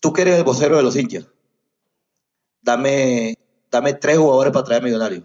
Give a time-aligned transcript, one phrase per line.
[0.00, 1.26] tú que eres el vocero de los hinchas,
[2.62, 3.34] dame,
[3.70, 5.24] dame tres jugadores para traer millonarios.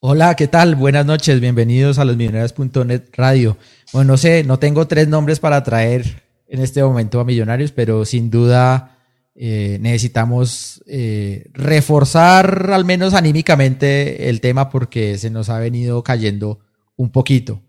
[0.00, 0.76] Hola, ¿qué tal?
[0.76, 3.56] Buenas noches, bienvenidos a los millonarios.net radio.
[3.92, 8.04] Bueno, no sé, no tengo tres nombres para traer en este momento a Millonarios, pero
[8.04, 8.98] sin duda
[9.34, 16.60] eh, necesitamos eh, reforzar al menos anímicamente el tema porque se nos ha venido cayendo
[16.96, 17.62] un poquito.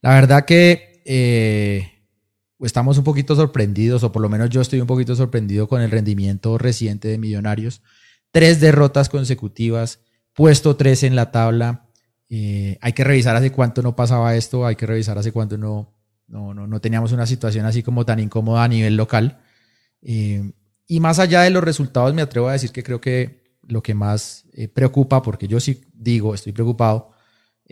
[0.00, 1.99] La verdad que eh,
[2.62, 5.90] estamos un poquito sorprendidos, o por lo menos yo estoy un poquito sorprendido con el
[5.90, 7.82] rendimiento reciente de Millonarios.
[8.30, 10.00] Tres derrotas consecutivas,
[10.34, 11.86] puesto tres en la tabla.
[12.28, 15.92] hay que revisar hace cuánto no pasaba esto, hay que revisar hace cuánto no,
[16.30, 19.40] no, no, no teníamos una situación así como tan incómoda a nivel local.
[20.02, 20.52] Eh,
[20.86, 23.94] y más allá de los resultados, me atrevo a decir que creo que lo que
[23.94, 27.09] más eh, preocupa, porque yo sí digo, estoy preocupado,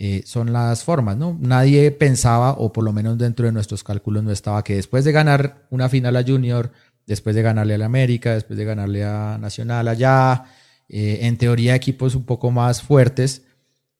[0.00, 1.36] eh, son las formas, ¿no?
[1.40, 5.10] Nadie pensaba, o por lo menos dentro de nuestros cálculos no estaba, que después de
[5.10, 6.70] ganar una final a Junior,
[7.04, 10.44] después de ganarle a la América, después de ganarle a Nacional allá,
[10.88, 13.42] en teoría equipos un poco más fuertes,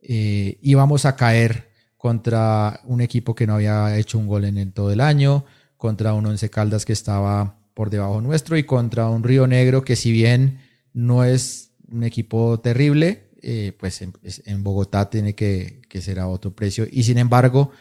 [0.00, 5.00] íbamos a caer contra un equipo que no había hecho un gol en, todo el
[5.00, 5.44] año,
[5.76, 9.96] contra un Once Caldas que estaba por debajo nuestro y contra un Río Negro que
[9.96, 10.60] si bien
[10.92, 16.86] no es un equipo terrible, eh, pues en, Bogotá tiene que, ser a otro precio.
[16.90, 17.72] Y sin embargo,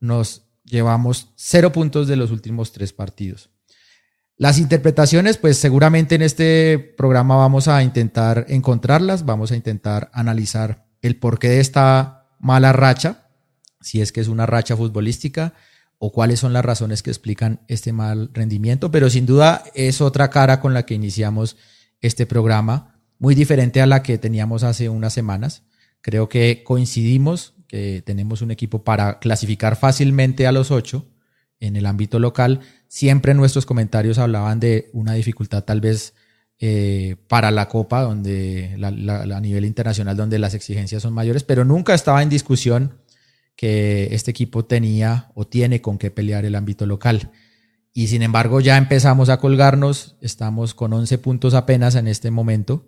[0.00, 3.50] nos llevamos cero puntos de los últimos tres partidos.
[4.36, 10.86] Las interpretaciones, pues seguramente en este programa vamos a intentar encontrarlas, vamos a intentar analizar
[11.00, 13.28] el porqué de esta mala racha,
[13.80, 15.54] si es que es una racha futbolística
[15.98, 20.30] o cuáles son las razones que explican este mal rendimiento, pero sin duda es otra
[20.30, 21.56] cara con la que iniciamos
[22.00, 25.62] este programa, muy diferente a la que teníamos hace unas semanas.
[26.02, 31.06] Creo que coincidimos que tenemos un equipo para clasificar fácilmente a los ocho
[31.58, 32.60] en el ámbito local.
[32.88, 36.14] Siempre nuestros comentarios hablaban de una dificultad tal vez
[36.58, 41.94] eh, para la Copa, donde a nivel internacional, donde las exigencias son mayores, pero nunca
[41.94, 42.98] estaba en discusión
[43.56, 47.30] que este equipo tenía o tiene con qué pelear el ámbito local.
[47.92, 52.86] Y sin embargo ya empezamos a colgarnos, estamos con 11 puntos apenas en este momento,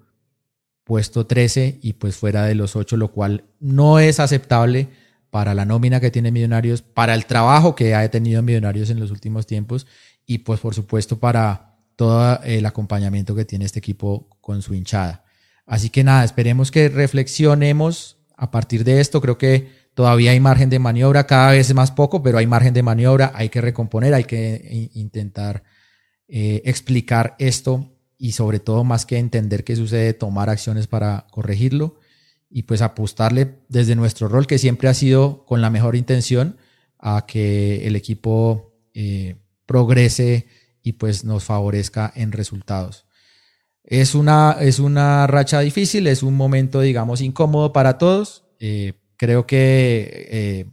[0.84, 4.89] puesto 13 y pues fuera de los 8, lo cual no es aceptable
[5.31, 9.11] para la nómina que tiene Millonarios, para el trabajo que ha tenido Millonarios en los
[9.11, 9.87] últimos tiempos
[10.27, 15.25] y pues por supuesto para todo el acompañamiento que tiene este equipo con su hinchada.
[15.67, 19.21] Así que nada, esperemos que reflexionemos a partir de esto.
[19.21, 22.83] Creo que Todavía hay margen de maniobra, cada vez más poco, pero hay margen de
[22.83, 25.62] maniobra, hay que recomponer, hay que intentar
[26.27, 27.94] eh, explicar esto
[28.24, 31.96] y sobre todo más que entender qué sucede, tomar acciones para corregirlo
[32.48, 36.56] y pues apostarle desde nuestro rol, que siempre ha sido con la mejor intención,
[36.98, 39.36] a que el equipo eh,
[39.66, 40.46] progrese
[40.82, 43.04] y pues nos favorezca en resultados.
[43.82, 49.46] Es una, es una racha difícil, es un momento, digamos, incómodo para todos, eh, Creo
[49.46, 50.66] que eh,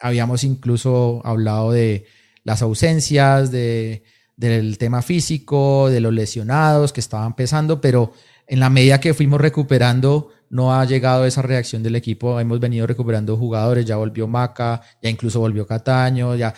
[0.00, 2.06] habíamos incluso hablado de
[2.44, 4.04] las ausencias, de,
[4.48, 8.12] del tema físico, de los lesionados que estaban pesando, pero
[8.46, 12.38] en la medida que fuimos recuperando, no ha llegado esa reacción del equipo.
[12.38, 16.52] Hemos venido recuperando jugadores, ya volvió Maca, ya incluso volvió Cataño, ya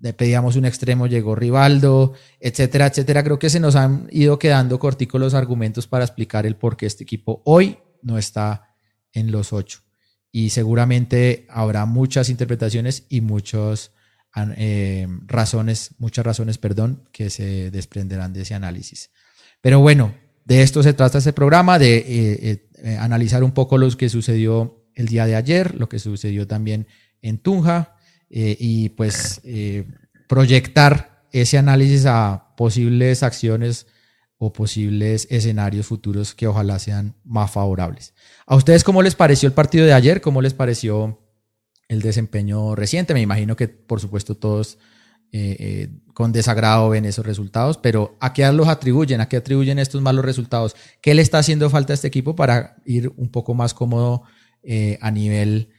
[0.00, 3.22] le pedíamos un extremo, llegó Rivaldo, etcétera, etcétera.
[3.22, 6.86] Creo que se nos han ido quedando corticos los argumentos para explicar el por qué
[6.86, 8.74] este equipo hoy no está
[9.12, 9.80] en los ocho
[10.30, 13.92] y seguramente habrá muchas interpretaciones y muchas
[14.56, 19.10] eh, razones, muchas razones, perdón, que se desprenderán de ese análisis.
[19.60, 20.14] Pero bueno,
[20.44, 24.84] de esto se trata este programa, de eh, eh, analizar un poco lo que sucedió
[24.94, 26.86] el día de ayer, lo que sucedió también
[27.22, 27.96] en Tunja
[28.28, 29.40] y pues
[30.28, 33.86] proyectar ese análisis a posibles acciones
[34.38, 38.14] o posibles escenarios futuros que ojalá sean más favorables.
[38.46, 40.20] ¿A ustedes cómo les pareció el partido de ayer?
[40.20, 41.23] ¿Cómo les pareció
[41.88, 43.14] el desempeño reciente?
[43.14, 44.78] Me imagino que por supuesto todos
[45.32, 49.20] eh, eh, con desagrado ven esos resultados, pero ¿a qué los atribuyen?
[49.20, 50.76] ¿A qué atribuyen estos malos resultados?
[51.00, 54.22] ¿Qué le está haciendo falta a este equipo para ir un poco más cómodo
[54.62, 55.70] eh, a nivel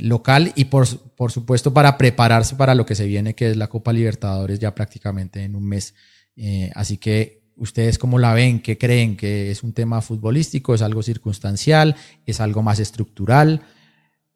[0.00, 0.86] local y por,
[1.16, 4.72] por supuesto para prepararse para lo que se viene, que es la Copa Libertadores ya
[4.72, 5.94] prácticamente en un mes?
[6.76, 8.60] así que ¿Ustedes cómo la ven?
[8.60, 9.16] ¿Qué creen?
[9.16, 10.74] ¿Que es un tema futbolístico?
[10.74, 11.96] ¿Es algo circunstancial?
[12.24, 13.62] ¿Es algo más estructural?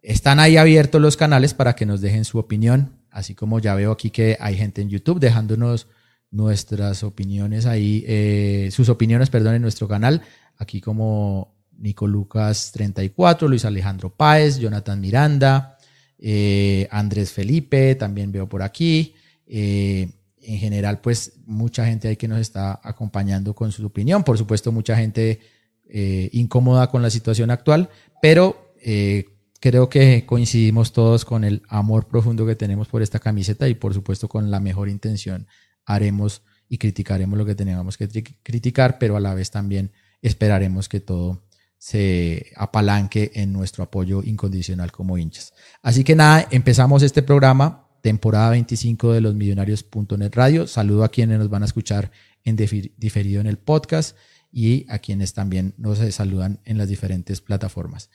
[0.02, 3.92] Están ahí abiertos los canales para que nos dejen su opinión, así como ya veo
[3.92, 5.86] aquí que hay gente en YouTube dejándonos
[6.32, 10.22] nuestras opiniones ahí, eh, sus opiniones, perdón, en nuestro canal,
[10.56, 15.78] aquí como Nico Lucas 34, Luis Alejandro Páez, Jonathan Miranda,
[16.18, 19.14] eh, Andrés Felipe, también veo por aquí.
[19.46, 20.08] Eh,
[20.44, 24.24] en general, pues mucha gente ahí que nos está acompañando con su opinión.
[24.24, 25.38] Por supuesto, mucha gente
[26.32, 27.90] incómoda con la situación actual,
[28.20, 28.74] pero
[29.62, 33.94] creo que coincidimos todos con el amor profundo que tenemos por esta camiseta y por
[33.94, 35.46] supuesto con la mejor intención
[35.86, 38.08] haremos y criticaremos lo que tengamos que
[38.42, 41.44] criticar, pero a la vez también esperaremos que todo
[41.78, 45.54] se apalanque en nuestro apoyo incondicional como hinchas.
[45.80, 50.66] Así que nada, empezamos este programa, temporada 25 de los millonarios.net radio.
[50.66, 52.10] Saludo a quienes nos van a escuchar
[52.42, 54.16] en diferido en el podcast
[54.50, 58.10] y a quienes también nos saludan en las diferentes plataformas.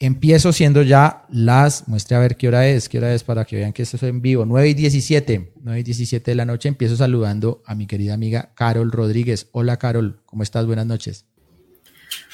[0.00, 3.56] Empiezo siendo ya las, muestre a ver qué hora es, qué hora es para que
[3.56, 6.68] vean que esto es en vivo, 9 y 17, 9 y 17 de la noche.
[6.68, 9.48] Empiezo saludando a mi querida amiga Carol Rodríguez.
[9.50, 10.66] Hola Carol, ¿cómo estás?
[10.66, 11.26] Buenas noches.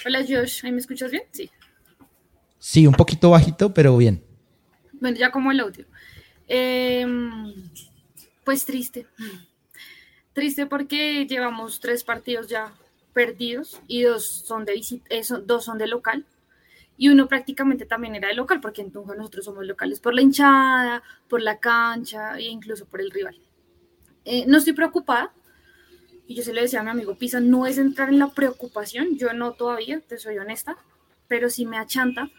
[0.04, 1.22] Hola Josh, ¿ahí me escuchas bien?
[1.30, 1.50] Sí.
[2.58, 4.22] Sí, un poquito bajito, pero bien.
[4.92, 5.86] Bueno, ya como el audio.
[6.46, 7.50] Em,
[8.44, 9.06] pues triste.
[10.34, 12.74] Triste porque llevamos tres partidos ya
[13.14, 16.26] perdidos y dos son de, eh, dos son de local
[16.96, 20.22] y uno prácticamente también era de local, porque en Tunja nosotros somos locales por la
[20.22, 23.36] hinchada, por la cancha e incluso por el rival.
[24.24, 25.32] Eh, no estoy preocupada,
[26.26, 29.16] y yo se lo decía a mi amigo Pisa, no es entrar en la preocupación,
[29.16, 30.76] yo no todavía, te soy honesta,
[31.28, 32.30] pero sí me achanta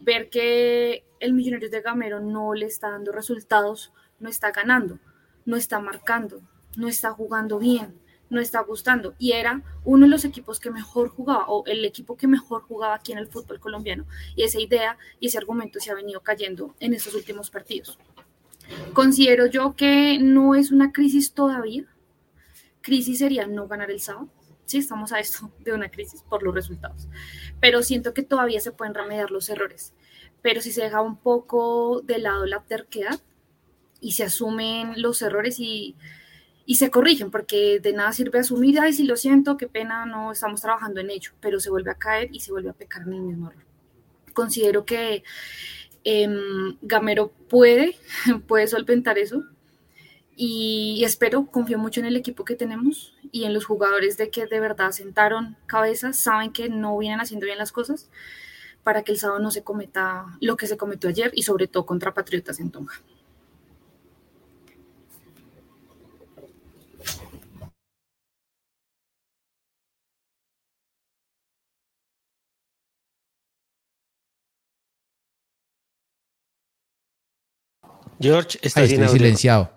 [0.00, 4.98] ver que el Millonarios de Gamero no le está dando resultados, no está ganando,
[5.44, 6.40] no está marcando,
[6.76, 8.01] no está jugando bien
[8.32, 9.14] no está gustando.
[9.18, 12.94] Y era uno de los equipos que mejor jugaba, o el equipo que mejor jugaba
[12.94, 14.06] aquí en el fútbol colombiano.
[14.34, 17.98] Y esa idea y ese argumento se ha venido cayendo en estos últimos partidos.
[18.94, 21.84] Considero yo que no es una crisis todavía.
[22.80, 24.28] Crisis sería no ganar el sábado.
[24.64, 27.08] Sí, estamos a esto de una crisis por los resultados.
[27.60, 29.92] Pero siento que todavía se pueden remediar los errores.
[30.40, 33.20] Pero si se deja un poco de lado la terquedad
[34.00, 35.96] y se asumen los errores y
[36.64, 40.32] y se corrigen, porque de nada sirve asumir, ay, si lo siento, qué pena, no
[40.32, 43.14] estamos trabajando en ello, pero se vuelve a caer y se vuelve a pecar en
[43.14, 43.64] el mismo error.
[44.32, 45.24] Considero que
[46.04, 47.96] em, Gamero puede,
[48.46, 49.44] puede solventar eso
[50.36, 54.46] y espero, confío mucho en el equipo que tenemos y en los jugadores de que
[54.46, 58.10] de verdad sentaron cabezas, saben que no vienen haciendo bien las cosas
[58.82, 61.86] para que el sábado no se cometa lo que se cometió ayer y sobre todo
[61.86, 62.94] contra Patriotas en Tonga.
[78.20, 79.72] George, está estoy silenciado.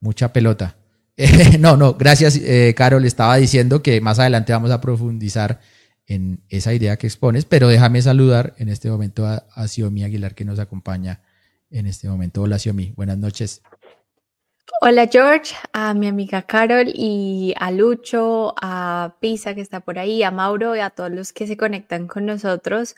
[0.00, 0.76] Mucha pelota.
[1.58, 3.04] no, no, gracias, eh, Carol.
[3.04, 5.60] Estaba diciendo que más adelante vamos a profundizar
[6.06, 10.34] en esa idea que expones, pero déjame saludar en este momento a, a Xiomi Aguilar
[10.34, 11.22] que nos acompaña
[11.70, 12.42] en este momento.
[12.42, 13.62] Hola, Xiomi, buenas noches.
[14.82, 20.22] Hola George, a mi amiga Carol y a Lucho, a Pisa que está por ahí,
[20.22, 22.96] a Mauro y a todos los que se conectan con nosotros.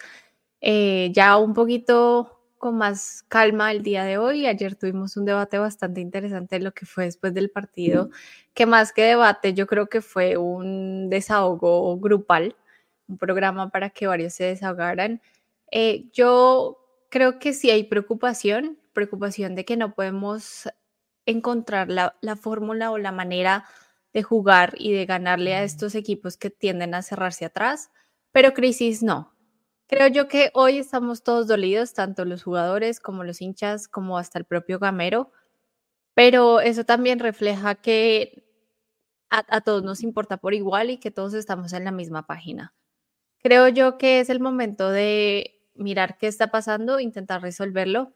[0.60, 4.46] Eh, ya un poquito con más calma el día de hoy.
[4.46, 8.08] Ayer tuvimos un debate bastante interesante en lo que fue después del partido,
[8.54, 12.54] que más que debate yo creo que fue un desahogo grupal,
[13.08, 15.20] un programa para que varios se desahogaran.
[15.72, 16.78] Eh, yo
[17.10, 20.68] creo que sí hay preocupación, preocupación de que no podemos
[21.26, 23.64] encontrar la, la fórmula o la manera
[24.12, 27.90] de jugar y de ganarle a estos equipos que tienden a cerrarse atrás,
[28.30, 29.31] pero crisis no.
[29.92, 34.38] Creo yo que hoy estamos todos dolidos, tanto los jugadores como los hinchas, como hasta
[34.38, 35.30] el propio Gamero,
[36.14, 38.42] pero eso también refleja que
[39.28, 42.72] a, todos nos importa por igual y que todos estamos en la misma página.
[43.42, 48.14] Creo yo que es el momento de mirar qué está pasando, intentar resolverlo.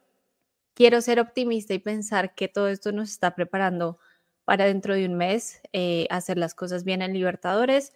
[0.73, 3.99] Quiero ser optimista y pensar que todo esto nos está preparando
[4.45, 7.93] para dentro de un mes eh, hacer las cosas bien en Libertadores.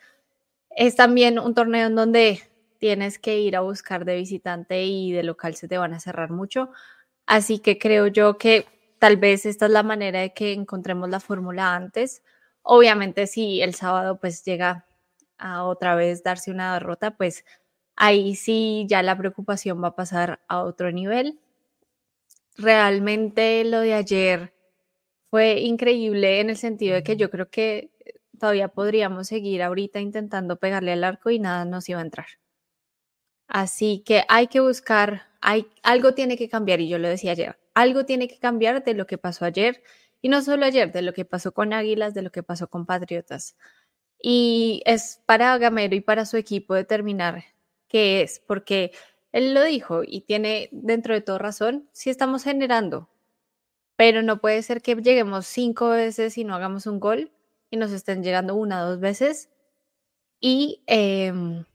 [0.70, 2.51] Es también un torneo en donde
[2.82, 6.32] tienes que ir a buscar de visitante y de local se te van a cerrar
[6.32, 6.72] mucho.
[7.28, 8.66] Así que creo yo que
[9.00, 12.24] tal vez esta es la manera de que encontremos la fórmula antes.
[12.64, 14.88] Obviamente si el sábado pues llega
[15.38, 17.46] a otra vez darse una derrota, pues
[17.96, 21.40] ahí sí ya la preocupación va a pasar a otro nivel.
[22.58, 24.54] Realmente lo de ayer
[25.30, 27.92] fue increíble en el sentido de que yo creo que
[28.40, 32.41] todavía podríamos seguir ahorita intentando pegarle al arco y nada nos iba a entrar.
[33.52, 37.60] Así que hay que buscar, hay, algo tiene que cambiar, y yo lo decía ayer,
[37.74, 39.84] algo tiene que cambiar de lo que pasó ayer,
[40.22, 42.86] y no solo ayer, de lo que pasó con Águilas, de lo que pasó con
[42.86, 43.58] Patriotas.
[44.22, 47.44] Y es para Gamero y para su equipo determinar
[47.90, 48.94] qué es, porque
[49.34, 53.10] él lo dijo y tiene dentro de todo razón, si estamos generando,
[53.98, 57.32] pero no puede ser que lleguemos cinco veces y no hagamos un gol
[57.70, 59.50] y nos estén llegando una o dos veces
[60.40, 61.66] y em,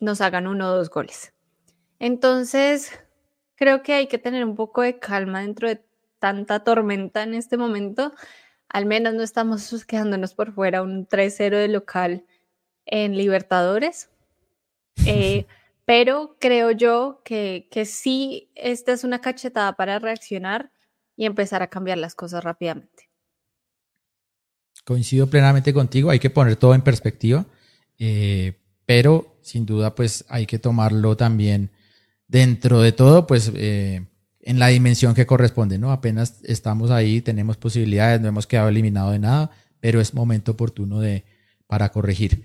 [0.00, 1.32] nos hagan uno o dos goles.
[1.98, 2.92] Entonces,
[3.54, 5.84] creo que hay que tener un poco de calma dentro de
[6.18, 8.12] tanta tormenta en este momento.
[8.68, 12.26] Al menos no estamos quedándonos por fuera un 3-0 de local
[12.86, 14.10] en Libertadores.
[15.06, 15.46] Eh,
[15.84, 20.72] pero creo yo que, que sí, esta es una cachetada para reaccionar
[21.16, 23.08] y empezar a cambiar las cosas rápidamente.
[24.84, 27.46] Coincido plenamente contigo, hay que poner todo en perspectiva,
[27.98, 28.54] eh,
[28.86, 31.70] pero sin duda pues hay que tomarlo también
[32.26, 34.06] dentro de todo, pues eh,
[34.42, 35.90] en la dimensión que corresponde, ¿no?
[35.90, 39.50] Apenas estamos ahí, tenemos posibilidades, no hemos quedado eliminados de nada,
[39.80, 41.24] pero es momento oportuno de,
[41.66, 42.44] para corregir.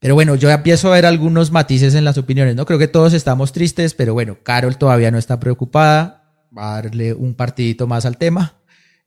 [0.00, 2.66] Pero bueno, yo empiezo a ver algunos matices en las opiniones, ¿no?
[2.66, 7.14] Creo que todos estamos tristes, pero bueno, Carol todavía no está preocupada, va a darle
[7.14, 8.54] un partidito más al tema.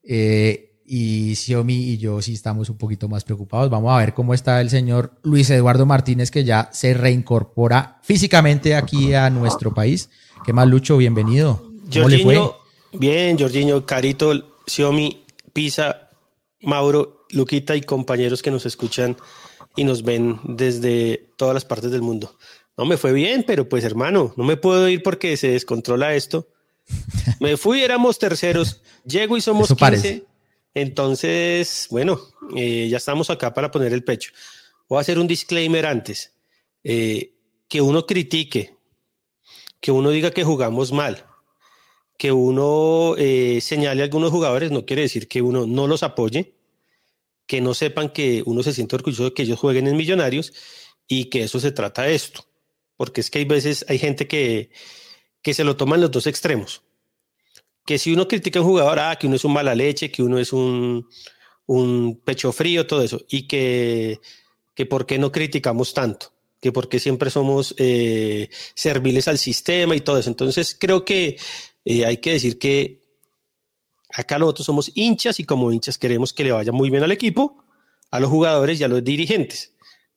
[0.03, 3.67] Eh, y Xiaomi y yo sí estamos un poquito más preocupados.
[3.71, 8.75] Vamos a ver cómo está el señor Luis Eduardo Martínez, que ya se reincorpora físicamente
[8.75, 10.12] aquí a nuestro país.
[10.45, 10.95] ¿Qué más, Lucho?
[10.97, 11.63] Bienvenido.
[11.91, 12.39] ¿Cómo le fue?
[12.91, 14.33] Bien, Jorginho, Carito,
[14.67, 16.12] Xiaomi, Pisa,
[16.62, 19.17] Mauro, Luquita y compañeros que nos escuchan
[19.75, 22.38] y nos ven desde todas las partes del mundo.
[22.77, 26.50] No me fue bien, pero pues hermano, no me puedo ir porque se descontrola esto.
[27.39, 30.32] Me fui, éramos terceros, llego y somos Eso 15.
[30.74, 32.20] Entonces, bueno,
[32.56, 34.32] eh, ya estamos acá para poner el pecho.
[34.89, 36.34] Voy a hacer un disclaimer antes.
[36.84, 37.34] Eh,
[37.68, 38.75] que uno critique,
[39.80, 41.25] que uno diga que jugamos mal,
[42.18, 46.53] que uno eh, señale a algunos jugadores, no quiere decir que uno no los apoye
[47.48, 50.53] que no sepan que uno se siente orgulloso de que ellos jueguen en Millonarios
[51.08, 52.46] y que eso se trata de esto.
[52.96, 54.72] Porque es que hay veces, hay gente que,
[55.42, 56.84] que se lo toman los dos extremos.
[57.85, 60.23] Que si uno critica a un jugador, ah, que uno es un mala leche, que
[60.23, 61.07] uno es un,
[61.65, 63.21] un pecho frío, todo eso.
[63.29, 64.19] Y que,
[64.73, 69.97] que por qué no criticamos tanto que por qué siempre somos eh, serviles al sistema
[69.97, 70.29] y todo eso.
[70.29, 71.37] Entonces creo que
[71.83, 73.03] eh, hay que decir que
[74.13, 77.63] Acá nosotros somos hinchas y como hinchas queremos que le vaya muy bien al equipo,
[78.11, 79.73] a los jugadores y a los dirigentes.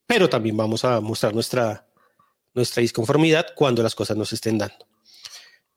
[0.06, 1.88] Pero también vamos a mostrar nuestra,
[2.52, 4.85] nuestra disconformidad cuando las cosas nos estén dando.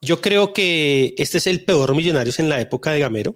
[0.02, 3.36] Yo creo que este es el peor Millonarios en la época de Gamero.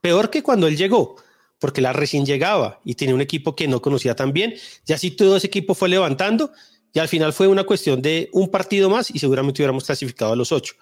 [0.00, 1.16] Peor que cuando él llegó,
[1.58, 4.54] porque la recién llegaba y tenía un equipo que no conocía tan bien.
[4.86, 6.52] Ya así todo ese equipo fue levantando
[6.92, 10.36] y al final fue una cuestión de un partido más y seguramente hubiéramos clasificado a
[10.36, 10.74] los ocho.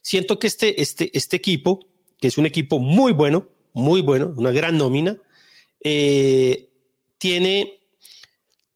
[0.00, 1.86] Siento que este, este, este equipo
[2.22, 5.18] que es un equipo muy bueno, muy bueno, una gran nómina,
[5.82, 6.68] eh,
[7.18, 7.80] tiene,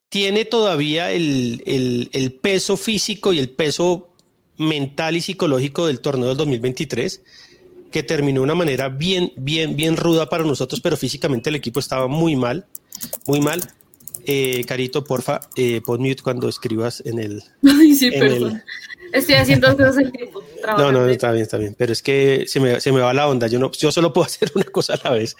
[0.08, 4.15] tiene todavía el, el, peso físico y el peso
[4.58, 7.22] mental y psicológico del torneo del 2023,
[7.90, 11.80] que terminó de una manera bien, bien, bien ruda para nosotros, pero físicamente el equipo
[11.80, 12.66] estaba muy mal,
[13.26, 13.62] muy mal.
[14.28, 17.42] Eh, Carito, porfa, eh, pon mute cuando escribas en el.
[17.64, 18.60] Ay, sí, perdón.
[19.12, 20.42] Estoy haciendo cosas en tiempo.
[20.78, 21.76] No, no, está bien, está bien.
[21.78, 23.46] Pero es que se me, se me va la onda.
[23.46, 25.36] Yo, no, yo solo puedo hacer una cosa a la vez.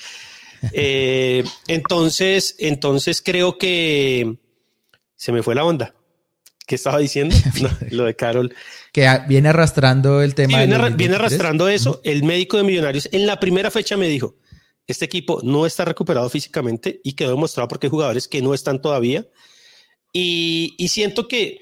[0.73, 4.37] Eh, entonces, entonces creo que
[5.17, 5.95] se me fue la onda.
[6.67, 7.35] ¿Qué estaba diciendo?
[7.91, 8.55] lo de Carol.
[8.93, 10.59] Que viene arrastrando el tema.
[10.59, 12.01] viene, viene, arrastrando eso.
[12.05, 14.37] El médico de Millonarios en la primera fecha me dijo,
[14.87, 18.83] este equipo no está recuperado físicamente y quedó demostrado porque hay jugadores que no están
[18.83, 19.27] todavía.
[20.13, 21.61] Y, y siento que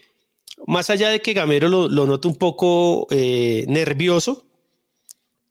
[0.67, 4.47] más allá de que Gamero lo, lo note un poco eh, nervioso,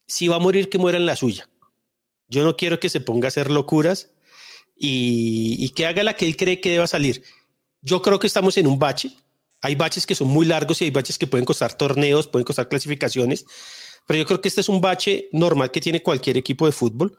[0.08, 1.50] si va a morir, que muera en la suya.
[2.28, 4.12] Yo no quiero que se ponga a hacer locuras
[4.76, 7.24] y, que haga la que él cree que deba salir.
[7.82, 9.16] Yo creo que estamos en un bache.
[9.64, 12.70] Hay baches que son muy largos y hay baches que pueden costar torneos, pueden costar
[12.70, 13.46] clasificaciones,
[14.06, 17.18] pero yo creo que este es un bache normal que tiene cualquier equipo de fútbol.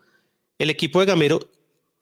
[0.58, 1.40] El equipo de Gamero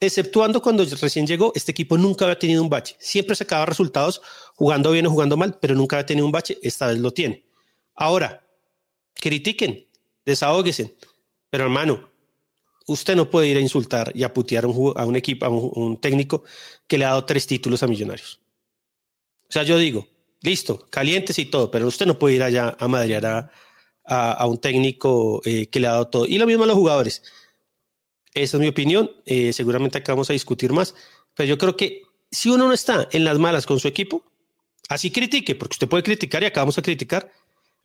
[0.01, 2.97] exceptuando cuando recién llegó, este equipo nunca había tenido un bache.
[2.99, 4.21] Siempre sacaba resultados
[4.57, 6.59] jugando bien o jugando mal, pero nunca había tenido un bache.
[6.61, 7.45] Esta vez lo tiene.
[7.95, 8.45] Ahora,
[9.15, 9.87] critiquen,
[10.27, 10.93] desahóguesen.
[11.51, 12.11] Pero hermano,
[12.87, 16.43] usted no puede ir a insultar y a putear a un, equipo, a un, técnico
[16.89, 18.41] que le ha dado tres títulos a Millonarios.
[19.49, 20.09] O sea, yo digo,
[20.43, 23.51] listo, calientes y todo, pero usted no puede ir allá a madrear
[24.05, 26.27] a, un técnico eh, que le ha dado todo.
[26.27, 27.23] Y lo mismo a los jugadores
[28.35, 29.11] esa es mi opinión.
[29.27, 30.95] Eh, seguramente acá vamos a discutir más.
[31.35, 34.25] Pero yo creo que si uno no está en las malas con su equipo,
[34.89, 37.31] así critique, porque usted puede criticar y acá vamos a criticar.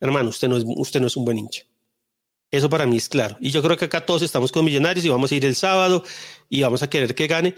[0.00, 1.62] Hermano, usted no es, usted no es un buen hincha.
[2.50, 3.36] Eso para mí es claro.
[3.40, 6.04] Y yo creo que acá todos estamos con millonarios y vamos a ir el sábado
[6.48, 7.54] y vamos a querer que gane.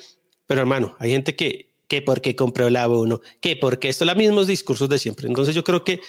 [0.47, 4.47] Pero hermano, hay gente que, que porque compró el abono, que porque esto, los mismos
[4.47, 5.29] discursos de siempre.
[5.29, 6.01] Entonces yo creo que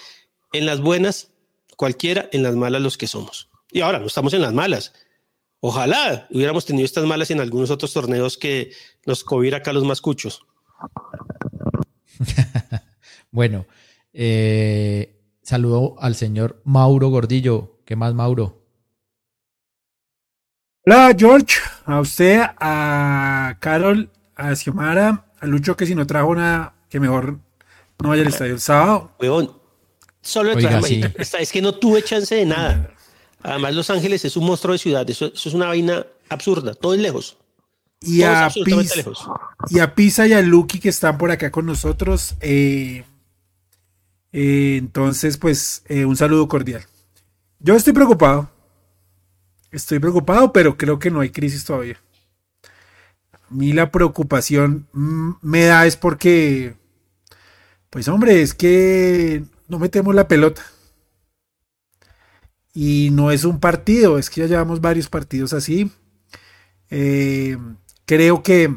[0.54, 1.32] en las buenas,
[1.76, 3.50] cualquiera, en las malas los que somos.
[3.70, 4.92] Y ahora no estamos en las malas
[5.64, 8.72] Ojalá hubiéramos tenido estas malas en algunos otros torneos que
[9.06, 10.44] nos cobiera acá los mascuchos.
[13.30, 13.66] bueno,
[14.12, 17.78] eh, saludo al señor Mauro Gordillo.
[17.84, 18.66] ¿Qué más, Mauro?
[20.84, 21.60] Hola, George.
[21.84, 27.36] A usted, a Carol, a Xiomara, a Lucho, que si no trajo nada, que mejor
[28.00, 29.10] no vaya al estadio el sábado.
[30.20, 30.52] solo
[31.40, 32.94] Es que no tuve chance de nada.
[33.42, 35.08] Además, Los Ángeles es un monstruo de ciudad.
[35.10, 36.74] Eso, es una vaina absurda.
[36.74, 37.38] Todo es lejos.
[38.00, 39.02] Y a, Pisa,
[39.68, 42.36] y a Pisa y a Lucky que están por acá con nosotros.
[42.40, 43.04] Eh,
[44.32, 46.84] eh, entonces, pues, eh, un saludo cordial.
[47.58, 48.48] Yo estoy preocupado.
[49.72, 52.00] Estoy preocupado, pero creo que no hay crisis todavía.
[53.52, 56.76] Mí la preocupación mm, me da es porque,
[57.90, 60.62] pues hombre, es que no metemos la pelota.
[62.74, 65.90] Y no es un partido, es que ya llevamos varios partidos así.
[66.90, 67.58] Eh,
[68.06, 68.74] creo que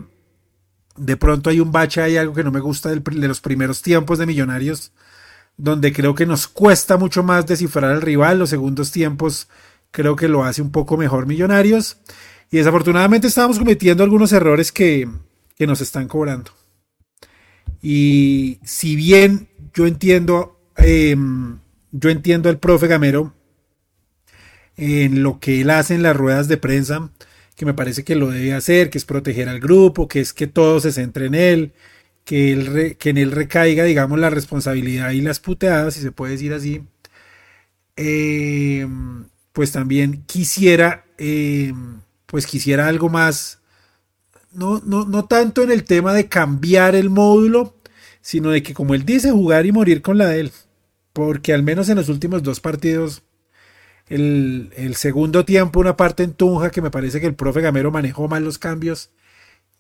[0.98, 4.18] de pronto hay un bache, hay algo que no me gusta de los primeros tiempos
[4.18, 4.92] de Millonarios,
[5.58, 8.40] donde creo que nos cuesta mucho más descifrar al rival.
[8.40, 9.48] Los segundos tiempos
[9.92, 11.98] creo que lo hace un poco mejor Millonarios.
[12.52, 15.08] Y desafortunadamente estamos cometiendo algunos errores que,
[15.56, 16.52] que nos están cobrando.
[17.82, 21.60] Y si bien yo entiendo, em,
[21.92, 23.34] yo entiendo al profe Gamero
[24.78, 27.12] en lo que él hace en las ruedas de prensa,
[27.56, 30.48] que me parece que lo debe hacer, que es proteger al grupo, que es que
[30.48, 31.74] todo se centre en él,
[32.26, 36.34] que, él que en él recaiga, digamos, la responsabilidad y las puteadas, si se puede
[36.34, 36.84] decir así.
[37.96, 38.88] Eh,
[39.54, 41.74] pues también quisiera, eh,
[42.36, 43.60] pues quisiera algo más,
[44.52, 47.78] no, no, no tanto en el tema de cambiar el módulo,
[48.20, 50.52] sino de que, como él dice, jugar y morir con la de él.
[51.14, 53.24] Porque al menos en los últimos dos partidos
[54.10, 58.28] el, segundo tiempo, una parte en Tunja que me parece que el profe Gamero manejó
[58.28, 59.12] mal los cambios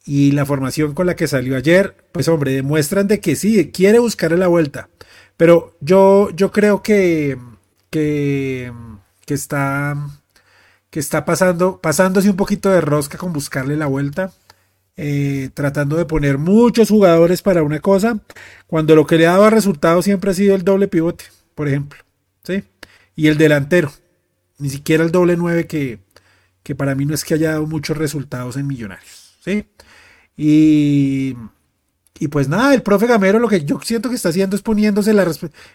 [0.05, 3.99] y la formación con la que salió ayer, pues hombre, demuestran de que sí, quiere
[3.99, 4.87] buscarle la vuelta.
[5.35, 7.37] Pero yo, yo creo que,
[7.89, 8.71] que,
[9.25, 9.97] que está,
[10.95, 14.31] que está pasando, pasándose un poquito de rosca con buscarle la vuelta.
[14.95, 18.17] Eh, tratando de poner muchos jugadores para una cosa,
[18.65, 21.99] cuando lo que le ha dado resultado siempre ha sido el doble pivote, por ejemplo,
[22.43, 22.63] ¿sí?
[23.13, 23.91] Y el delantero
[24.57, 25.99] ni siquiera el doble 9 que,
[26.63, 29.35] que para mí no es que haya dado muchos resultados en Millonarios.
[29.43, 29.65] ¿sí?
[30.37, 31.35] Y,
[32.19, 35.13] y pues nada, el profe Gamero lo que yo siento que está haciendo es poniéndose
[35.13, 35.29] la,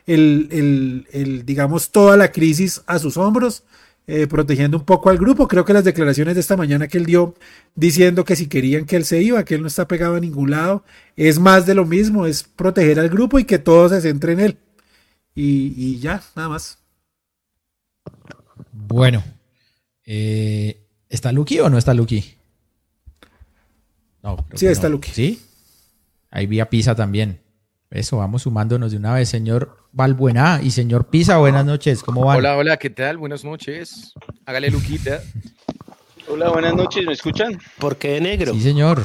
[0.06, 3.64] el, el, digamos, toda la crisis a sus hombros,
[4.12, 5.46] eh, protegiendo un poco al grupo.
[5.46, 7.36] Creo que las declaraciones de esta mañana que él dio
[7.76, 10.50] diciendo que si querían que él se iba, que él no está pegado a ningún
[10.50, 10.82] lado,
[11.14, 14.40] es más de lo mismo, es proteger al grupo y que todo se centre en
[14.40, 14.58] él.
[15.32, 16.78] Y, y ya, nada más.
[18.72, 19.22] Bueno,
[20.04, 22.34] eh, ¿está Lucky o no está Lucky?
[24.24, 25.12] No, sí, está Lucky.
[25.12, 25.40] Sí.
[26.32, 27.38] Ahí vi a Pisa también.
[27.90, 32.38] Eso, vamos sumándonos de una vez, señor Valbuena y señor Pisa, buenas noches, ¿cómo van?
[32.38, 33.18] Hola, hola, ¿qué tal?
[33.18, 34.12] Buenas noches.
[34.46, 35.20] Hágale Luquita.
[36.28, 37.58] hola, buenas noches, ¿me escuchan?
[37.78, 38.52] ¿Por qué negro?
[38.52, 39.02] Sí, señor.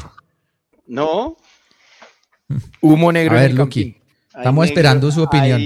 [0.86, 1.38] No.
[2.82, 3.38] Humo negro.
[3.38, 3.98] A ver, Luqui,
[4.36, 5.62] estamos esperando su opinión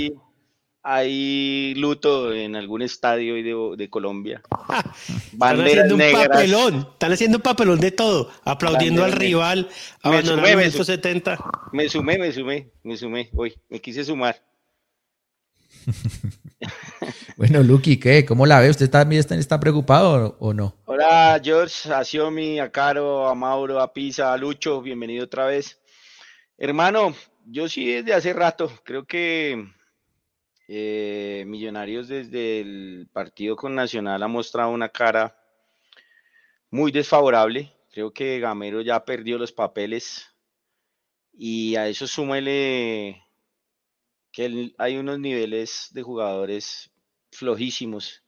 [0.91, 4.41] hay luto en algún estadio de, de Colombia.
[5.31, 9.69] Están haciendo un papelón, están haciendo un papelón de todo, aplaudiendo al rival,
[10.03, 11.37] me sumé, me, 170.
[11.71, 14.41] me sumé, me sumé, me sumé, hoy, me quise sumar.
[17.37, 18.25] bueno, Lucky, ¿qué?
[18.25, 18.69] ¿Cómo la ve?
[18.69, 20.75] ¿Usted también está, está preocupado o, no?
[20.85, 25.79] Hola, George, a Xiomi, a Caro, a Mauro, a Pisa, a Lucho, bienvenido otra vez.
[26.57, 27.15] Hermano,
[27.45, 29.65] yo sí desde hace rato, creo que
[30.67, 35.35] eh, Millonarios desde el partido con Nacional ha mostrado una cara
[36.69, 37.73] muy desfavorable.
[37.91, 40.27] Creo que Gamero ya perdió los papeles
[41.33, 43.23] y a eso súmele
[44.77, 46.91] hay unos niveles de jugadores
[47.31, 48.23] flojísimos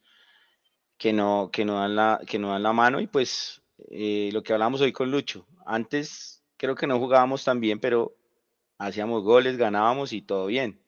[0.98, 4.42] que no, que no, dan, la, que no dan la mano y pues eh, lo
[4.42, 5.46] que hablamos hoy con Lucho.
[5.66, 8.14] Antes creo que no jugábamos tan bien, pero
[8.78, 10.82] hacíamos goles, ganábamos y todo bien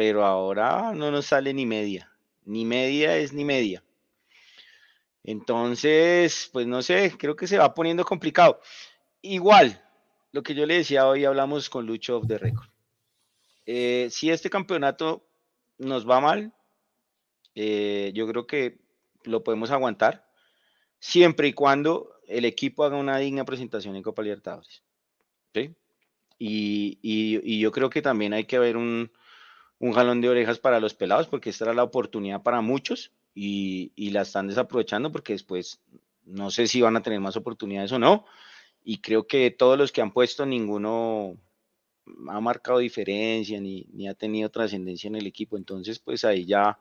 [0.00, 2.10] pero ahora no nos sale ni media.
[2.46, 3.84] Ni media es ni media.
[5.22, 8.62] Entonces, pues no sé, creo que se va poniendo complicado.
[9.20, 9.84] Igual,
[10.32, 12.69] lo que yo le decía hoy, hablamos con Lucho of the Record.
[13.66, 15.26] Eh, si este campeonato
[15.78, 16.52] nos va mal,
[17.54, 18.78] eh, yo creo que
[19.24, 20.26] lo podemos aguantar,
[20.98, 24.82] siempre y cuando el equipo haga una digna presentación en Copa Libertadores.
[25.54, 25.74] ¿sí?
[26.38, 29.10] y, yo creo que también hay que ver un,
[29.80, 34.10] un jalón de orejas para los pelados porque esta era la oportunidad para muchos y,
[34.10, 35.80] la están desaprovechando porque después
[36.24, 38.26] no sé si van a tener más oportunidades o no.
[38.84, 41.36] Y creo que todos los que han puesto, ninguno
[42.28, 45.56] ha marcado diferencia ni, ni ha tenido trascendencia en el equipo.
[45.56, 46.78] Entonces, pues ahí ya,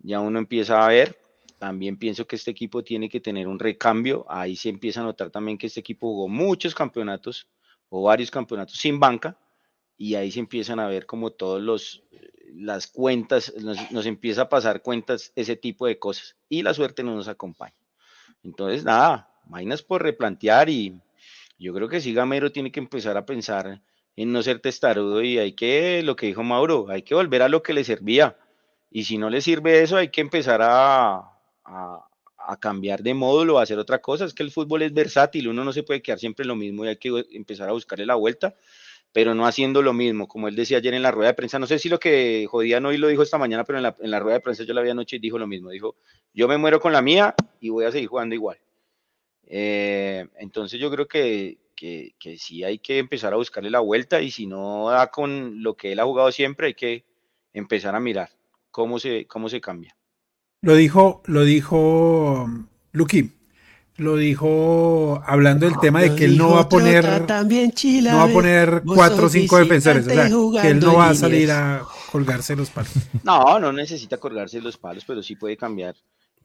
[0.00, 1.18] ya uno empieza a ver.
[1.58, 4.26] También pienso que este equipo tiene que tener un recambio.
[4.28, 7.46] Ahí se empieza a notar también que este equipo jugó muchos campeonatos
[7.88, 9.36] o varios campeonatos sin banca.
[9.96, 12.02] Y ahí se empiezan a ver como todos los
[12.54, 16.36] las cuentas, nos, nos empieza a pasar cuentas ese tipo de cosas.
[16.48, 17.74] Y la suerte no nos acompaña.
[18.42, 21.00] Entonces, nada, vainas por replantear y
[21.58, 23.80] yo creo que sí Gamero tiene que empezar a pensar
[24.16, 27.48] en no ser testarudo y hay que, lo que dijo Mauro, hay que volver a
[27.48, 28.36] lo que le servía.
[28.90, 31.32] Y si no le sirve eso, hay que empezar a,
[31.64, 34.26] a, cambiar de módulo, a hacer otra cosa.
[34.26, 36.88] Es que el fútbol es versátil, uno no se puede quedar siempre lo mismo y
[36.88, 38.54] hay que empezar a buscarle la vuelta,
[39.12, 41.58] pero no haciendo lo mismo, como él decía ayer en la rueda de prensa.
[41.58, 44.10] No sé si lo que Jodían hoy lo dijo esta mañana, pero en la, en
[44.10, 45.70] la rueda de prensa yo la vi anoche y dijo lo mismo.
[45.70, 45.96] Dijo,
[46.34, 48.58] yo me muero con la mía y voy a seguir jugando igual.
[49.46, 54.20] Eh, entonces yo creo que, que, que, sí hay que empezar a buscarle la vuelta
[54.20, 57.04] y si no da con lo que él ha jugado siempre, hay que
[57.52, 58.30] empezar a mirar
[58.70, 59.96] cómo se, cómo se cambia.
[60.60, 62.48] Lo dijo, lo dijo
[62.92, 63.32] Luqui,
[63.96, 68.28] lo dijo hablando del tema de que él no va a poner no va a
[68.28, 72.54] poner cuatro o cinco defensores, o sea, que él no va a salir a colgarse
[72.54, 72.92] los palos.
[73.24, 75.96] No, no necesita colgarse los palos, pero sí puede cambiar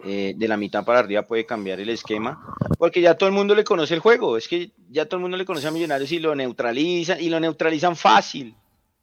[0.04, 3.56] eh, de la mitad para arriba puede cambiar el esquema, porque ya todo el mundo
[3.56, 6.20] le conoce el juego, es que ya todo el mundo le conoce a Millonarios y
[6.20, 8.56] lo neutralizan, y lo neutralizan fácil,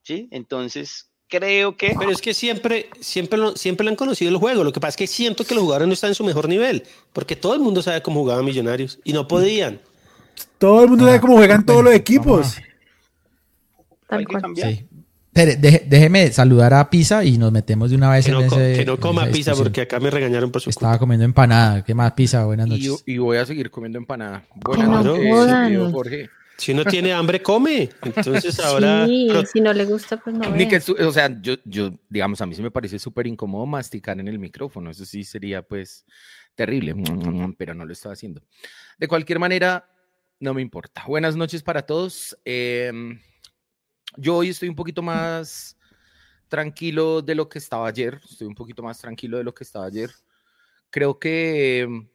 [0.02, 0.28] ¿sí?
[0.30, 1.96] Entonces, creo que...
[1.98, 4.90] Pero es que siempre, siempre, lo, siempre le han conocido el juego, lo que pasa
[4.90, 7.60] es que siento que los jugadores no están en su mejor nivel, porque todo el
[7.60, 9.80] mundo sabe cómo jugaban Millonarios, y no podían.
[10.58, 12.56] Todo el mundo sabe cómo juegan todos los equipos.
[14.08, 14.70] Que cambiar.
[14.70, 14.86] Sí.
[15.34, 18.58] Deje- déjeme saludar a Pisa y nos metemos de una vez Que no, en co-
[18.60, 18.78] ese.
[18.78, 19.56] que no coma discusión.
[19.58, 20.78] porque acá me regañaron por su culpa.
[20.86, 21.84] Estaba comiendo empanada.
[21.84, 22.44] ¿Qué más, Pisa?
[22.44, 23.02] Buenas Y, noches.
[23.06, 24.44] y voy a seguir comiendo empanada.
[24.54, 25.64] Buenas no noches, jodan.
[25.64, 26.30] querido Jorge.
[26.56, 27.90] Si uno tiene hambre, come.
[28.02, 29.06] Entonces ahora...
[29.06, 32.40] Sí, Pero- si no le gusta, pues no Ni que, o sea, yo, yo, digamos,
[32.40, 34.88] a mí sí me parece súper incómodo masticar en el micrófono.
[34.90, 36.04] Eso sí sería, pues,
[36.54, 36.94] terrible,
[37.58, 38.40] pero no lo estoy haciendo.
[38.98, 39.88] De cualquier manera,
[40.38, 41.02] no me importa.
[41.08, 42.38] Buenas noches para todos.
[42.44, 43.18] Em,
[44.16, 45.76] yo hoy estoy un poquito más
[46.48, 48.20] tranquilo de lo que estaba ayer.
[48.24, 50.10] Estoy un poquito más tranquilo de lo que estaba ayer.
[50.90, 52.08] Creo que em,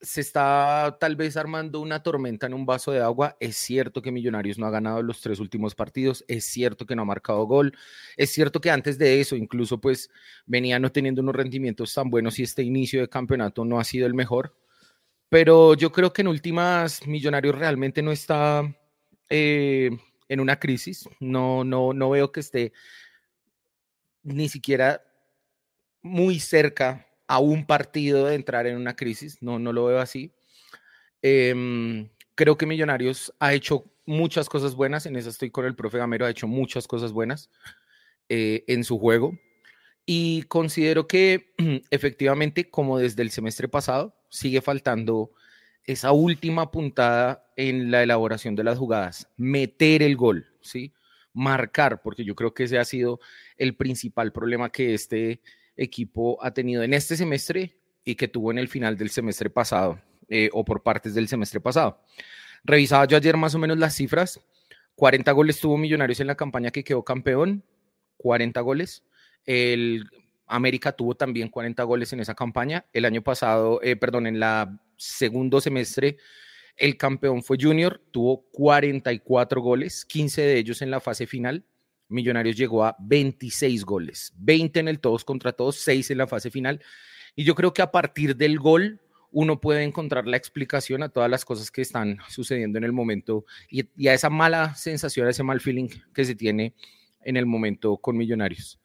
[0.00, 3.36] se está tal vez armando una tormenta en un vaso de agua.
[3.40, 7.02] Es cierto que Millonarios no ha ganado los tres últimos partidos, es cierto que no
[7.02, 7.76] ha marcado gol,
[8.16, 10.10] es cierto que antes de eso incluso pues
[10.46, 14.06] venía no teniendo unos rendimientos tan buenos y este inicio de campeonato no ha sido
[14.06, 14.54] el mejor.
[15.28, 18.62] Pero yo creo que en últimas Millonarios realmente no está
[19.28, 19.90] eh,
[20.28, 21.08] en una crisis.
[21.20, 22.72] No, no, no veo que esté
[24.22, 25.02] ni siquiera
[26.02, 29.42] muy cerca a un partido de entrar en una crisis.
[29.42, 30.32] No, no lo veo así.
[31.22, 35.06] Em, creo que Millonarios ha hecho muchas cosas buenas.
[35.06, 36.26] En eso estoy con el profe Gamero.
[36.26, 37.50] Ha hecho muchas cosas buenas
[38.28, 39.38] eh, en su juego.
[40.06, 41.54] Y considero que
[41.90, 45.30] efectivamente, como desde el semestre pasado, sigue faltando
[45.84, 50.92] esa última puntada en la elaboración de las jugadas, meter el gol, ¿sí?
[51.32, 53.20] Marcar, porque yo creo que ese ha sido
[53.56, 55.40] el principal problema que este
[55.76, 60.00] equipo ha tenido en este semestre y que tuvo en el final del semestre pasado
[60.28, 62.00] eh, o por partes del semestre pasado.
[62.64, 64.40] Revisaba yo ayer más o menos las cifras.
[64.94, 67.64] 40 goles tuvo Millonarios en la campaña que quedó campeón,
[68.18, 69.04] 40 goles.
[69.44, 70.08] El
[70.46, 72.86] América tuvo también 40 goles en esa campaña.
[72.92, 76.16] El año pasado, eh, perdón, en la segundo semestre,
[76.76, 81.64] el campeón fue Junior, tuvo 44 goles, 15 de ellos en la fase final.
[82.08, 86.50] Millonarios llegó a 26 goles, 20 en el todos contra todos, 6 en la fase
[86.50, 86.82] final.
[87.36, 91.30] Y yo creo que a partir del gol uno puede encontrar la explicación a todas
[91.30, 95.30] las cosas que están sucediendo en el momento y, y a esa mala sensación, a
[95.30, 96.74] ese mal feeling que se tiene
[97.20, 98.78] en el momento con Millonarios.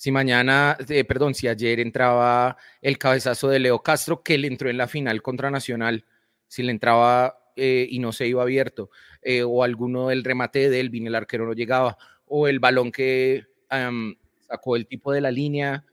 [0.00, 4.70] Si mañana, eh, perdón, si ayer entraba el cabezazo de Leo Castro, que le entró
[4.70, 6.06] en la final contra Nacional,
[6.48, 8.88] si le entraba eh, y no se iba abierto,
[9.20, 13.44] eh, o alguno del remate de Elvin, el arquero no llegaba, o el balón que
[13.70, 15.84] um, sacó el tipo de la línea,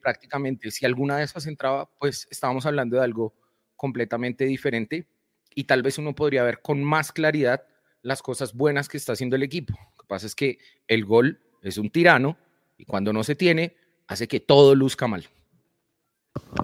[0.00, 3.34] prácticamente, si alguna de esas entraba, pues estábamos hablando de algo
[3.76, 5.06] completamente diferente
[5.54, 7.66] y tal vez uno podría ver con más claridad
[8.00, 9.74] las cosas buenas que está haciendo el equipo.
[9.74, 12.38] Lo que pasa es que el gol es un tirano
[12.76, 15.28] y cuando no se tiene, hace que todo luzca mal.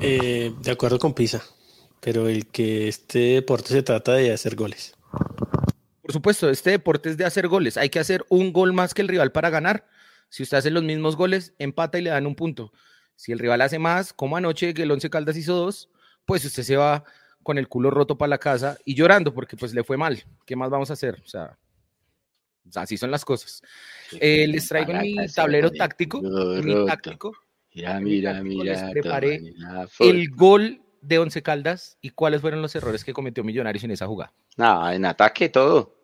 [0.01, 1.43] Eh, de acuerdo con Pisa,
[2.01, 4.95] pero el que este deporte se trata de hacer goles.
[6.03, 7.77] Por supuesto, este deporte es de hacer goles.
[7.77, 9.87] Hay que hacer un gol más que el rival para ganar.
[10.31, 12.73] Si usted hace los mismos goles, empata y le dan un punto.
[13.15, 15.91] Si el rival hace más, como anoche que el Once Caldas hizo dos,
[16.25, 17.05] pues usted se va
[17.43, 20.23] con el culo roto para la casa y llorando porque pues le fue mal.
[20.47, 21.21] ¿Qué más vamos a hacer?
[21.25, 21.59] O sea,
[22.75, 23.63] así son las cosas.
[24.21, 26.21] Eh, les traigo mi tablero táctico.
[26.21, 27.33] Mi táctico.
[27.75, 28.65] Mira, mira, mira.
[28.65, 29.55] Les preparé
[30.01, 34.07] el gol de Once Caldas y cuáles fueron los errores que cometió Millonarios en esa
[34.07, 34.33] jugada.
[34.57, 35.95] No, en ataque todo.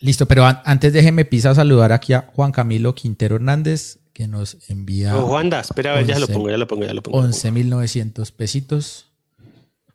[0.00, 5.16] Listo, pero antes déjeme pisa saludar aquí a Juan Camilo Quintero Hernández, que nos envía.
[5.16, 7.22] Oh, Juanda, espera, a ver, ya lo pongo, ya lo pongo, ya lo pongo.
[7.22, 9.10] 11.900 pesitos.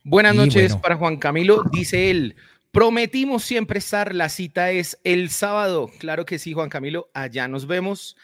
[0.03, 1.63] Buenas noches para Juan Camilo.
[1.71, 2.35] Dice él,
[2.73, 5.91] prometimos siempre estar, la cita es el sábado.
[5.99, 8.17] Claro que sí, Juan Camilo, allá nos vemos.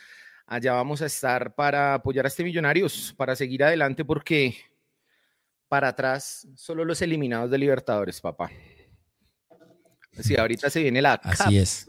[0.47, 4.57] Allá vamos a estar para apoyar a este Millonarios, para seguir adelante, porque
[5.67, 8.49] para atrás solo los eliminados de Libertadores, papá.
[10.19, 11.85] Sí, ahorita se viene la Así es.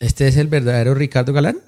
[0.00, 1.60] ¿Este es el verdadero Ricardo Galán?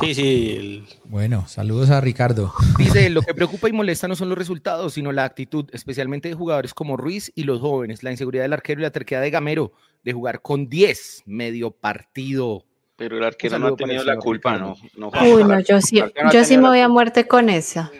[0.00, 0.84] Sí, sí.
[1.04, 2.52] Bueno, saludos a Ricardo.
[2.78, 6.34] Dice, lo que preocupa y molesta no son los resultados, sino la actitud, especialmente de
[6.34, 9.72] jugadores como Ruiz y los jóvenes, la inseguridad del arquero y la terquedad de Gamero
[10.02, 12.64] de jugar con 10 medio partido.
[12.96, 14.76] Pero el arquero no ha tenido la culpa, ¿no?
[14.96, 17.90] no Uy, no, yo sí, yo sí me voy a muerte con esa.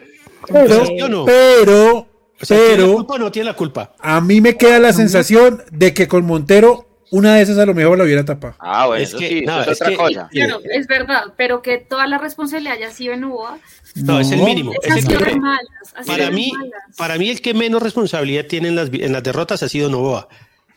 [0.49, 0.85] Pero,
[1.27, 2.07] pero,
[2.47, 3.95] pero, no tiene la culpa.
[3.99, 7.75] A mí me queda la sensación de que con Montero una de esas a lo
[7.75, 8.55] mejor la hubiera tapado.
[8.59, 10.29] Ah, bueno, es eso que, sí, no, es, otra cosa.
[10.31, 13.59] Claro, es verdad, pero que toda la responsabilidad haya sido en Uva.
[13.95, 14.73] No, es el mínimo.
[14.83, 15.67] Es el que, malas,
[16.07, 16.53] para, mí,
[16.97, 20.29] para mí, el que menos responsabilidad tiene en las, en las derrotas ha sido Novoa.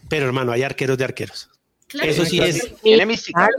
[0.08, 1.50] Pero hermano, hay arqueros de arqueros.
[1.88, 2.74] Claro, eso sí es.
[2.84, 3.50] Mística.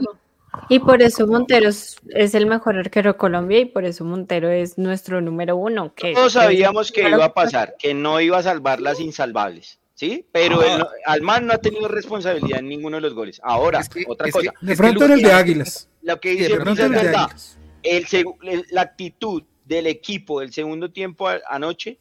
[0.69, 4.77] Y por eso Montero es, el mejor arquero de Colombia y por eso Montero es
[4.77, 5.93] nuestro número uno.
[5.95, 9.79] Que Todos sabíamos que iba a pasar, que no iba a salvar las insalvables.
[10.01, 10.25] ¿Sí?
[10.31, 13.39] Pero el, Alman no ha tenido responsabilidad en ninguno de los goles.
[13.43, 14.51] Ahora, otra cosa.
[14.59, 15.89] de pronto en el de Águilas.
[16.01, 17.29] Lo que dice es verdad.
[17.83, 21.99] El, la actitud del equipo del segundo tiempo anoche,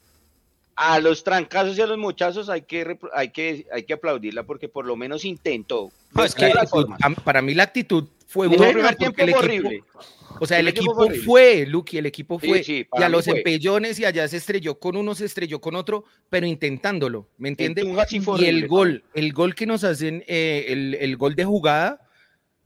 [0.80, 4.66] a los trancazos y a los muchachos hay que, hay que, hay que aplaudirla porque
[4.66, 5.92] por lo menos intentó.
[7.22, 8.46] para mí la actitud fue.
[8.46, 9.84] El tiempo el horrible.
[10.40, 12.62] O sea, el, equipo, fue, Lucky, el equipo fue.
[12.66, 16.46] y a los empellones y allá se estrelló con uno, se estrelló con otro, pero
[16.46, 17.84] intentándolo, ¿me entiendes?
[18.38, 22.00] Y el gol, el gol que nos hacen, eh, el, el, gol de jugada,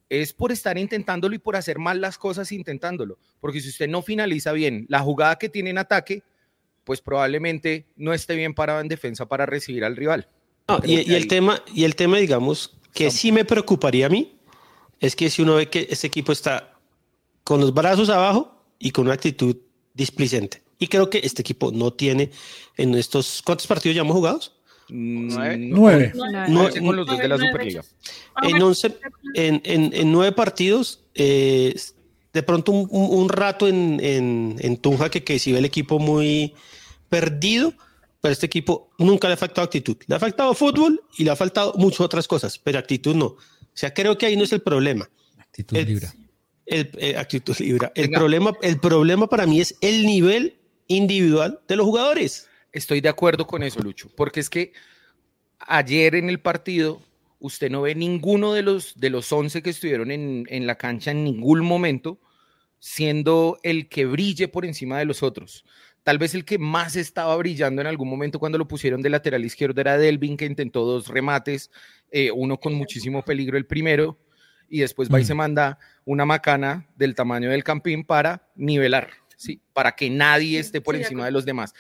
[0.08, 3.18] es por estar intentándolo y por hacer mal las cosas intentándolo.
[3.40, 6.22] Porque si usted no finaliza bien la jugada que tiene en ataque,
[6.84, 10.28] pues probablemente no esté bien parado en defensa para recibir al rival.
[10.84, 14.36] y, y el tema, y el tema, digamos, que sí me preocuparía a mí,
[15.00, 16.74] es que si uno ve que ese equipo está
[17.42, 19.56] con los brazos abajo y con una actitud
[19.92, 20.62] displicente.
[20.78, 22.30] Y creo que este equipo no tiene
[22.76, 23.42] en estos...
[23.44, 24.40] ¿Cuántos partidos ya hemos jugado?
[24.88, 25.56] Nueve.
[25.58, 26.12] Nueve.
[26.80, 27.82] Con los dos de la Superliga.
[28.42, 28.94] En, once,
[29.34, 31.74] en, en, nueve partidos, eh,
[32.32, 36.54] de pronto un, rato en, en, Tunja que, que si ve el equipo muy
[37.08, 37.74] perdido,
[38.20, 39.96] pero este equipo nunca le ha faltado actitud.
[40.06, 43.26] Le ha faltado fútbol y le ha faltado muchas otras cosas, pero actitud no.
[43.26, 45.08] O sea, creo que ahí no es el problema.
[45.38, 46.08] Actitud libre.
[46.66, 47.92] El, eh, actitud libre.
[47.94, 52.48] El problema, el problema para mí es el nivel individual de los jugadores.
[52.72, 54.72] Estoy de acuerdo con eso, Lucho, porque es que
[55.58, 57.00] ayer en el partido
[57.38, 61.10] usted no ve ninguno de los, de los 11 que estuvieron en, en la cancha
[61.10, 62.18] en ningún momento
[62.84, 65.64] siendo el que brille por encima de los otros.
[66.04, 69.44] Tal vez el que más estaba brillando en algún momento cuando lo pusieron de lateral
[69.44, 71.70] izquierdo era Delvin, que intentó dos remates,
[72.10, 74.18] eh, uno con muchísimo peligro el primero,
[74.68, 75.26] y después va y mm.
[75.26, 79.62] se manda una macana del tamaño del campín para nivelar, ¿sí?
[79.72, 81.72] para que nadie esté por encima de los demás.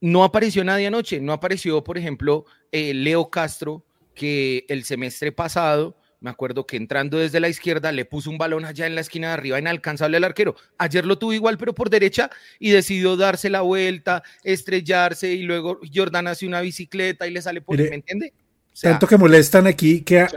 [0.00, 3.84] No apareció nadie anoche, no apareció, por ejemplo, eh, Leo Castro,
[4.14, 8.66] que el semestre pasado me acuerdo que entrando desde la izquierda le puso un balón
[8.66, 10.54] allá en la esquina de arriba, inalcanzable al arquero.
[10.76, 15.80] Ayer lo tuvo igual, pero por derecha y decidió darse la vuelta, estrellarse y luego
[15.92, 17.78] Jordan hace una bicicleta y le sale por.
[17.78, 18.32] ¿Me entiende?
[18.80, 20.28] tanto que molestan aquí que a,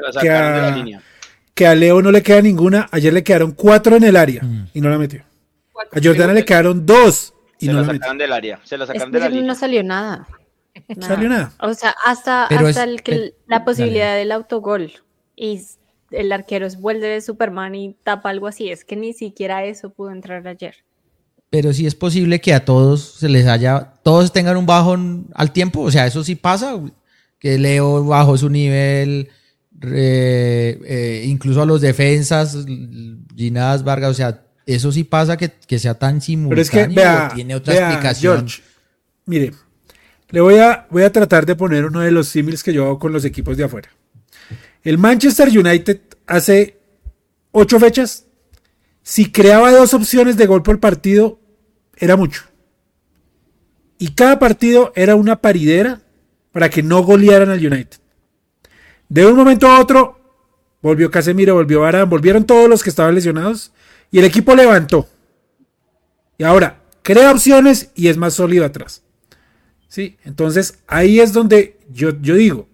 [1.54, 2.88] que, a, Leo no le queda ninguna.
[2.92, 4.70] Ayer le quedaron cuatro en el área mm.
[4.74, 5.24] y no la metió.
[5.92, 8.60] A Jordana le quedaron dos y no la, sacaron del área.
[8.64, 9.42] Se la sacaron del área.
[9.42, 10.28] No salió nada.
[11.00, 11.54] Salió nada.
[11.60, 14.92] O sea, hasta, hasta el que, la posibilidad del autogol
[15.36, 15.62] y
[16.12, 18.70] el arquero es vuelve de Superman y tapa algo así.
[18.70, 20.76] Es que ni siquiera eso pudo entrar ayer.
[21.50, 24.98] Pero sí es posible que a todos se les haya, todos tengan un bajo
[25.34, 25.82] al tiempo.
[25.82, 26.80] O sea, eso sí pasa.
[27.40, 29.30] Que Leo bajó su nivel,
[29.92, 32.66] eh, incluso a los defensas,
[33.36, 36.50] Ginás, Vargas, o sea, eso sí pasa que, sea tan simultáneo.
[36.50, 38.38] Pero es que, vea, tiene otra explicación.
[38.38, 38.62] George,
[39.26, 39.52] mire,
[40.30, 43.00] le voy a, voy a tratar de poner uno de los símiles que yo hago
[43.00, 43.90] con los equipos de afuera.
[44.84, 46.78] El Manchester United hace
[47.52, 48.26] ocho fechas,
[49.02, 51.40] si creaba dos opciones de gol por partido,
[51.96, 52.44] era mucho.
[53.98, 56.02] y cada partido era una paridera
[56.52, 58.00] para que no golearan al United.
[59.08, 60.20] De un momento a otro,
[60.82, 63.72] volvió Casemiro, volvió Varane, volvieron todos los que estaban lesionados
[64.12, 65.08] y el equipo levantó.
[66.38, 69.04] Y ahora crea opciones y es más sólido atrás.
[69.88, 72.68] Sí, entonces ahí es donde yo, yo digo,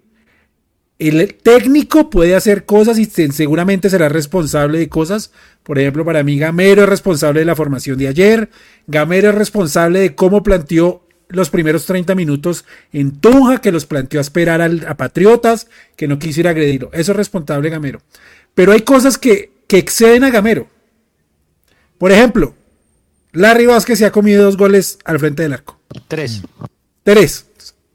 [0.99, 5.31] el técnico puede hacer cosas y seguramente será responsable de cosas.
[5.63, 8.49] Por ejemplo, para mí Gamero es responsable de la formación de ayer.
[8.85, 14.19] Gamero es responsable de cómo planteó los primeros 30 minutos en Tunja, que los planteó
[14.19, 16.89] a esperar a Patriotas, que no quisiera agredirlo.
[16.91, 18.01] Eso es responsable Gamero.
[18.53, 20.67] Pero hay cosas que, que exceden a Gamero.
[21.97, 22.55] Por ejemplo,
[23.31, 25.79] Larry Vázquez se ha comido dos goles al frente del arco.
[26.09, 26.41] Tres.
[27.03, 27.45] Tres.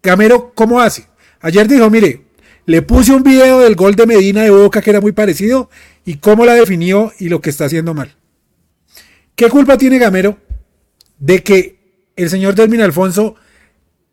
[0.02, 1.06] Gamero, ¿cómo hace?
[1.40, 2.23] Ayer dijo, mire,
[2.66, 5.70] le puse un video del gol de Medina de Boca que era muy parecido
[6.04, 8.14] y cómo la definió y lo que está haciendo mal.
[9.34, 10.38] ¿Qué culpa tiene Gamero
[11.18, 11.78] de que
[12.16, 13.34] el señor Delmin Alfonso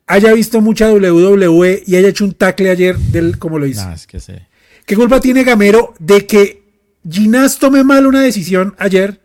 [0.08, 3.90] haya visto mucha WWE y haya hecho un tackle ayer del como lo hizo?
[3.92, 4.48] es que sé.
[4.86, 6.62] ¿Qué culpa tiene Gamero de que
[7.10, 9.22] Ginás tome mal una decisión ayer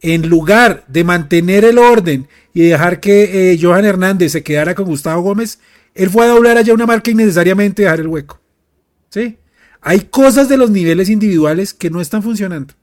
[0.00, 4.84] en lugar de mantener el orden y dejar que eh, Johan Hernández se quedara con
[4.86, 5.58] Gustavo Gómez?
[5.98, 8.40] Él fue a doblar allá una marca innecesariamente y dejar el hueco.
[9.10, 9.38] ¿Sí?
[9.80, 12.74] Hay cosas de los niveles individuales que no están funcionando.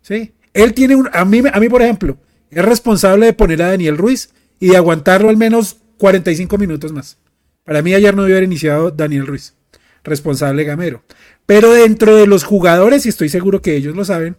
[0.00, 0.32] ¿Sí?
[0.54, 1.10] Él tiene un.
[1.12, 2.16] A mí, a mí, por ejemplo,
[2.50, 7.18] es responsable de poner a Daniel Ruiz y de aguantarlo al menos 45 minutos más.
[7.62, 9.54] Para mí, ayer no debió haber iniciado Daniel Ruiz.
[10.02, 11.04] Responsable Gamero.
[11.44, 14.38] Pero dentro de los jugadores, y estoy seguro que ellos lo saben,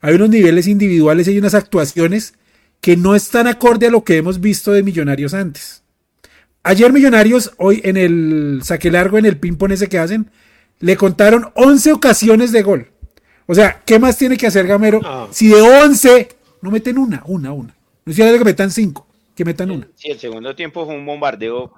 [0.00, 2.32] hay unos niveles individuales y unas actuaciones
[2.80, 5.81] que no están acorde a lo que hemos visto de Millonarios antes.
[6.64, 10.30] Ayer Millonarios, hoy en el saque largo, en el ping-pong ese que hacen,
[10.78, 12.88] le contaron 11 ocasiones de gol.
[13.46, 15.00] O sea, ¿qué más tiene que hacer Gamero?
[15.04, 15.26] Ah.
[15.32, 16.28] Si de 11
[16.60, 17.74] no meten una, una, una.
[18.04, 19.88] No es de que metan 5, que metan una.
[19.96, 21.72] Sí, el segundo tiempo fue un bombardeo.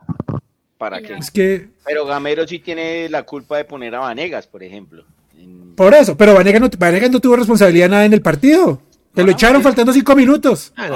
[0.77, 1.15] ¿Para qué?
[1.15, 5.05] Es que, Pero Gamero sí tiene la culpa de poner a Vanegas, por ejemplo.
[5.39, 8.83] En- por eso, pero Vanegas no, Vanegas no tuvo responsabilidad nada en el partido.
[9.15, 10.73] Que lo echaron faltando 5 minutos.
[10.77, 10.89] Ah.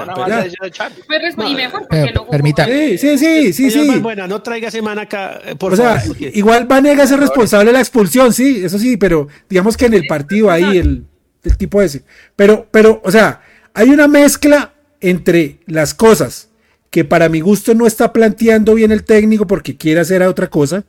[1.07, 2.65] Pues, y mejor porque jugó permita-.
[2.65, 3.87] Sí, sí, sí, sí, sí.
[3.87, 6.03] Balbuena, no traiga semana acá, eh, por O sea,
[6.33, 10.05] igual Vanegas es responsable de la expulsión, sí, eso sí, pero digamos que en el
[10.05, 11.05] partido ahí, el,
[11.43, 12.03] el tipo ese.
[12.35, 13.41] Pero, pero, o sea,
[13.73, 16.49] hay una mezcla entre las cosas
[16.89, 20.49] que para mi gusto no está planteando bien el técnico porque quiere hacer a otra
[20.49, 20.83] cosa.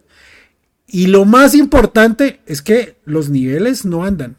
[0.87, 4.37] Y lo más importante es que los niveles no andan.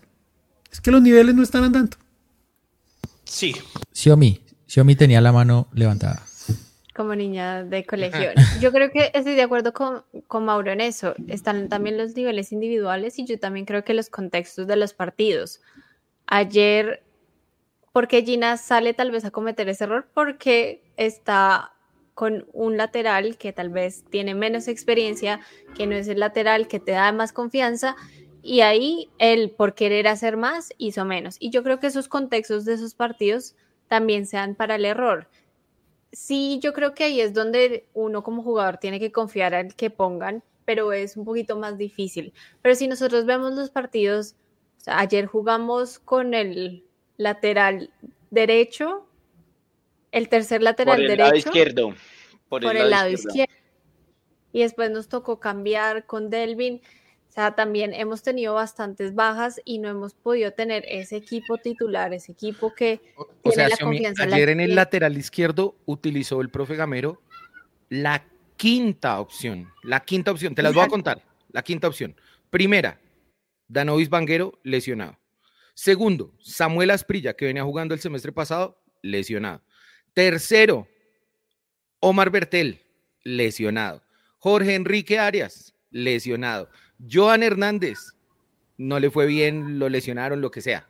[0.71, 1.97] Es que los niveles no están andando.
[3.31, 3.55] Sí.
[3.93, 4.41] Xiaomi.
[4.67, 6.21] Xiaomi tenía la mano levantada.
[6.93, 8.31] como niña de colegio.
[8.59, 11.15] Yo creo que estoy de acuerdo con, con Mauro en eso.
[11.29, 15.61] Están también los niveles individuales y yo también creo que los contextos de los partidos.
[16.27, 17.03] Ayer,
[17.93, 20.07] porque Gina sale tal vez a cometer ese error?
[20.13, 21.71] Porque está
[22.13, 25.39] con un lateral que tal vez tiene menos experiencia,
[25.75, 27.95] que no es el lateral que te da más confianza.
[28.43, 31.37] Y ahí él, por querer hacer más, hizo menos.
[31.39, 33.55] Y yo creo que esos contextos de esos partidos
[33.87, 35.27] también sean para el error
[36.11, 39.89] sí, yo creo que ahí es donde uno como jugador tiene que confiar al que
[39.89, 42.33] pongan, pero es un poquito más difícil.
[42.61, 44.35] Pero si nosotros vemos los partidos,
[44.79, 46.85] o sea, ayer jugamos con el
[47.17, 47.91] lateral
[48.29, 49.07] derecho,
[50.11, 51.95] el tercer lateral Por el derecho lado izquierdo.
[52.49, 53.53] por, el lado izquierdo.
[54.53, 56.81] Y después nos tocó cambiar con Delvin.
[57.31, 62.13] O sea, también hemos tenido bastantes bajas y no hemos podido tener ese equipo titular,
[62.13, 64.25] ese equipo que O, tiene sea, la Xiaomi, confianza.
[64.25, 67.21] la ayer en el lateral izquierdo utilizó el profe Gamero
[67.87, 68.25] la
[68.57, 69.71] quinta opción.
[69.83, 71.23] La quinta opción, te las voy a contar.
[71.53, 72.17] La quinta opción.
[72.49, 72.99] Primera,
[73.69, 75.17] Danovis Vanguero, lesionado.
[75.73, 79.61] Segundo, Samuel Asprilla, que venía jugando el semestre pasado, lesionado.
[80.13, 80.85] Tercero,
[82.01, 82.81] Omar Bertel,
[83.23, 84.03] lesionado.
[84.37, 86.69] Jorge Enrique Arias, lesionado.
[87.09, 87.99] Johan Hernández,
[88.77, 90.87] no le fue bien, lo lesionaron, lo que sea.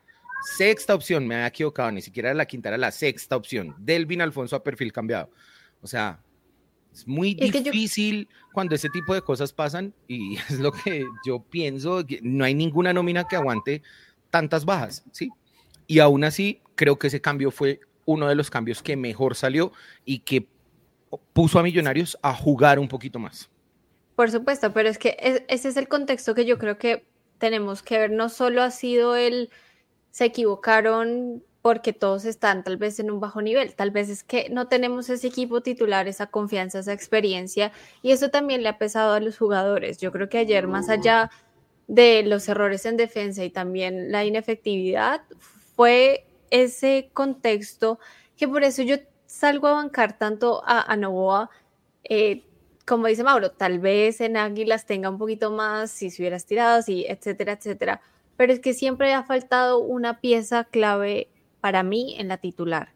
[0.58, 3.76] Sexta opción, me había equivocado, ni siquiera era la quinta, era la sexta opción.
[3.78, 5.30] Delvin Alfonso a perfil cambiado.
[5.82, 6.20] O sea,
[6.92, 10.72] es muy Es que yo- difícil cuando ese tipo de cosas pasan y es lo
[10.72, 13.84] que yo pienso, que no hay ninguna nómina que aguante
[14.30, 15.30] tantas bajas, ¿sí?
[15.88, 19.72] Y aún así, creo que ese cambio fue uno de los cambios que mejor salió
[20.06, 20.48] y que
[21.34, 23.50] puso a Millonarios a jugar un poquito más.
[24.22, 27.08] Por supuesto, pero es que es- ese es el contexto que yo creo que
[27.40, 28.12] tenemos que ver.
[28.12, 29.50] No solo ha sido el
[30.12, 34.48] se equivocaron porque todos están tal vez en un bajo nivel, tal vez es que
[34.52, 37.72] no tenemos ese equipo titular, esa confianza, esa experiencia,
[38.04, 39.98] y eso también le ha pesado a los jugadores.
[39.98, 41.32] Yo creo que ayer, más allá
[41.88, 45.24] de los errores en defensa y también la inefectividad,
[45.76, 47.98] fue ese contexto
[48.38, 51.50] que por eso yo salgo a bancar tanto a, a Novoa,
[52.04, 52.44] eh,
[52.86, 56.82] como dice Mauro, tal vez en Águilas tenga un poquito más, si se hubiera estirado,
[56.82, 58.02] sí, etcétera, etcétera.
[58.38, 61.30] Pero es que siempre ha faltado una pieza clave
[61.60, 62.90] para mí en la titular.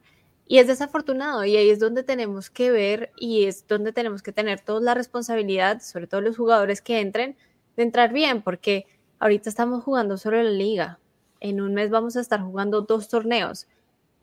[0.48, 4.32] Y es desafortunado y ahí es donde tenemos que ver y es donde tenemos que
[4.32, 7.36] tener toda la responsabilidad, sobre todo los jugadores que entren,
[7.76, 8.86] de entrar bien, porque
[9.18, 11.00] ahorita estamos jugando solo la liga.
[11.40, 13.66] En un mes vamos a estar jugando dos torneos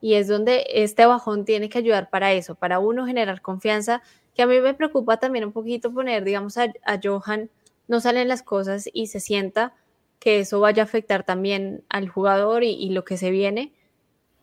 [0.04, 4.02] y es donde este bajón tiene que ayudar para eso, para uno generar confianza,
[4.36, 6.72] que a mí me preocupa también un poquito poner, digamos, a,
[7.02, 7.50] Johan,
[7.88, 9.74] no salen las cosas y se sienta
[10.20, 13.74] que eso vaya a afectar también al jugador y, y lo que se viene.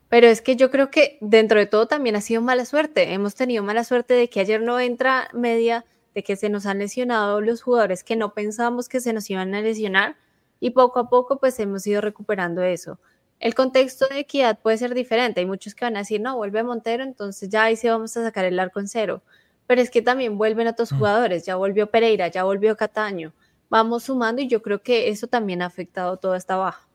[0.09, 3.13] Pero es que yo creo que dentro de todo también ha sido mala suerte.
[3.13, 5.85] Hemos tenido mala suerte de que ayer no entra media,
[6.15, 9.55] de que se nos han lesionado los jugadores que no pensábamos que se nos iban
[9.55, 10.17] a lesionar
[10.59, 12.99] y poco a poco pues hemos ido recuperando eso
[13.41, 15.41] el contexto de equidad puede ser diferente.
[15.41, 18.23] Hay muchos que van a decir, no, vuelve Montero, entonces ya ahí sí vamos a
[18.23, 19.23] sacar el arco en cero.
[19.71, 23.33] Pero es que también vuelven otros jugadores, ya volvió Pereira, ya volvió Cataño.
[23.69, 26.89] Vamos sumando y yo creo que eso también ha afectado toda esta baja.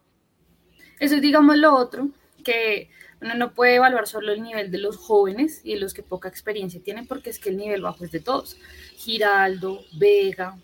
[0.99, 2.09] Eso es, digamos, lo otro,
[2.43, 2.89] que
[3.21, 6.27] uno no puede evaluar solo el nivel de los jóvenes y de los que poca
[6.27, 8.57] experiencia tienen, porque es que el nivel bajo es de todos.
[8.97, 10.57] Giraldo, Vega,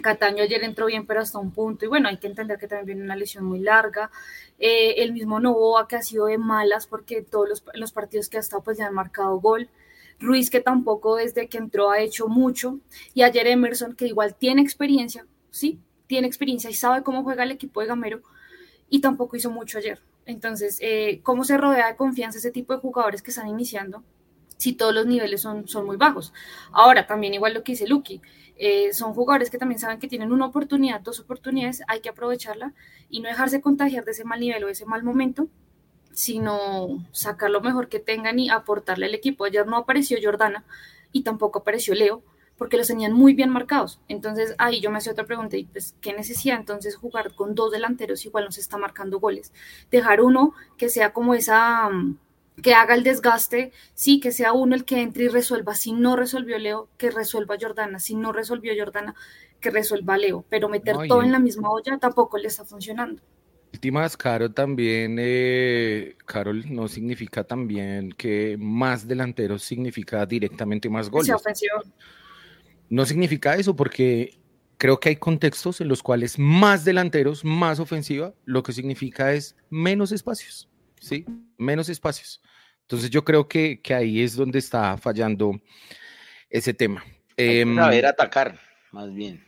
[0.00, 1.84] Cataño ayer entró bien, pero hasta un punto.
[1.84, 4.10] Y bueno, hay que entender que también viene una lesión muy larga.
[4.58, 8.38] Eh, el mismo Novoa, que ha sido de malas, porque todos los, los, partidos que
[8.38, 9.68] ha estado, pues ya han marcado gol.
[10.20, 12.78] Ruiz, que tampoco desde que entró ha hecho mucho.
[13.14, 17.50] Y ayer Emerson, que igual tiene experiencia, sí, tiene experiencia y sabe cómo juega el
[17.50, 18.22] equipo de Gamero.
[18.88, 20.00] Y tampoco hizo mucho ayer.
[20.26, 24.04] Entonces, eh, ¿cómo se rodea de confianza ese tipo de jugadores que están iniciando?
[24.56, 26.32] Si todos los niveles son, son muy bajos.
[26.70, 28.20] Ahora, también igual lo que dice Lucky
[28.56, 32.74] eh, son jugadores que también saben que tienen una oportunidad, dos oportunidades, hay que aprovecharla
[33.10, 35.48] y no dejarse contagiar de ese mal nivel o ese mal momento,
[36.12, 39.44] sino sacar lo mejor que tengan y aportarle al equipo.
[39.44, 40.64] Ayer no apareció Jordana
[41.12, 42.22] y tampoco apareció Leo,
[42.56, 44.00] porque los tenían muy bien marcados.
[44.08, 47.72] Entonces ahí yo me hacía otra pregunta, y pues, ¿qué necesidad entonces jugar con dos
[47.72, 49.52] delanteros igual nos está marcando goles?
[49.90, 51.90] Dejar uno que sea como esa
[52.60, 55.74] que haga el desgaste, sí, que sea uno el que entre y resuelva.
[55.74, 57.98] Si no resolvió Leo, que resuelva Jordana.
[57.98, 59.14] Si no resolvió Jordana,
[59.60, 60.44] que resuelva Leo.
[60.50, 63.22] Pero meter todo en la misma olla tampoco le está funcionando.
[63.82, 71.34] Últimas, Carol también, eh, Carol, no significa también que más delanteros significa directamente más goles.
[72.88, 74.38] No significa eso porque
[74.76, 79.56] creo que hay contextos en los cuales más delanteros, más ofensiva, lo que significa es
[79.68, 80.70] menos espacios.
[81.00, 81.26] ¿sí?
[81.58, 82.40] Menos espacios.
[82.82, 85.60] Entonces yo creo que, que ahí es donde está fallando
[86.48, 87.02] ese tema.
[87.36, 88.60] Hay que saber atacar,
[88.92, 89.44] más bien.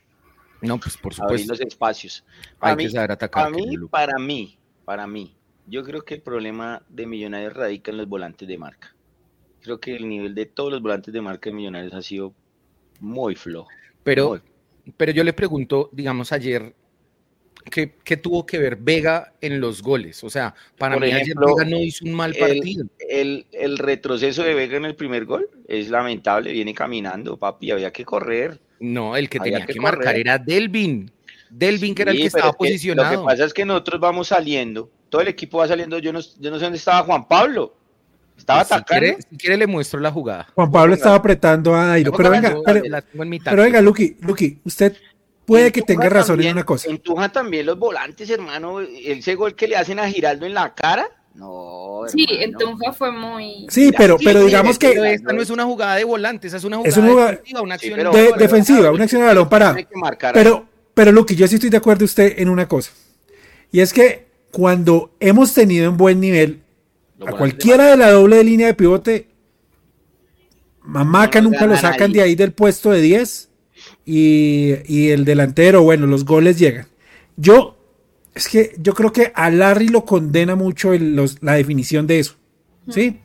[0.61, 1.52] No, pues por Abrir supuesto.
[1.52, 2.24] los espacios.
[2.61, 5.36] Hay Para que mí, saber atacar, para mí, para mí, para mí,
[5.66, 8.94] yo creo que el problema de Millonarios radica en los volantes de marca.
[9.61, 12.34] Creo que el nivel de todos los volantes de marca de Millonarios ha sido
[13.00, 13.68] muy flojo.
[14.02, 14.40] Pero, muy.
[14.96, 16.74] pero yo le pregunto, digamos, ayer,
[17.70, 20.22] ¿qué, qué tuvo que ver Vega en los goles?
[20.24, 22.86] O sea, para Por mí ejemplo, ayer Vega no hizo un mal partido.
[22.98, 27.70] El, el, el retroceso de Vega en el primer gol es lamentable, viene caminando, papi,
[27.70, 28.61] había que correr.
[28.81, 30.20] No, el que Había tenía que que, marcar correr.
[30.20, 31.11] era Delvin.
[31.51, 33.12] Delvin, que era el que estaba es que posicionado.
[33.14, 36.20] Lo que pasa es que nosotros vamos saliendo, todo el equipo va saliendo, yo no,
[36.20, 37.75] yo no sé dónde estaba Juan Pablo.
[38.37, 39.01] Estaba Pues, si, atacando.
[39.01, 40.49] quiere, si quiere le muestro la jugada.
[40.55, 42.11] Juan Pablo estaba apretando a Dairo.
[42.12, 44.97] Pero venga, pero, en venga, Luqui, Luqui, usted
[45.47, 46.91] puede que tenga razón en una cosa.
[46.91, 48.81] Empujan también los volantes, hermano.
[48.81, 51.07] Ese gol que le hacen a Giraldo en la cara.
[51.35, 52.45] No, Sí, hermano.
[52.45, 53.66] en Tunja fue muy...
[53.68, 56.47] Sí, pero, sí, pero sí, digamos Pero que esta no es una jugada de volante,
[56.47, 58.91] esa es una jugada, Es una jugada- defensiva, una Sí, acción pero- de- pero- defensiva,
[58.93, 59.76] una acción de balón parado.
[60.32, 62.93] Pero, pero Luqui, yo sí estoy de acuerdo usted en una cosa.
[63.72, 66.61] Y es que cuando hemos tenido en buen nivel
[67.26, 69.26] a cualquiera de la doble de línea de pivote,
[70.82, 73.49] Mamaca No nunca lo sacan de ahí del puesto de 10
[74.05, 76.87] y, y el delantero, bueno, los goles llegan.
[77.37, 77.76] Yo,
[78.35, 82.18] es que yo creo que a Larry lo condena mucho el- los- la definición de
[82.20, 82.35] eso,
[82.89, 83.20] ¿sí?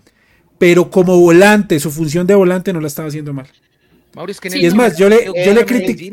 [0.58, 3.48] Pero como volante, su función de volante no la estaba haciendo mal.
[4.16, 6.04] Mauricio, Y es más, yo le, yo le critiqué,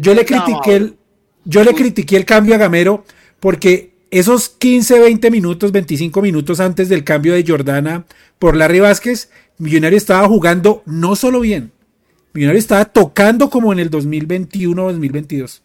[0.00, 0.96] yo le critiqué el,
[1.44, 3.04] yo le critiqué el cambio a Gamero
[3.40, 8.04] porque esos 15, 20 minutos, 25 minutos antes del cambio de Jordana
[8.38, 11.72] por Larry Vázquez, Millonario estaba jugando no solo bien,
[12.34, 15.62] Millonario estaba tocando como en el 2021-2022.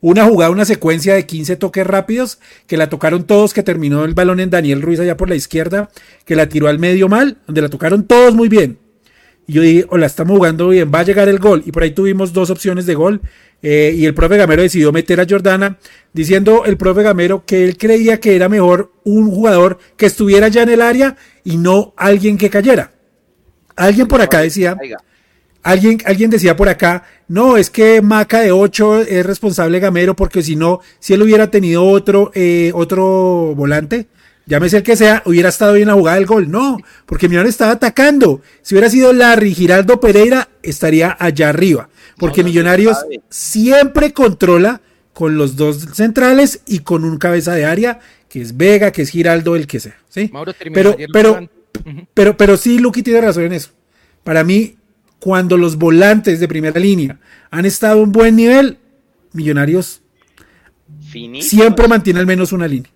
[0.00, 4.14] Una jugada, una secuencia de 15 toques rápidos que la tocaron todos, que terminó el
[4.14, 5.90] balón en Daniel Ruiz allá por la izquierda,
[6.24, 8.78] que la tiró al medio mal, donde la tocaron todos muy bien.
[9.46, 11.62] Y yo dije, hola, estamos jugando bien, va a llegar el gol.
[11.64, 13.20] Y por ahí tuvimos dos opciones de gol.
[13.62, 15.78] eh, y el profe Gamero decidió meter a Jordana,
[16.12, 20.62] diciendo el profe Gamero que él creía que era mejor un jugador que estuviera ya
[20.62, 22.92] en el área y no alguien que cayera.
[23.74, 24.76] Alguien por acá decía.
[25.66, 30.42] Alguien, alguien decía por acá, no, es que Maca de 8 es responsable Gamero porque
[30.42, 34.06] si no, si él hubiera tenido otro, eh, otro volante,
[34.46, 36.50] llámese el que sea, hubiera estado bien la jugada del gol.
[36.50, 38.42] No, porque Millonarios estaba atacando.
[38.62, 41.88] Si hubiera sido Larry, Giraldo Pereira, estaría allá arriba.
[42.16, 42.98] Porque no Millonarios
[43.28, 44.80] siempre controla
[45.12, 47.98] con los dos centrales y con un cabeza de área,
[48.28, 49.96] que es Vega, que es Giraldo, el que sea.
[50.08, 50.30] ¿sí?
[50.32, 51.48] Mauro Pero, pero,
[52.14, 53.70] pero, pero sí, Luqui tiene razón en eso.
[54.22, 54.76] Para mí,
[55.26, 57.18] cuando los volantes de primera línea
[57.50, 58.78] han estado a un buen nivel,
[59.32, 60.00] Millonarios
[61.10, 61.62] Finísimo.
[61.64, 62.88] siempre mantiene al menos una línea.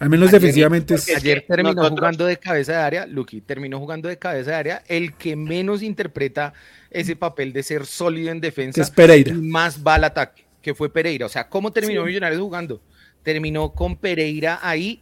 [0.00, 3.78] Al menos Ayer- defensivamente es- Ayer terminó nosotros- jugando de cabeza de área, Lucky, terminó
[3.78, 6.52] jugando de cabeza de área, el que menos interpreta
[6.90, 9.30] ese papel de ser sólido en que defensa es Pereira.
[9.32, 11.26] y más va al ataque, que fue Pereira.
[11.26, 12.82] O sea, ¿cómo terminó Millonarios jugando?
[13.22, 15.00] Terminó con Pereira ahí,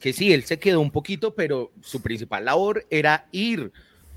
[0.00, 3.70] que sí, él se quedó un poquito, pero su principal labor era ir,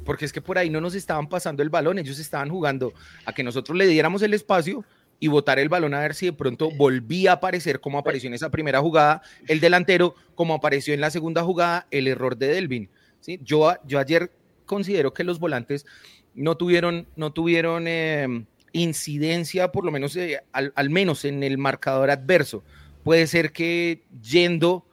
[0.07, 2.93] porque es que por ahí no nos estaban pasando el balón, ellos estaban jugando
[3.25, 4.85] a que nosotros le diéramos el espacio
[5.19, 8.33] y botar el balón a ver si de pronto volvía a aparecer como apareció en
[8.33, 12.89] esa primera jugada el delantero, como apareció en la segunda jugada el error de Delvin.
[13.19, 13.37] ¿sí?
[13.43, 14.31] Yo, yo ayer
[14.65, 15.85] considero que los volantes
[16.33, 21.57] no tuvieron, no tuvieron eh, incidencia, por lo menos, eh, al, al menos en el
[21.57, 22.63] marcador adverso.
[23.03, 24.85] Puede ser que yendo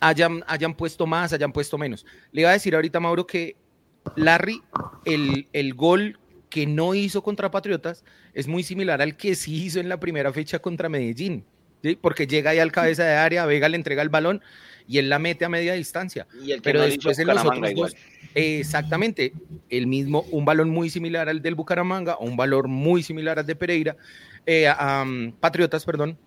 [0.00, 2.06] hayan, hayan puesto más, hayan puesto menos.
[2.30, 3.56] Le iba a decir ahorita, Mauro, que
[4.16, 4.62] Larry,
[5.04, 9.80] el, el gol que no hizo contra Patriotas es muy similar al que sí hizo
[9.80, 11.44] en la primera fecha contra Medellín,
[11.82, 11.96] ¿sí?
[12.00, 14.42] porque llega ahí al cabeza de área, Vega le entrega el balón
[14.86, 16.26] y él la mete a media distancia.
[16.44, 17.96] Y el que Pero no después en los otros dos,
[18.34, 19.32] exactamente,
[19.70, 23.56] el mismo, un balón muy similar al del Bucaramanga, un valor muy similar al de
[23.56, 23.96] Pereira,
[24.44, 26.18] eh, um, Patriotas, perdón,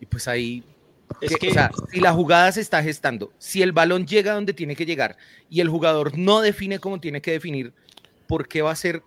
[0.00, 0.62] y pues ahí
[1.20, 4.32] Es que, que- o sea, si la jugada se está gestando, si el balón llega
[4.34, 5.16] donde tiene que llegar
[5.50, 7.72] y el jugador no define como tiene que definir,
[8.26, 9.02] ¿por qué va a ser,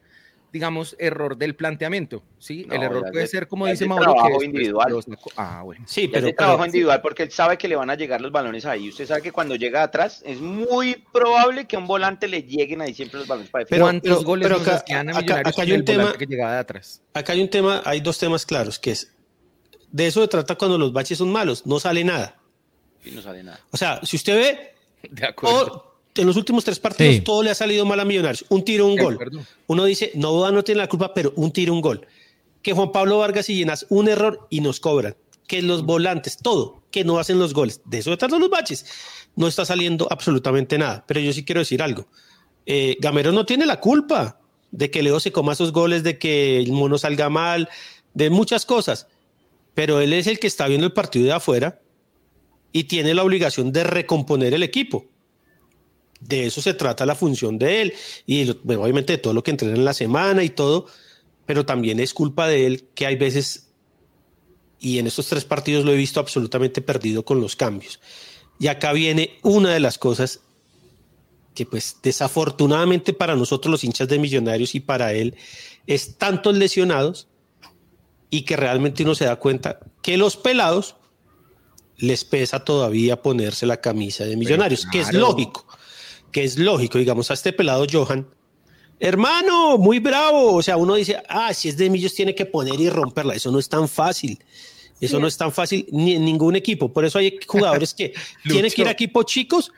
[0.53, 2.23] digamos, error del planteamiento?
[2.39, 2.65] ¿sí?
[2.67, 4.95] No, el error puede ser, como dice Mauro, que trabajo individual.
[5.35, 5.83] Ah, bueno.
[5.87, 8.31] Sí, pero, es trabajo pero- individual porque él sabe que le van a llegar los
[8.31, 8.89] balones ahí.
[8.89, 12.81] Usted sabe que cuando llega atrás es muy probable que a un volante le lleguen
[12.81, 15.49] ahí siempre los balones para Pero- ¿Cuántos pero- goles pero nos acá- acá- Millonarios acá
[15.49, 17.01] hay con un el tema- volante que llegaba de atrás?
[17.13, 19.11] acá hay un tema, hay dos temas claros, que es,
[19.91, 22.35] de eso se trata cuando los baches son malos, no sale nada.
[23.05, 23.61] y no sale nada.
[23.71, 24.73] O sea, si usted ve,
[25.11, 25.65] De acuerdo.
[25.65, 27.21] todo- en los últimos tres partidos Sí.
[27.21, 28.43] todo le ha salido mal a Millonarios.
[28.49, 29.13] Un tiro, un De gol.
[29.13, 29.41] acuerdo.
[29.67, 32.05] Uno dice, no, no tiene la culpa, pero un tiro, un gol.
[32.63, 35.15] Que Juan Pablo Vargas y Llenas un error y nos cobran.
[35.45, 37.81] Que los volantes, todo, que no hacen los goles.
[37.85, 38.85] De eso se tratan los baches.
[39.35, 41.05] No está saliendo absolutamente nada.
[41.07, 42.07] Pero yo sí quiero decir algo.
[42.65, 44.39] Eh, Gamero no tiene la culpa
[44.71, 47.69] de que Leo se coma esos goles, de que el mono salga mal,
[48.15, 49.07] de muchas cosas.
[49.77, 51.79] Pero él es el que está viendo el partido de afuera
[52.71, 55.05] y tiene la obligación de recomponer el equipo.
[56.19, 57.93] De eso se trata la función de él
[58.25, 60.87] y bueno, obviamente de todo lo que entrena en la semana y todo,
[61.45, 63.69] pero también es culpa de él que hay veces,
[64.79, 67.99] y en estos tres partidos lo he visto absolutamente perdido con los cambios.
[68.59, 70.39] Y acá viene una de las cosas
[71.53, 75.35] que pues desafortunadamente para nosotros los hinchas de millonarios y para él
[75.85, 77.27] es tantos lesionados
[78.29, 80.95] y que realmente uno se da cuenta que los pelados
[81.97, 85.65] les pesa todavía ponerse la camisa de millonarios, que es lógico,
[86.31, 88.27] que es lógico, digamos, a este pelado Johan,
[88.99, 92.79] hermano, muy bravo, o sea, uno dice, ah, si es de Millos tiene que poner
[92.79, 94.39] y romperla, eso no es tan fácil.
[94.99, 96.91] Eso no es tan fácil ni en ningún equipo.
[96.91, 98.13] Por eso hay jugadores que
[98.43, 99.71] tienen que ir a equipos chicos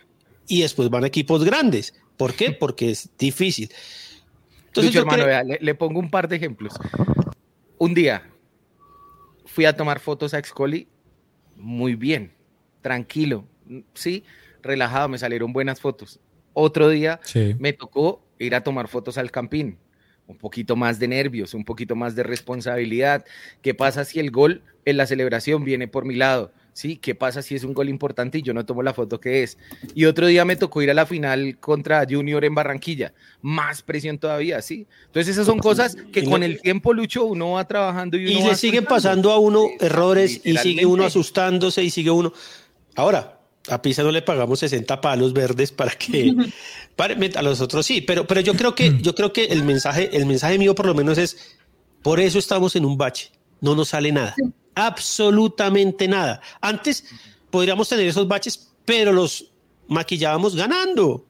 [0.47, 1.93] y después van a equipos grandes.
[2.16, 2.52] ¿Por qué?
[2.54, 3.70] Porque es difícil.
[4.68, 6.74] Entonces, Lucho, yo hermano, creo- vea, le, le pongo un par de ejemplos.
[7.78, 8.30] Un día
[9.60, 10.88] fui a tomar fotos a Excoli,
[11.57, 12.32] muy bien,
[12.80, 13.45] tranquilo,
[13.93, 14.24] sí,
[14.62, 16.22] relajado, me salieron buenas fotos.
[16.53, 17.57] Otro día Sí.
[17.60, 19.78] me tocó ir a tomar fotos al campín.
[20.28, 23.26] Un poquito más de nervios, un poquito más de responsabilidad.
[23.62, 26.53] ¿Qué pasa si el gol en la celebración viene por mi lado?
[26.80, 26.96] ¿Sí?
[26.96, 29.58] ¿Qué pasa si es un gol importante y yo no tomo la foto que es?
[29.96, 33.14] Y otro día me tocó ir a la final contra Junior en Barranquilla.
[33.42, 34.88] Más presión todavía, ¿sí?
[35.08, 38.44] Entonces esas son cosas que con el tiempo, Lucho, uno va trabajando y uno y
[38.44, 42.32] va le siguen pasando a uno errores y sigue uno asustándose y sigue uno.
[42.96, 46.34] Ahora, a Pisa no le pagamos 60 palos verdes para que
[46.96, 50.16] para- a los otros sí, pero, pero yo creo que yo creo que el mensaje,
[50.16, 51.58] el mensaje mío por lo menos es
[52.02, 54.34] por eso estamos en un bache, no nos sale nada,
[54.86, 56.42] absolutamente nada.
[56.62, 57.06] Antes
[57.50, 59.52] podríamos tener esos baches, pero los
[59.88, 61.26] maquillábamos ganando.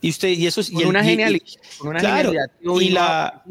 [0.00, 1.42] Y usted y eso es- y una y-
[1.80, 3.42] una claro, genialidad y la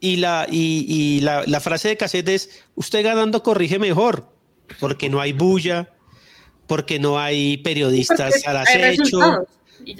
[0.00, 4.28] y la, y, y la, la frase de cassette es, usted ganando corrige mejor,
[4.78, 5.88] porque no hay bulla,
[6.66, 9.46] porque no hay periodistas Porque al acecho,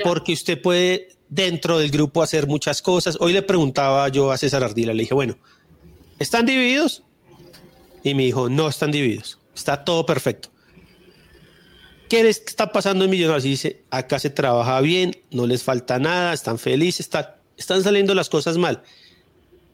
[0.02, 3.16] porque usted puede dentro del grupo hacer muchas cosas.
[3.18, 5.38] Hoy le preguntaba yo a César Ardila, le dije, bueno,
[6.18, 7.02] ¿están divididos?
[8.04, 10.50] Y me dijo, no están divididos, está todo perfecto.
[12.08, 13.44] ¿Qué les está pasando en Millonarios?
[13.46, 18.14] Y dice, acá se trabaja bien, no les falta nada, están felices, está- están saliendo
[18.14, 18.82] las cosas mal.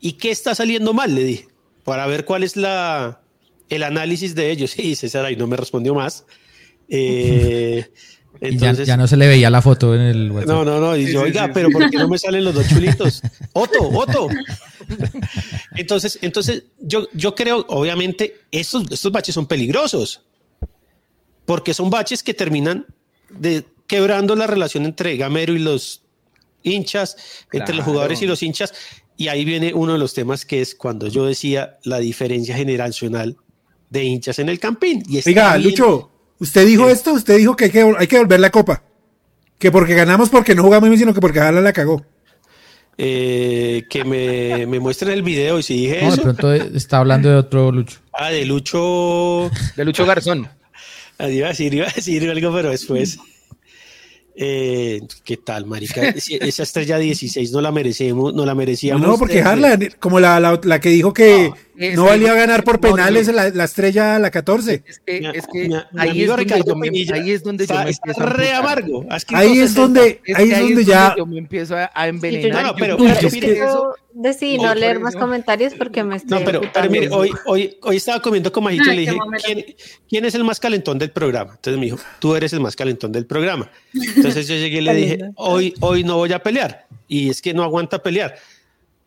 [0.01, 1.15] ¿Y qué está saliendo mal?
[1.15, 1.49] Le dije,
[1.85, 3.21] para ver cuál es la,
[3.69, 4.75] el análisis de ellos.
[4.79, 6.25] Y César ahí no me respondió más.
[6.89, 7.91] Eh,
[8.41, 10.49] Y ya, entonces, ya no se le veía la foto en el WhatsApp.
[10.49, 10.97] no, no, no.
[10.97, 13.23] Y yo, oiga, pero ¿por qué no me salen los dos chulitos?
[13.53, 14.29] Otto, Otto.
[15.77, 20.23] Entonces, entonces yo, yo creo, obviamente, estos, estos baches son peligrosos.
[21.45, 22.87] Porque son baches que terminan
[23.29, 26.03] de, quebrando la relación entre Gamero y los
[26.63, 27.17] hinchas,
[27.53, 28.73] entre los jugadores y los hinchas.
[29.17, 33.37] Y ahí viene uno de los temas que es cuando yo decía la diferencia generacional
[33.91, 35.03] de hinchas en el campín.
[35.09, 35.59] Y Oiga.
[35.59, 36.11] Lucho,
[36.41, 36.93] usted dijo Sí.
[36.93, 38.83] esto, usted dijo que hay, que hay que volver la copa.
[39.59, 42.05] Que porque ganamos porque no jugamos bien, sino que porque Jala la cagó.
[43.03, 46.23] Eh, que me, me muestren el video y si dije No, de eso.
[46.23, 47.99] pronto está hablando de otro Lucho.
[48.13, 49.51] Ah, de Lucho.
[49.77, 50.49] De Lucho Garzón.
[51.19, 53.19] Ah, Iba a decir, iba a decir algo, pero después.
[54.37, 56.03] Eh, ¿Qué tal, marica?
[56.41, 59.07] Esa estrella 16 no la merecemos, no la merecíamos.
[59.07, 62.63] No, porque desde- Harla, como la, la, la que dijo que no que- valía ganar
[62.65, 63.33] por no, penales no.
[63.35, 64.83] la, la estrella la 14.
[64.87, 67.43] Es que, es que mi- mi ahí, es donde Ricardo yo me, Pinilla ahí es
[67.43, 69.07] donde yo está- me empiezo a re amargo.
[69.35, 69.81] Ahí es 60.
[69.81, 71.15] donde, Es ahí es donde ya.
[71.17, 72.63] yo me empiezo a, a Sí, envenenar.
[72.63, 72.97] No, no, pero-
[74.13, 77.77] decidí No, no leer más comentarios porque me estoy No, pero, pero mire, hoy, hoy,
[77.83, 79.19] hoy estaba comiendo con Majito y Ay, le dije.
[79.45, 79.65] ¿quién,
[80.09, 81.53] quién es el más calentón del programa?
[81.55, 83.71] Entonces me dijo, tú eres el más calentón del programa.
[84.17, 86.87] Entonces yo llegué y le dije, hoy, hoy no voy a pelear.
[87.09, 88.37] Y es que no aguanta pelear.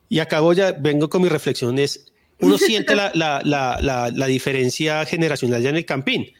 [0.09, 2.05] Y acabo ya, vengo con mi reflexión, es,
[2.43, 6.31] uno siente la, la, la, la, la diferencia generacional ya en el campín.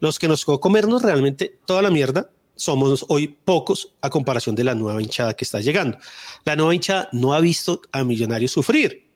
[0.00, 4.64] Los que nos tocó comernos realmente toda la mierda somos hoy pocos a comparación de
[4.64, 5.98] la nueva hinchada que está llegando.
[6.44, 9.06] La nueva hinchada no ha visto a Millonarios sufrir,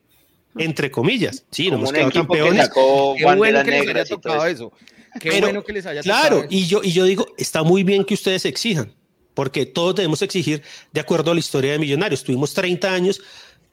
[0.57, 1.45] entre comillas.
[1.51, 2.66] Sí, no hemos un quedado que campeones.
[2.66, 4.72] sacó Qué bueno que les haya tocado eso.
[5.20, 6.49] Qué Pero, bueno que les haya Claro, tocado eso.
[6.51, 8.93] y yo, y yo digo, está muy bien que ustedes exijan,
[9.34, 10.62] porque todos debemos exigir
[10.93, 12.22] de acuerdo a la historia de Millonarios.
[12.24, 13.20] Tuvimos 30 años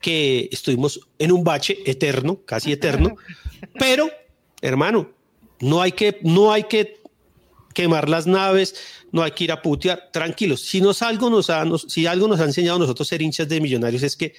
[0.00, 3.16] que estuvimos en un bache eterno, casi eterno,
[3.78, 4.10] pero,
[4.62, 5.10] hermano,
[5.60, 7.00] no hay que, no hay que
[7.74, 8.74] quemar las naves,
[9.12, 10.62] no hay que ir a putear, tranquilos.
[10.62, 13.48] Si nos algo nos ha, nos- si algo nos ha enseñado a nosotros ser hinchas
[13.48, 14.34] de Millonarios es que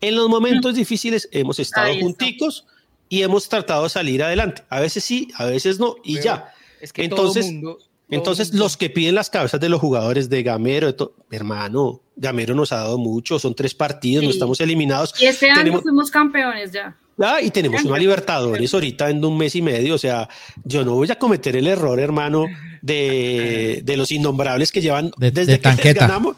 [0.00, 2.64] en los momentos difíciles hemos estado junticos
[3.08, 4.62] y hemos tratado de salir adelante.
[4.70, 6.54] A veces sí, a veces no, y Pero ya.
[6.80, 7.78] Es que Entonces- todo mundo,
[8.10, 12.54] Entonces, los que piden las cabezas de los jugadores de Gamero, de to- hermano, Gamero
[12.54, 15.14] nos ha dado mucho, son tres partidos, no estamos eliminados.
[15.20, 16.96] Y este año tenemos- fuimos campeones ya.
[17.22, 20.28] Ah, y tenemos una Libertadores ahorita en un mes y medio, o sea,
[20.64, 22.46] yo no voy a cometer el error, hermano,
[22.82, 26.06] de, de los innombrables que llevan De- desde de que tanqueta.
[26.06, 26.36] ganamos.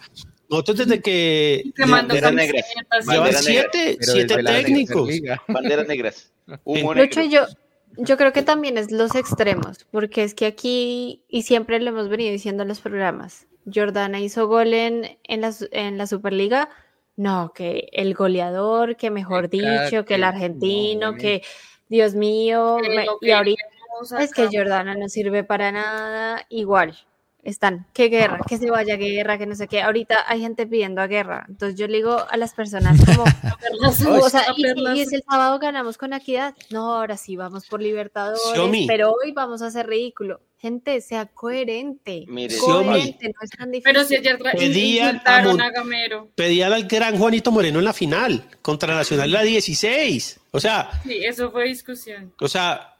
[0.50, 2.64] Nosotros desde que Te mando banderas negras.
[2.74, 5.08] camisetas y- llevan siete, siete técnicos.
[5.48, 6.30] Banderas negras.
[6.64, 7.22] Humo negro.
[7.24, 7.46] yo,
[7.97, 12.09] yo creo que también es los extremos, porque es que aquí, y siempre lo hemos
[12.09, 16.68] venido diciendo en los programas, Jordana hizo gol en, en, la, su- en la Superliga,
[17.16, 21.43] no, que el goleador, que mejor dicho, que el argentino, no, que
[21.88, 22.78] Dios mío,
[23.20, 23.62] y ahorita
[24.24, 24.43] es que.
[24.59, 26.97] Jordana no sirve para nada, igual.
[27.45, 29.82] Están, qué guerra, que se vaya guerra, que no sé qué.
[29.82, 31.45] Ahorita hay gente pidiendo a guerra.
[31.49, 33.24] Entonces yo le digo a las personas como,
[33.61, 34.64] Perlas, o sea, y,
[34.97, 36.55] y es el sábado ganamos con equidad.
[36.70, 38.86] No, ahora sí vamos por Libertadores, Xiaomi.
[38.86, 40.40] pero hoy vamos a hacer ridículo.
[40.59, 42.24] Gente, sea coherente.
[42.28, 43.93] Mire, coherente, no es tan difícil.
[43.93, 46.30] Pero si ayer Pedían a insultaron Mon- a Gamero.
[46.36, 50.38] Pedía al gran Juanito Moreno en la final contra Nacional la 16.
[50.53, 52.32] O sea, Sí, eso fue discusión.
[52.40, 52.91] o sea,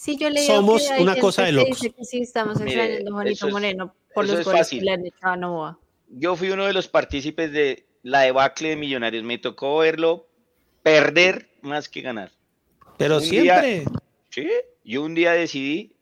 [0.00, 1.80] Sí, yo le digo somos que hay una cosa de que locos.
[1.80, 4.60] dice que sí, estamos Mire, extrañando a Juanito eso es- Moreno por los es goles
[4.60, 4.78] fácil.
[4.78, 5.78] que le han echado a Novoa.
[6.10, 9.24] Yo fui uno de los partícipes de la debacle de Millonarios.
[9.24, 10.26] Me tocó verlo
[10.84, 12.30] perder más que ganar.
[12.96, 13.84] pero Un día- siempre.
[14.30, 14.48] Sí,
[14.84, 15.92] yo un día decidí,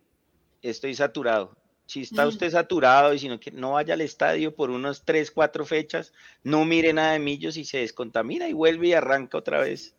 [0.63, 1.55] estoy saturado.
[1.87, 5.31] Si está usted saturado y si no quiere, no vaya al estadio por unos 3,
[5.31, 9.61] 4 fechas, no mire nada de Millos y se descontamina y vuelve y arranca otra
[9.61, 9.95] vez.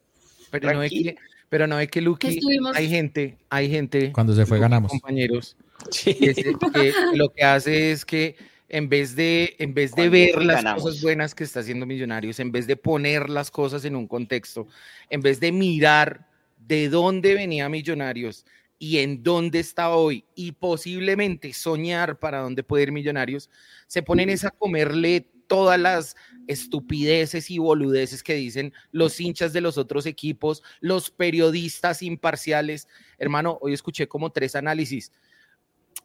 [0.52, 1.16] Pero no es que,
[1.50, 4.92] pero no es que Luqui, estuvimos- hay gente, hay gente, Cuando se fue, ganamos.
[4.92, 5.56] compañeros,
[5.92, 6.14] Sí.
[6.16, 8.36] que, se- que lo que hace es que
[8.70, 10.84] en vez de, en vez de ver las ganamos.
[10.84, 14.68] cosas buenas que está haciendo Millonarios, en vez de poner las cosas en un contexto,
[15.10, 16.28] en vez de mirar
[16.68, 18.46] de dónde venía Millonarios
[18.80, 23.50] y en dónde está hoy y posiblemente soñar para dónde puede ir Millonarios,
[23.88, 26.16] se ponen es a comerle todas las
[26.48, 32.88] estupideces y boludeces que dicen los hinchas de los otros equipos, los periodistas imparciales.
[33.18, 35.12] Hermano, hoy escuché como tres análisis.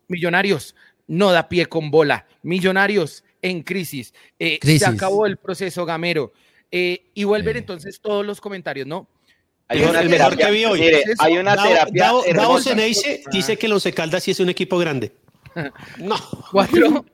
[0.09, 0.75] Millonarios
[1.07, 2.27] no da pie con bola.
[2.43, 4.15] Millonarios en crisis.
[4.39, 4.81] Eh, Crisis.
[4.81, 6.33] Se acabó el proceso gamero.
[6.71, 7.59] Eh, y vuelven Sí.
[7.59, 9.09] entonces todos los comentarios, ¿no?
[9.69, 10.81] Hay El una mejor terapia, que vi hoy.
[10.81, 12.13] mire, Eso, hay una Davo- terapia
[13.31, 15.13] dice que los Caldas sí es un equipo grande.
[15.99, 16.17] No.
[16.51, 17.05] Cuatro,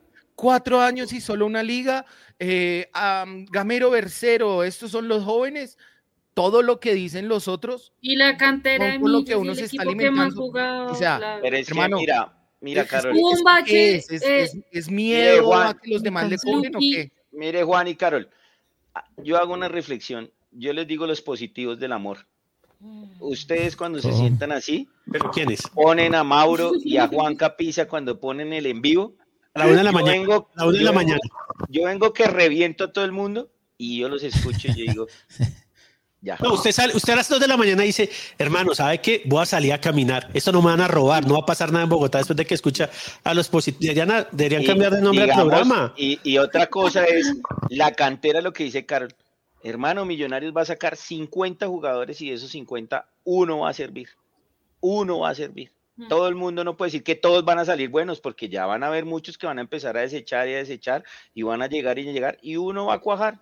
[0.43, 2.07] cuatro años y solo una liga.
[2.39, 5.77] Eh, am, Gamero Bercero, estos son los jóvenes.
[6.33, 7.93] Todo lo que dicen los otros.
[8.01, 10.37] Y la cantera de Con- con lo que uno se está que alimentando.
[10.41, 11.41] jugado, O sea, claro.
[11.43, 13.17] Pero es que, Hermano, mira, mira, es- Carol.
[13.45, 16.79] Bache, ¿Es, es, eh, es- es miedo Juan, a que los demás le cobren o
[16.79, 17.11] qué?
[17.33, 18.31] Mire, Juan y Carol,
[18.95, 20.31] ah, yo hago una reflexión.
[20.53, 22.19] Yo les digo los positivos del amor.
[23.19, 24.21] Ustedes cuando se ¿Cómo?
[24.21, 25.63] sientan así, ¿Pero quién es?
[25.75, 29.15] ponen a Mauro y a Juan Capiza cuando ponen el en vivo.
[29.65, 30.19] A la una de la Yo mañana.
[30.21, 31.21] vengo- a la una de yo la vengo- mañana.
[31.69, 35.07] Yo vengo que reviento a todo el mundo y yo los escucho y yo digo,
[36.21, 36.37] ya.
[36.43, 39.23] No, usted sale, usted a las 2 de la mañana dice, hermano, ¿sabe qué?
[39.27, 40.29] Voy a salir a caminar.
[40.35, 42.45] Esto no me van a robar, no va a pasar nada en Bogotá después de
[42.47, 42.91] que escucha
[43.25, 43.95] a los positivos.
[43.95, 45.95] Deberían, a- deberían Y, cambiar de nombre digamos, al programa.
[45.97, 47.35] Y, y otra cosa es
[47.71, 49.15] la cantera, lo que dice Carol.
[49.63, 54.09] Hermano, Millonarios va a sacar 50 jugadores y de esos 50, uno va a servir.
[54.81, 55.73] Uno va a servir.
[55.99, 56.09] Mm.
[56.09, 58.83] Todo el mundo no puede decir que todos van a salir buenos, porque ya van
[58.85, 61.67] a haber muchos que van a empezar a desechar y a desechar, y van a
[61.69, 63.41] llegar y a llegar, y uno va a cuajar.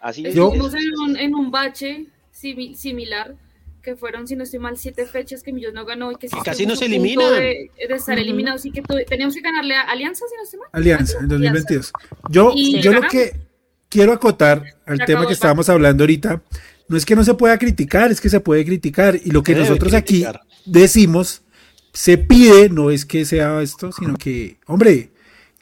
[0.00, 3.34] Así Estuvimos en un, en un bache simi- similar,
[3.82, 6.36] que fueron, si no estoy mal, siete fechas que Millos no ganó y que sí
[6.44, 7.32] casi no se punto eliminan.
[7.34, 10.68] De, de estar eliminados y que teníamos que ganarle a Alianza, si no estoy mal.
[10.72, 11.92] Alianza en 2022.
[12.28, 13.32] Yo, Y yo lo que
[13.88, 16.42] quiero acotar al Se tema que estábamos hablando ahorita,
[16.88, 19.16] no es que no se pueda criticar, es que se puede criticar.
[19.16, 20.24] Y lo que Se nosotros aquí
[20.64, 21.42] decimos,
[21.92, 25.10] se pide, no es que sea esto, sino que, hombre,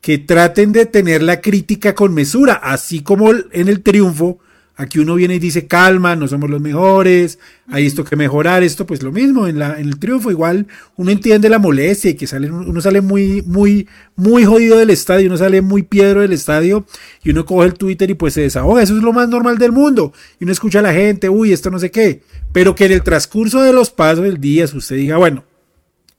[0.01, 4.39] que traten de tener la crítica con mesura, así como en el triunfo.
[4.77, 8.87] Aquí uno viene y dice, calma, no somos los mejores, hay esto que mejorar, esto
[8.87, 12.27] pues lo mismo, en, la, en el triunfo igual uno entiende la molestia y que
[12.27, 16.87] sale, uno sale muy, muy, muy jodido del estadio, uno sale muy piedro del estadio
[17.23, 19.73] y uno coge el Twitter y pues se desahoga, eso es lo más normal del
[19.73, 22.93] mundo y uno escucha a la gente, uy, esto no sé qué, pero que en
[22.93, 25.45] el transcurso de los pasos del día usted diga, bueno,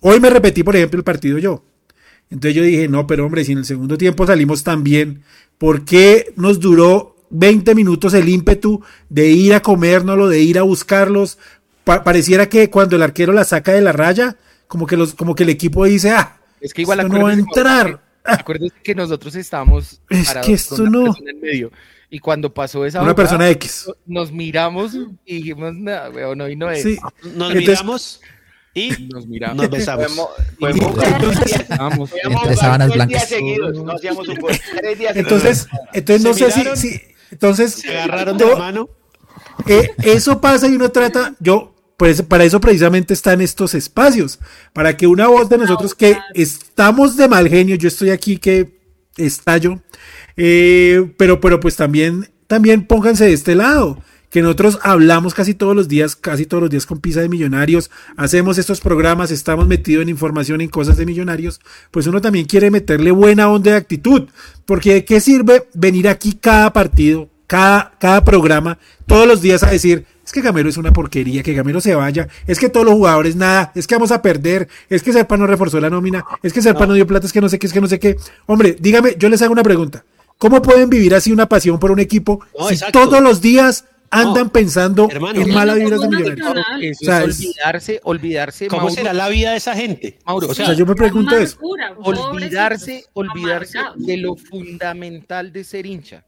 [0.02, 1.64] hoy me repetí por ejemplo el partido yo,
[2.30, 5.24] entonces yo dije, no, pero hombre, si en el segundo tiempo salimos tan bien,
[5.58, 10.64] ¿por qué nos duró 20 minutos el ímpetu de ir a comérnoslo, de ir a
[10.64, 11.38] buscarlos?
[11.84, 14.38] Pa- pareciera que cuando el arquero la saca de la raya,
[14.68, 17.32] como que, los, como que el equipo dice, ah, Es que igual esto no va
[17.32, 18.02] a entrar.
[18.24, 21.04] acuérdese que nosotros estábamos Es que con esto una no.
[21.06, 21.72] persona en medio.
[22.10, 23.88] Y cuando pasó esa Una persona X.
[24.06, 24.94] nos miramos
[25.26, 25.74] y dijimos,
[26.14, 26.84] weón, hoy no es.
[26.84, 26.98] Sí.
[27.36, 28.22] Nos Entonces- miramos
[28.74, 29.58] y Nos miramos.
[29.58, 30.08] nos besamos.
[30.60, 31.36] Podemos- podemos
[32.24, 33.28] Entre sábanas blancas.
[33.30, 34.54] seguidos, no hacíamos un gol.
[34.78, 36.78] Tres días Entonces, entonces no ¿Se sé si, miraron?
[36.78, 37.02] si-
[37.32, 38.90] entonces Se agarraron de yo- la mano.
[39.68, 44.40] Eh, eso pasa y uno trata, yo, pues para eso precisamente están estos espacios,
[44.74, 48.80] para que una voz de nosotros que estamos de mal genio, yo estoy aquí que
[49.18, 49.82] estallo,
[50.38, 54.02] eh, pero, pero pues también, también pónganse de este lado,
[54.32, 57.92] que nosotros hablamos casi todos los días, casi todos los días con Pisa de Millonarios,
[58.16, 61.60] hacemos estos programas, estamos metidos en información, en cosas de Millonarios,
[61.92, 64.30] pues uno también quiere meterle buena onda de actitud,
[64.66, 69.70] porque ¿de qué sirve venir aquí cada partido, cada, cada programa, todos los días a
[69.70, 72.96] decir, es que Gamero es una porquería, que Gamero se vaya, es que todos los
[72.96, 76.54] jugadores nada, es que vamos a perder, es que Serpa no reforzó la nómina, es
[76.54, 78.16] que Serpa no, dio plata, es que no sé qué, es que no sé qué.
[78.46, 80.06] Hombre, dígame, yo les hago una pregunta.
[80.38, 82.98] ¿Cómo pueden vivir así una pasión por un equipo No, si exacto.
[82.98, 85.42] todos los días andan No, pensando hermano.
[85.42, 86.58] en malas vibras de millonarios?
[86.82, 90.20] Eso O sea, es es- olvidarse, olvidarse, ¿Cómo Mauro, será la vida de esa gente?
[90.26, 91.58] Mauro, O sea, yo me pregunto eso.
[91.58, 94.06] Amargura, pobrecitos, olvidarse, olvidarse amargados.
[94.06, 96.26] de lo fundamental de ser hincha.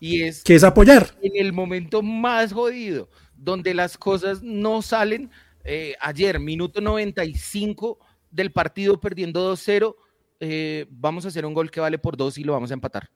[0.00, 1.14] Y es Que es apoyar.
[1.22, 5.30] en el momento más jodido, donde las cosas no salen.
[5.64, 7.98] eh, ayer, minuto 95
[8.32, 9.94] del partido perdiendo 2-0,
[10.40, 13.08] eh, vamos a hacer un gol que vale por dos y lo vamos a empatar.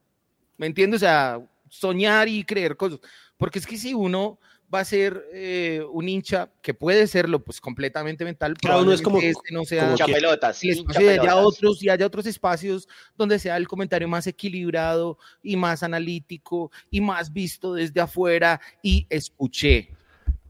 [0.57, 0.99] ¿Me entiendes?
[0.99, 3.01] O sea, soñar y creer cosas.
[3.37, 4.39] Porque es que si uno
[4.75, 9.01] va a ser eh, un hincha, que puede serlo, pues completamente mental, Cada uno es
[9.03, 10.65] como- este no sea como pelotas.
[10.65, 15.57] hincha y haya otros y haya otros espacios donde sea el comentario más equilibrado y
[15.57, 19.91] más analítico y más visto desde afuera y escuché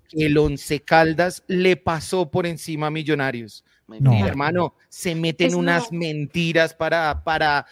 [0.08, 3.64] que el Once Caldas le pasó por encima a Millonarios.
[3.88, 4.10] No.
[4.12, 5.98] Mira, hermano, se meten Es unas no.
[5.98, 7.66] mentiras para, para,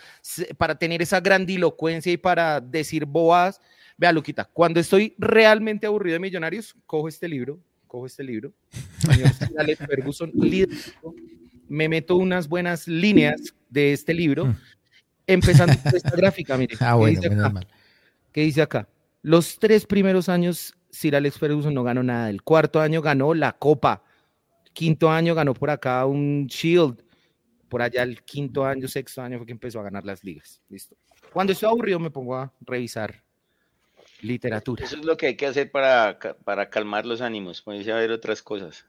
[0.58, 3.60] para tener esa grandilocuencia y para decir bobadas.
[3.96, 8.52] Vea, Luquita, cuando estoy realmente aburrido de Millonarios, cojo este libro, cojo este libro,
[8.98, 11.14] señor Alex Ferguson, liderazgo,
[11.68, 14.56] me meto unas buenas líneas de este libro, Mm.
[15.26, 16.76] empezando por esta gráfica, mire.
[16.80, 17.60] Ah, ¿qué bueno, dice menos acá?
[18.32, 18.88] ¿Qué dice acá?
[19.22, 22.28] Los tres primeros años, Sir Alex Ferguson no ganó nada.
[22.30, 24.04] El cuarto año ganó la Copa.
[24.74, 27.02] Quinto año ganó por acá un Shield.
[27.68, 30.60] por allá el quinto año, sexto año fue que empezó a ganar las ligas.
[30.68, 30.94] Listo.
[31.32, 33.23] Cuando estoy aburrido me pongo a revisar
[34.24, 34.84] literatura.
[34.84, 38.10] Eso es lo que hay que hacer para, para calmar los ánimos, ponerse a ver
[38.10, 38.84] otras cosas.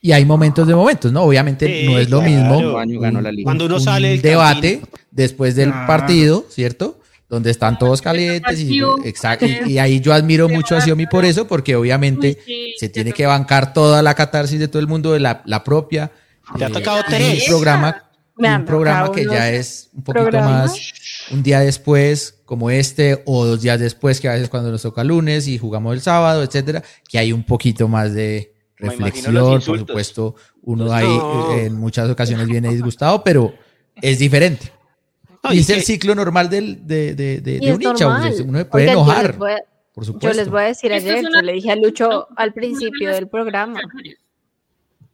[0.00, 1.22] Y hay momentos de momentos, ¿no?
[1.22, 2.32] Obviamente Sí, no es lo claro.
[2.32, 3.44] mismo Año ganó la liga.
[3.44, 4.80] Cuando uno un sale del debate
[5.10, 5.86] después del Claro.
[5.88, 7.00] partido, ¿cierto?
[7.28, 11.24] Donde están todos calientes y, exacto, y, y ahí yo admiro mucho a Xiaomi por
[11.26, 12.38] eso, porque obviamente
[12.78, 16.10] se tiene que bancar toda la catarsis de todo el mundo, de la, la propia.
[16.56, 17.42] Te ha eh, tocado tres.
[17.42, 18.07] Un programa,
[18.38, 20.70] un programa que ya es un poquito programas.
[20.70, 20.92] más
[21.30, 25.04] un día después, como este, o dos días después, que a veces cuando nos toca
[25.04, 30.34] lunes y jugamos el sábado, etcétera, que hay un poquito más de reflexión, por supuesto,
[30.62, 31.52] uno ahí No.
[31.52, 33.52] eh, en muchas ocasiones viene disgustado, pero
[34.00, 34.72] es diferente.
[35.42, 38.32] No, y es el que- ciclo normal del, de, de, de, de un hincha, uno
[38.32, 39.62] se puede Oigan, yo enojar, les voy a-
[39.94, 40.36] por Yo supuesto.
[40.40, 43.80] les voy a decir ayer, yo le dije a Lucho al principio de del programa,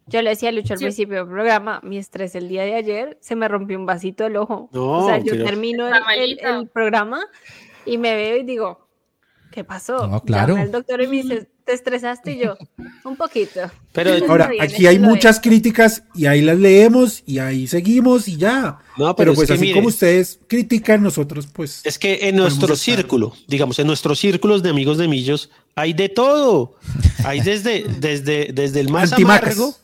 [0.07, 0.85] yo le decía a Lucho al Sí.
[0.87, 4.37] principio del programa, mi estrés el día de ayer se me rompió un vasito del
[4.37, 4.69] ojo.
[4.73, 7.21] No, o sea, yo pero- termino el, el- el programa
[7.87, 8.87] y me veo y digo,
[9.51, 10.07] ¿qué pasó?
[10.07, 10.57] No, claro.
[10.57, 12.33] Al doctor y me dice, ¿te estresaste?
[12.33, 12.57] Y yo,
[13.05, 13.61] un poquito.
[13.93, 18.79] Pero Ahora, aquí hay muchas críticas y ahí las leemos y ahí seguimos y ya.
[18.99, 21.81] No, pero pero es pues así mire- como ustedes critican, nosotros pues...
[21.87, 25.93] Es que en nuestro estar- círculo, digamos, en nuestros círculos de amigos de Millos, hay
[25.95, 26.75] de todo.
[27.25, 29.55] Hay desde, desde, desde el más Antimacas.
[29.57, 29.75] amargo,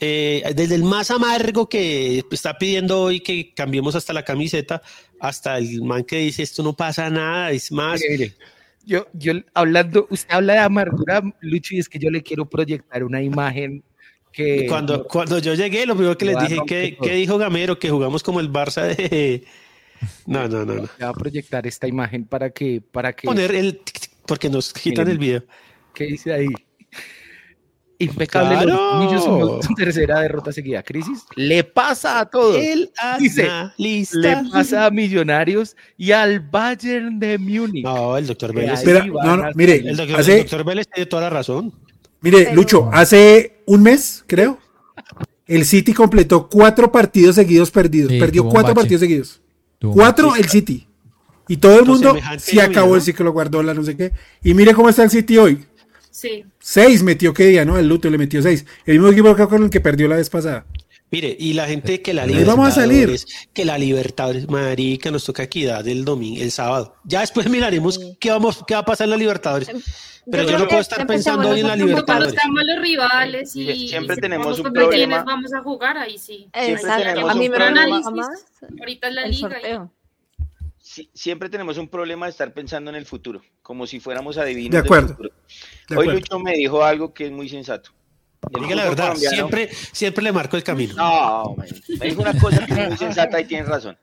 [0.00, 4.82] eh, desde el más amargo que está pidiendo hoy que cambiemos hasta la camiseta,
[5.18, 8.00] hasta el man que dice esto no pasa nada, es más.
[8.00, 8.34] Mire, mire,
[8.84, 13.02] Yo, yo hablando, usted habla de amargura, Lucho, y es que yo le quiero proyectar
[13.02, 13.82] una imagen
[14.32, 17.08] que Cuando, cuando yo llegué, lo primero que les dije, romper ¿qué, todo.
[17.08, 17.78] qué dijo Gamero?
[17.78, 19.44] Que jugamos como el Barça de...
[20.26, 20.88] No, no, no, no.
[21.02, 23.80] va a proyectar esta imagen para que, para que, Poner el...
[24.26, 25.10] Porque nos quitan Miren.
[25.10, 25.44] el video.
[25.92, 26.46] ¿qué dice ahí?
[28.00, 29.10] Impecable, Claro.
[29.10, 30.84] los su tercera derrota seguida.
[30.84, 32.56] Crisis le pasa a todos.
[32.56, 34.18] El Dice, analista.
[34.42, 37.84] Le pasa a Millonarios y al Bayern de Múnich.
[37.84, 38.78] No, el doctor Vélez.
[38.78, 39.90] Espera, no, no, mire, salir.
[39.90, 41.72] El doctor, Hace- el doctor Vélez tiene toda la razón.
[42.20, 44.58] Mire, Pero- Lucho, hace un mes, creo,
[45.46, 48.12] el City completó cuatro partidos seguidos perdidos.
[48.12, 48.74] Sí, Perdió cuatro bache.
[48.76, 49.40] partidos seguidos.
[49.80, 50.86] Tuvo Cuatro el City.
[51.48, 54.12] Y todo el mundo se acabó el ciclo Guardiola, no sé qué.
[54.44, 55.64] Y mire cómo está el City hoy.
[56.18, 56.44] Sí.
[56.58, 57.78] Seis metió que día, ¿no?
[57.78, 58.66] El Luto le metió seis.
[58.86, 60.66] El mismo equipo que con el que perdió la vez pasada.
[61.12, 63.16] Mire, y la gente que la Ahí vamos a salir.
[63.54, 66.96] Que la Libertadores, marica, nos toca equidad el domingo, el sábado.
[67.04, 69.70] Ya después miraremos qué vamos, qué va a pasar en la Libertadores.
[70.28, 72.34] Pero yo, no puedo estar pensando hoy en la Libertadores.
[72.34, 75.22] estamos los rivales y, Sie- siempre y tenemos un problema.
[75.22, 76.48] vamos a jugar, ahí sí.
[76.52, 77.28] Exacto.
[77.30, 78.44] A mí me más
[78.80, 79.48] Ahorita es la el liga.
[79.48, 79.92] y- sorteo.
[80.80, 84.72] Sí, siempre tenemos un problema de estar pensando en el futuro, como si fuéramos adivinos.
[84.72, 85.08] De del acuerdo.
[85.08, 85.30] futuro.
[85.96, 86.06] Hoy.
[86.08, 87.90] Lucho me dijo algo que es muy sensato.
[88.60, 90.94] Diga la verdad, colombiano- siempre, siempre le marco el camino.
[90.94, 91.66] No, man,
[91.98, 93.96] me dijo una cosa que es muy sensata y tiene razón.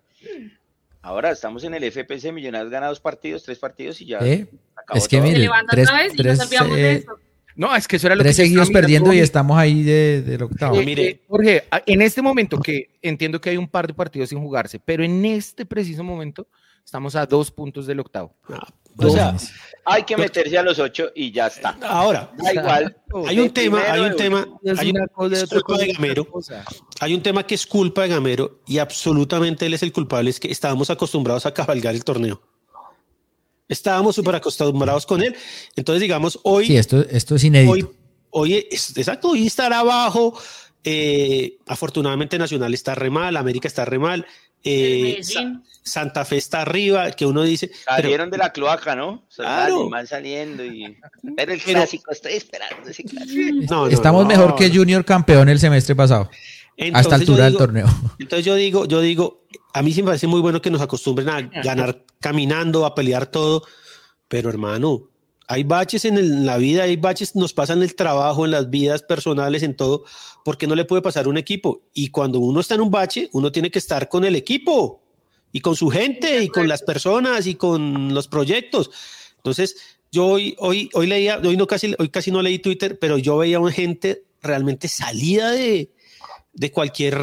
[1.01, 4.19] Ahora estamos en el FPC, Millonarios gana dos partidos, tres partidos y ya.
[4.19, 4.47] ¿Eh?
[4.75, 5.27] acabó Es que todo.
[5.27, 7.19] Se mire, levanta tres, otra vez y tres, nos olvidamos de eh, eso.
[7.55, 10.43] No, es que eso era lo tres que seguidos perdiendo y estamos ahí de, del
[10.43, 10.81] octavo.
[10.81, 11.21] Eh, mire.
[11.27, 15.03] Jorge, en este momento que entiendo que hay un par de partidos sin jugarse, pero
[15.03, 16.47] en este preciso momento
[16.83, 18.35] estamos a dos puntos del octavo.
[18.97, 19.35] O sea,
[19.87, 21.77] Hay que meterse a los ocho y ya está.
[21.83, 22.97] ahora, Da igual.
[23.27, 24.47] hay un tema, hay un tema,
[24.79, 26.27] hay un- una cosa, es culpa de Gamero.
[27.01, 30.39] Hay un tema que es culpa de Gamero y absolutamente él es el culpable, es
[30.39, 32.41] que estábamos acostumbrados a cabalgar el torneo.
[33.67, 35.35] Estábamos súper acostumbrados con él.
[35.75, 37.71] Entonces, digamos, hoy, Sí, esto, esto es inédito.
[37.71, 37.87] hoy,
[38.31, 40.33] hoy es- exacto, hoy estará abajo.
[40.87, 44.23] eh, afortunadamente Nacional está re mal, América está re mal.
[44.65, 45.61] Eh, Sa-.
[45.83, 49.23] Santa Fe está arriba, que uno dice, pero, Salieron de la cloaca, ¿no?
[49.35, 49.87] Claro.
[49.89, 50.97] Van saliendo y...
[51.37, 53.41] Pero el Pero- clásico, estoy esperando ese clásico.
[53.69, 54.69] no, no, Estamos no, mejor que.
[54.71, 56.29] Junior campeón el semestre pasado, a
[56.77, 57.85] Entonces esta yo altura del digo- torneo.
[58.19, 59.43] Entonces yo digo, yo digo,
[59.73, 63.27] a mí sí me parece muy bueno que nos acostumbren a ganar caminando, a pelear
[63.27, 63.63] todo,
[64.27, 65.03] pero hermano,
[65.47, 68.51] hay baches en, el- en la vida, hay baches, nos pasan en el trabajo, en
[68.51, 70.03] las vidas personales, en todo,
[70.43, 71.81] porque no le puede pasar a un equipo.
[71.93, 75.01] Y cuando uno está en un bache, uno tiene que estar con el equipo
[75.51, 78.89] y con su gente y con las personas y con los proyectos.
[79.37, 79.75] Entonces,
[80.11, 83.37] yo hoy, hoy, hoy leía, hoy no casi, hoy casi no leí Twitter, pero yo
[83.37, 85.89] veía una gente realmente salida de,
[86.53, 87.17] de cualquier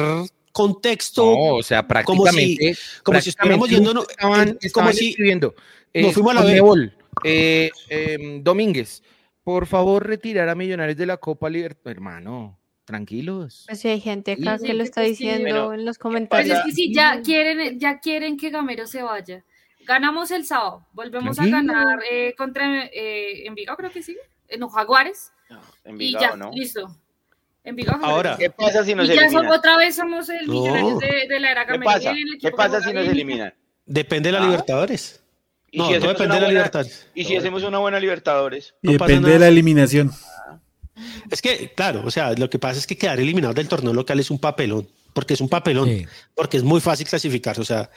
[0.51, 1.23] contexto.
[1.25, 2.77] No, o sea, como si- prácticamente.
[3.03, 5.55] como si estuviéramos prácticamente yendo, no, Estaban, eh, estaban como si escribiendo.
[5.93, 6.41] nos fuimos a la.
[6.41, 6.93] Conmebol,
[7.23, 9.03] eh, eh, Domínguez,
[9.43, 11.97] por favor, retirar a Millonarios de la Copa Libertadores.
[11.97, 13.65] Hermano, tranquilos.
[13.67, 16.57] Pues sí, hay gente acá Sí, que lo está diciendo pero- en los Pues comentarios.
[16.59, 19.43] es que sí, ya quieren, ya quieren que Gamero se vaya.
[19.85, 21.57] Ganamos el sábado, volvemos Tranquilo.
[21.57, 24.15] a ganar eh, contra eh, Envigado, creo que sí,
[24.47, 25.31] eh, no, Jaguares,
[25.85, 26.51] y Envigado, ya, ¿no?
[26.53, 26.87] listo.
[27.65, 28.35] Envigado Ahora.
[28.37, 29.43] ¿Qué pasa si nos ya eliminan?
[29.43, 30.53] somos- otra vez somos el No.
[30.53, 31.91] Millonarios de, de la era ¿Qué Gamero.
[31.91, 32.13] pasa?
[32.13, 33.53] Y el ¿Qué pasa si nos eliminan?
[33.85, 34.45] Depende de la Ah.
[34.47, 35.22] Libertadores.
[35.75, 37.07] ¿Y No, si depende de la buena- Libertadores.
[37.15, 38.75] ¿Y si hacemos una buena Libertadores?
[38.83, 40.11] Y no pasa depende de la eliminación.
[41.31, 44.19] Es que, claro, o sea, lo que pasa es que quedar eliminado del torneo local
[44.19, 46.05] es un papelón, porque es un papelón, Sí.
[46.35, 47.59] porque es muy fácil clasificarse.
[47.59, 47.89] O sea,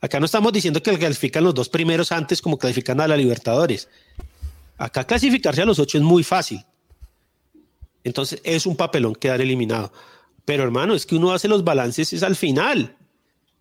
[0.00, 3.88] acá no estamos diciendo que clasifican los dos primeros antes como clasifican a la Libertadores.
[4.78, 6.64] Acá clasificarse a los ocho es muy fácil.
[8.04, 9.92] Entonces es un papelón quedar eliminado.
[10.44, 12.94] Pero hermano, es que uno hace los balances es al final.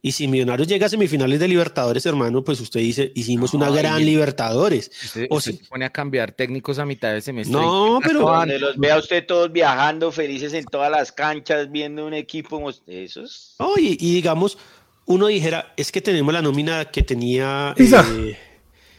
[0.06, 4.01] Y si Millonarios llega a semifinales de Libertadores, hermano, pues usted dice, hicimos una gran
[4.01, 4.91] y- Libertadores.
[5.01, 7.54] Usted, O usted si- se pone a cambiar técnicos a mitad de semestre.
[7.56, 8.20] No, ¿Qué pero-?
[8.28, 12.60] Donde los vea usted todos viajando, felices en todas las canchas, viendo un equipo.
[12.60, 13.56] mos- Eso es.
[13.60, 14.58] No, y, y digamos,
[15.06, 18.06] uno dijera, es que tenemos la nómina que tenía Pisa.
[18.12, 18.38] eh,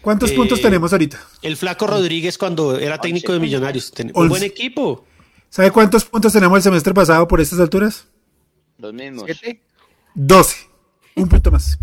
[0.00, 1.20] ¿Cuántos Eh, puntos tenemos ahorita?
[1.42, 3.90] el flaco Rodríguez cuando era técnico de Millonarios.
[3.92, 5.04] Ten- un buen equipo.
[5.50, 8.06] ¿Sabe cuántos puntos tenemos el semestre pasado por estas alturas?
[8.78, 9.24] Los mismos.
[9.26, 9.60] ¿Siete?
[10.14, 10.56] 12.
[11.16, 11.78] Un punto más.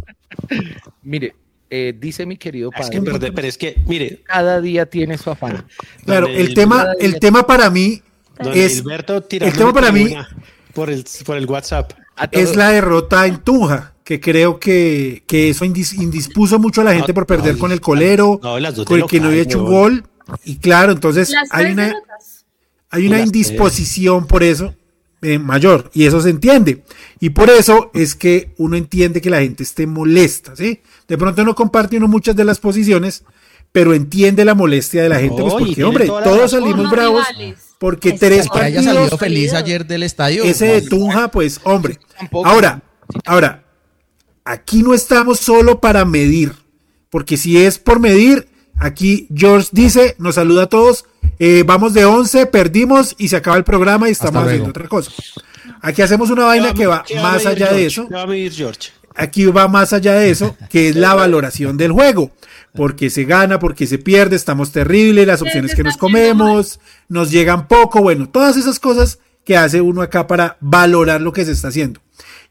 [1.04, 1.36] Mire,
[1.70, 5.18] eh, dice mi querido Es padre, que, pero, pero es que, mire, cada día tiene
[5.18, 5.66] su afán.
[6.06, 8.02] Claro, el tema, el tema para mí
[8.54, 8.84] es,
[9.28, 10.14] tirándome tema para mí-
[10.74, 11.94] por el, por el WhatsApp.
[12.32, 16.94] Es la derrota en Tunja, que creo que, que eso indis- indispuso mucho a la
[16.94, 19.64] gente No, por perder no, con el colero, no, con el que no había hecho
[19.64, 20.04] un gol.
[20.44, 21.94] Y claro, entonces hay una,
[22.90, 24.76] hay una indisposición por eso
[25.22, 26.84] eh, mayor y eso se entiende.
[27.20, 30.82] Y por eso es que uno entiende que la gente esté molesta, ¿sí?
[31.08, 33.24] De pronto no comparte uno muchas de las posiciones,
[33.72, 36.62] pero entiende la molestia de la gente, pues No, porque, hombre, todos razón.
[36.62, 37.60] salimos bravos rivales.
[37.80, 40.44] porque Es tres que Que haya partidos salido feliz ayer del estadio.
[40.44, 42.00] ese de Tunja, pues, hombre.
[42.18, 42.48] Tampoco.
[42.48, 42.82] Ahora,
[43.26, 43.64] ahora,
[44.44, 46.54] aquí no estamos solo para medir,
[47.10, 48.48] porque si es por medir,
[48.82, 51.06] aquí George dice, nos saluda a todos,
[51.40, 55.12] eh, vamos de 11, perdimos y se acaba el programa y estamos haciendo otra cosa.
[55.82, 58.28] Aquí hacemos una vaina que va ¿Qué a más allá de eso ¿Qué va a
[58.28, 58.92] medir George?
[59.16, 62.32] aquí va más allá de eso, que es la valoración del juego.
[62.74, 66.80] Porque se gana, porque se pierde, estamos terribles, las opciones que nos comemos,
[67.10, 71.44] nos llegan poco, bueno, todas esas cosas que hace uno acá para valorar lo que
[71.44, 72.00] se está haciendo.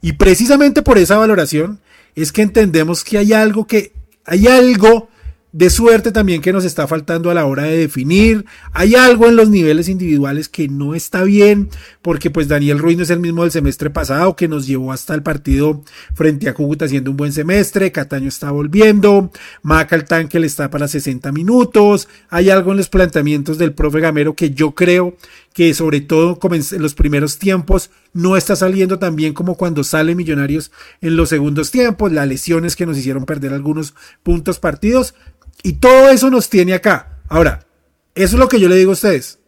[0.03, 1.81] Y precisamente por esa valoración
[2.15, 3.93] es que entendemos que hay algo que,
[4.27, 5.09] hay algo
[5.53, 8.45] de suerte también que nos está faltando a la hora de definir.
[8.73, 11.69] Hay algo en los niveles individuales que no está bien,
[12.03, 15.15] porque pues Daniel Ruiz no es el mismo del semestre pasado que nos llevó hasta
[15.15, 15.83] el partido
[16.15, 17.93] frente a Cúcuta haciendo un buen semestre.
[17.93, 19.31] Cataño está volviendo,
[19.63, 22.09] Maca el tanque le está para 60 minutos.
[22.29, 25.17] Hay algo en los planteamientos del profe Gamero que yo creo
[25.53, 30.15] que sobre todo en los primeros tiempos no está saliendo tan bien como cuando sale
[30.15, 30.71] Millonarios
[31.01, 35.15] en los segundos tiempos, las lesiones que nos hicieron perder algunos puntos partidos
[35.63, 37.19] y todo eso nos tiene acá.
[37.29, 37.67] Ahora,
[38.15, 39.39] eso es lo que yo le digo a ustedes.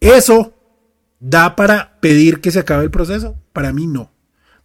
[0.00, 0.54] Eso
[1.18, 3.36] da para pedir que se acabe el proceso.
[3.52, 4.10] Para mí no.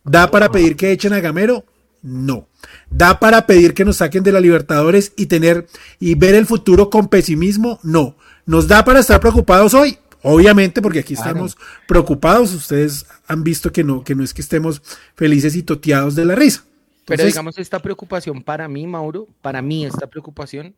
[0.04, 1.66] Da para pedir que echen a Gamero.
[2.02, 2.48] No.
[2.90, 5.68] Da para pedir que nos saquen de la Libertadores y tener
[6.00, 7.80] y ver el futuro con pesimismo.
[7.84, 8.16] No.
[8.46, 9.98] Nos da para estar preocupados hoy.
[10.22, 11.30] Obviamente, porque aquí Claro.
[11.30, 12.54] estamos preocupados.
[12.54, 14.82] Ustedes han visto que no, que no es que estemos
[15.16, 16.64] felices y toteados de la risa.
[17.06, 20.76] Pero digamos, esta preocupación para mí, Mauro, para mí esta preocupación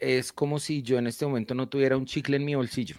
[0.00, 2.96] es como si yo en este momento no tuviera un chicle en mi bolsillo.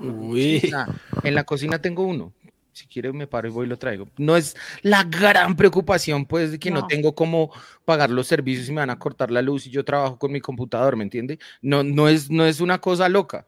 [0.00, 0.62] Uy.
[0.64, 0.88] O sea,
[1.22, 2.32] en la cocina tengo uno.
[2.72, 4.08] Si quiere me paro y voy y lo traigo.
[4.18, 6.86] No es la gran preocupación, pues, de que no, No.
[6.86, 7.50] tengo cómo
[7.84, 10.40] pagar los servicios y me van a cortar la luz y yo trabajo con mi
[10.40, 11.40] computador, ¿me entiende?
[11.60, 13.46] No, no es, no es una cosa loca.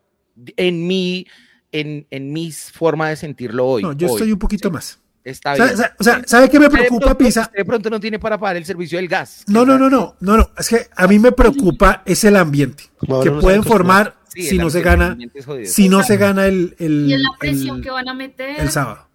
[0.56, 1.26] En mi,
[1.70, 3.82] en, en mi forma de sentirlo hoy.
[3.82, 4.72] no, yo hoy, estoy un poquito ¿sí?
[4.74, 5.00] más.
[5.22, 5.68] Está bien.
[5.68, 7.50] o sea, o sea, ¿sabe qué me preocupa, Pisa?
[7.54, 9.44] De pronto no tiene para pagar el servicio del gas.
[9.46, 10.50] No, no, no, no, no, no.
[10.56, 14.42] Es que a mí me preocupa es el ambiente Bueno, que no pueden formar Sí,
[14.44, 15.18] si no se gana,
[15.64, 18.60] si no se gana el, el, Y en la presión el- que van a meter.
[18.60, 19.08] el sábado.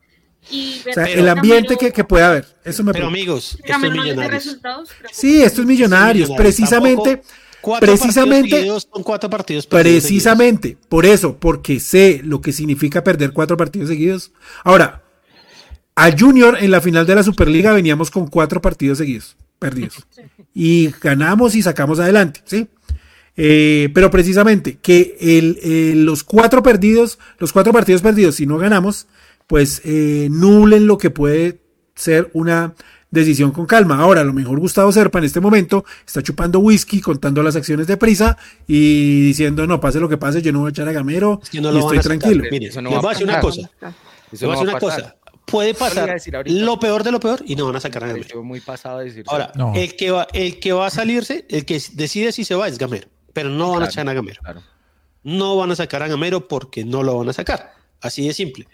[0.51, 2.45] Y O sea, el ambiente que, que puede haber.
[2.63, 3.17] Eso me Pero preocupa.
[3.17, 4.59] amigos, estos millonarios.
[5.11, 7.21] Sí, estos millonarios, Millonarios, precisamente,
[7.61, 13.03] cuatro precisamente, partidos seguidos son cuatro partidos precisamente, por eso, porque sé lo que significa
[13.03, 14.31] perder cuatro partidos seguidos.
[14.63, 15.01] Ahora,
[15.95, 20.05] a Junior en la final de la Superliga veníamos con cuatro partidos seguidos, perdidos.
[20.53, 22.67] Y ganamos y sacamos adelante, ¿sí?
[23.37, 28.57] Eh, pero precisamente que el, eh, los cuatro perdidos, los cuatro partidos perdidos, si no
[28.57, 29.07] ganamos,
[29.47, 31.59] pues eh, nublen lo que puede
[31.95, 32.73] ser una
[33.11, 33.97] decisión con calma.
[33.99, 37.87] Ahora, a lo mejor Gustavo Serpa en este momento está chupando whisky, contando las acciones
[37.87, 38.37] de prisa
[38.67, 41.49] y diciendo, no, pase lo que pase, yo no voy a echar a Gamero Es
[41.49, 42.43] que no y lo estoy tranquilo.
[42.49, 43.61] Mire, Eso no les va voy a decir una cosa.
[43.61, 43.93] Eso
[44.31, 45.15] Les voy a no decir va una cosa.
[45.45, 48.43] Puede pasar decir lo peor de lo peor y no van a sacar a Gamero.
[48.43, 49.23] Muy pasado de decir.
[49.27, 49.73] Ahora, No.
[49.75, 52.77] el, que va, el que va a salirse, el que decide si se va es
[52.77, 53.07] Gamero.
[53.33, 54.41] Pero no van a sacar a Gamero.
[54.41, 54.63] Claro.
[55.23, 57.73] No van a sacar a Gamero porque no lo van a sacar.
[58.01, 58.67] Así de simple.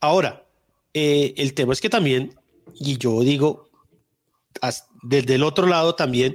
[0.00, 0.46] Ahora,
[0.94, 2.34] eh, el tema es que también,
[2.74, 3.70] y yo digo,
[4.60, 6.34] as- desde el otro lado también,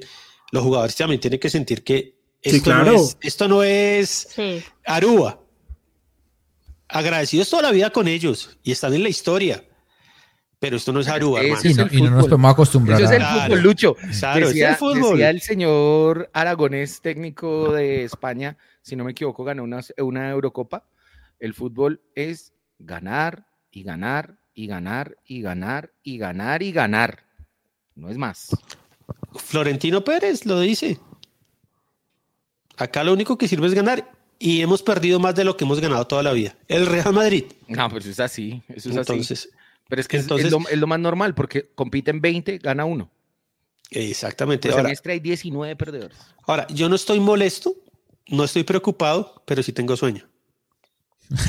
[0.52, 2.92] los jugadores también tienen que sentir que Sí, esto, claro.
[2.94, 4.64] no, es, esto no es Sí.
[4.86, 5.40] Aruba.
[6.88, 9.64] Agradecidos toda la vida con ellos y están en la historia.
[10.60, 13.18] Pero esto no es Aruba, es no, y no nos podemos acostumbrar Eso es el.
[13.20, 13.42] Claro.
[13.44, 13.96] fútbol, Lucho.
[14.20, 15.12] Claro, decía, es el fútbol.
[15.12, 20.84] decía el señor Aragonés, técnico de España, si no me equivoco, ganó una, una Eurocopa.
[21.40, 27.24] El fútbol es ganar y ganar y ganar y ganar y ganar y ganar.
[27.96, 28.50] No es más.
[29.36, 31.00] Florentino Pérez lo dice.
[32.76, 35.80] Acá lo único que sirve es ganar y hemos perdido más de lo que hemos
[35.80, 36.56] ganado toda la vida.
[36.68, 37.46] El Real Madrid.
[37.68, 38.62] No, pues es así.
[38.68, 39.50] Eso es así.
[39.90, 42.86] Pero es que es- entonces- es, lo, es lo más normal porque compiten 20, gana
[42.86, 43.12] uno.
[43.92, 44.70] exactamente.
[44.70, 46.18] Por Ahora, semestre hay 19 perdedores.
[46.48, 47.74] ahora, yo no estoy molesto,
[48.28, 50.30] no estoy preocupado, pero sí tengo sueño.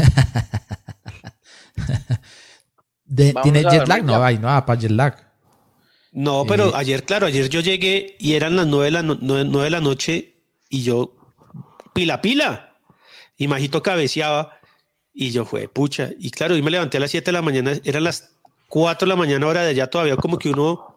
[3.04, 4.04] De- ¿Tiene a jet lag?
[4.04, 5.30] No, hay, no, ah, para jet lag.
[6.12, 9.18] No, pero Eh, ayer, claro, ayer yo llegué y eran las nueve de la, no-
[9.20, 11.16] nueve- nueve de la noche y yo,
[11.92, 12.76] pila, pila.
[13.36, 14.59] Y Majito cabeceaba
[15.26, 16.10] y yo fue, pucha.
[16.18, 18.30] Y claro, y me levanté a las 7 de la mañana, eran las
[18.68, 20.94] 4 de la mañana hora de allá, todavía como que uno,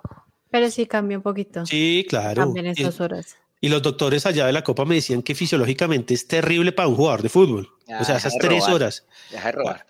[0.50, 1.66] Pero sí cambia un poquito.
[1.66, 2.44] sí, claro.
[2.44, 3.36] Cambian Y, esas horas.
[3.60, 6.96] y los doctores allá de la Copa me decían que fisiológicamente es terrible para un
[6.96, 7.70] jugador de fútbol.
[8.00, 8.74] o sea, esas de tres robar.
[8.76, 9.06] horas.
[9.32, 9.86] Deja de robar.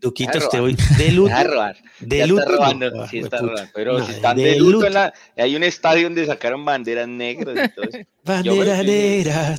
[0.00, 0.70] Duquito, Deja de usted robar.
[0.70, 1.28] hoy de luto.
[1.28, 1.76] Deja de robar.
[2.00, 2.40] De luto.
[2.42, 2.90] está robando.
[2.90, 3.70] no, sí, está robando.
[3.74, 4.86] Pero No, si están de, luto, luto.
[4.88, 7.98] en la- hay un estadio donde sacaron banderas negras y todo eso.
[8.24, 9.58] Bandera Yo- negra.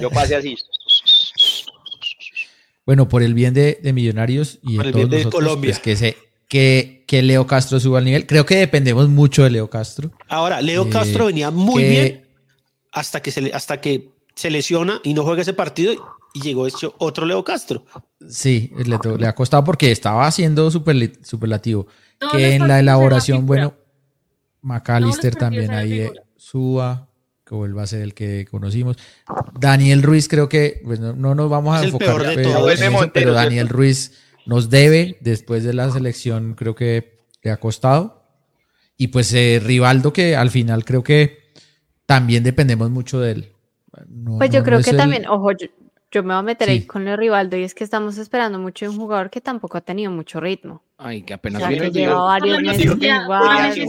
[0.00, 0.56] Yo pasé así.
[2.88, 5.42] Bueno, por el bien de, de Millonarios y Por de el todos bien de nosotros,
[5.44, 5.70] Colombia.
[5.72, 6.16] pues que, se,
[6.48, 8.26] que, que Leo Castro suba al nivel.
[8.26, 10.10] Creo que dependemos mucho de Leo Castro.
[10.26, 12.28] Ahora, Leo Eh, Castro venía muy que- bien
[12.90, 15.92] hasta que se le, hasta que se lesiona y no juega ese partido
[16.32, 17.84] y llegó este otro Leo Castro.
[18.26, 18.72] Sí,
[19.18, 21.88] le, ha costado porque estaba haciendo superlativo.
[22.32, 23.74] Que en la elaboración, bueno,
[24.62, 27.07] McAllister también ahí eh, suba,
[27.48, 28.96] que vuelva a ser el que conocimos.
[29.58, 32.34] Daniel Ruiz creo que, pues no, no nos vamos a Es el enfocar peor de
[32.36, 32.56] pero, todos.
[32.58, 33.42] en Vuelve eso, Montero, pero ¿cierto?
[33.42, 34.12] Daniel Ruiz
[34.46, 38.22] nos debe después de la selección, creo que le ha costado.
[38.96, 41.38] Y pues eh, Rivaldo que al final creo que
[42.06, 43.52] también dependemos mucho de él.
[44.08, 45.66] No- Pues yo no- creo no que el- también, ojo, yo,
[46.10, 48.86] yo me voy a meter ahí con de Rivaldo y es que estamos esperando mucho
[48.86, 50.82] de un jugador que tampoco ha tenido mucho ritmo.
[50.96, 51.86] Ay, que O apenas sea, viene.
[51.86, 53.72] que digo, lleva varios meses sin jugar.
[53.74, 53.88] Sin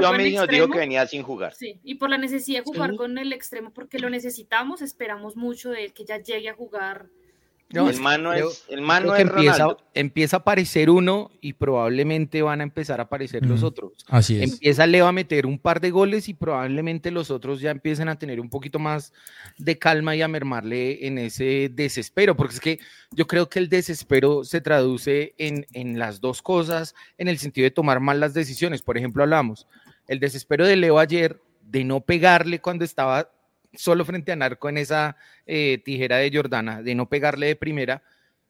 [0.00, 0.72] Yo a mí nos dijo extremo.
[0.72, 1.54] que venía sin jugar.
[1.54, 2.96] Sí, y por la necesidad de jugar Sí.
[2.96, 7.06] con el extremo, porque lo necesitamos, esperamos mucho de él que ya llegue a jugar.
[7.74, 9.78] No, el mano creo- es, el mano es empieza, Ronaldo.
[9.94, 13.92] empieza a aparecer uno y probablemente van a empezar a aparecer los otros.
[14.08, 14.52] Así es.
[14.52, 18.18] Empieza Leo a meter un par de goles y probablemente los otros ya empiecen a
[18.18, 19.12] tener un poquito más
[19.58, 22.78] de calma y a mermarle en ese desespero, porque es que
[23.10, 27.64] yo creo que el desespero se traduce en, en las dos cosas, en el sentido
[27.64, 28.82] de tomar malas decisiones.
[28.82, 29.66] Por ejemplo, hablamos,
[30.06, 33.30] el desespero de Leo ayer de no pegarle cuando estaba
[33.76, 35.16] solo frente a Narco en esa
[35.46, 38.02] eh, tijera de Jordana, de no pegarle de primera.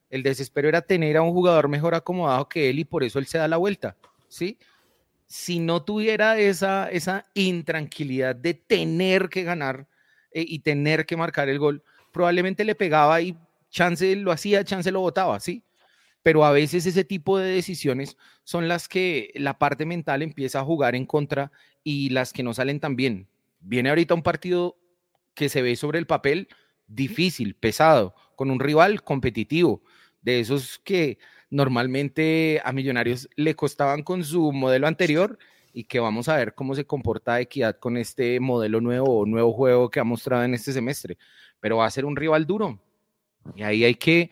[0.09, 3.25] El desespero era tener a un jugador mejor acomodado que él y por eso él
[3.25, 3.97] se da la vuelta,
[4.27, 4.57] ¿sí?
[5.27, 9.87] Si no tuviera esa, esa intranquilidad de tener que ganar
[10.31, 13.35] eh, y tener que marcar el gol, probablemente le pegaba y
[13.69, 15.63] chance lo hacía, chance lo botaba, ¿sí?
[16.23, 20.63] Pero a veces ese tipo de decisiones son las que la parte mental empieza a
[20.63, 21.51] jugar en contra
[21.83, 23.27] y las que no salen tan bien.
[23.59, 24.77] Viene ahorita un partido
[25.35, 26.47] que se ve sobre el papel
[26.87, 29.83] difícil, pesado, con un rival competitivo,
[30.21, 35.37] de esos que normalmente a Millonarios le costaban con su modelo anterior
[35.73, 39.51] y que vamos a ver cómo se comporta Equidad con este modelo nuevo o nuevo
[39.53, 41.17] juego que ha mostrado en este semestre.
[41.59, 42.79] Pero va a ser un rival duro.
[43.55, 44.29] Y ahí hay que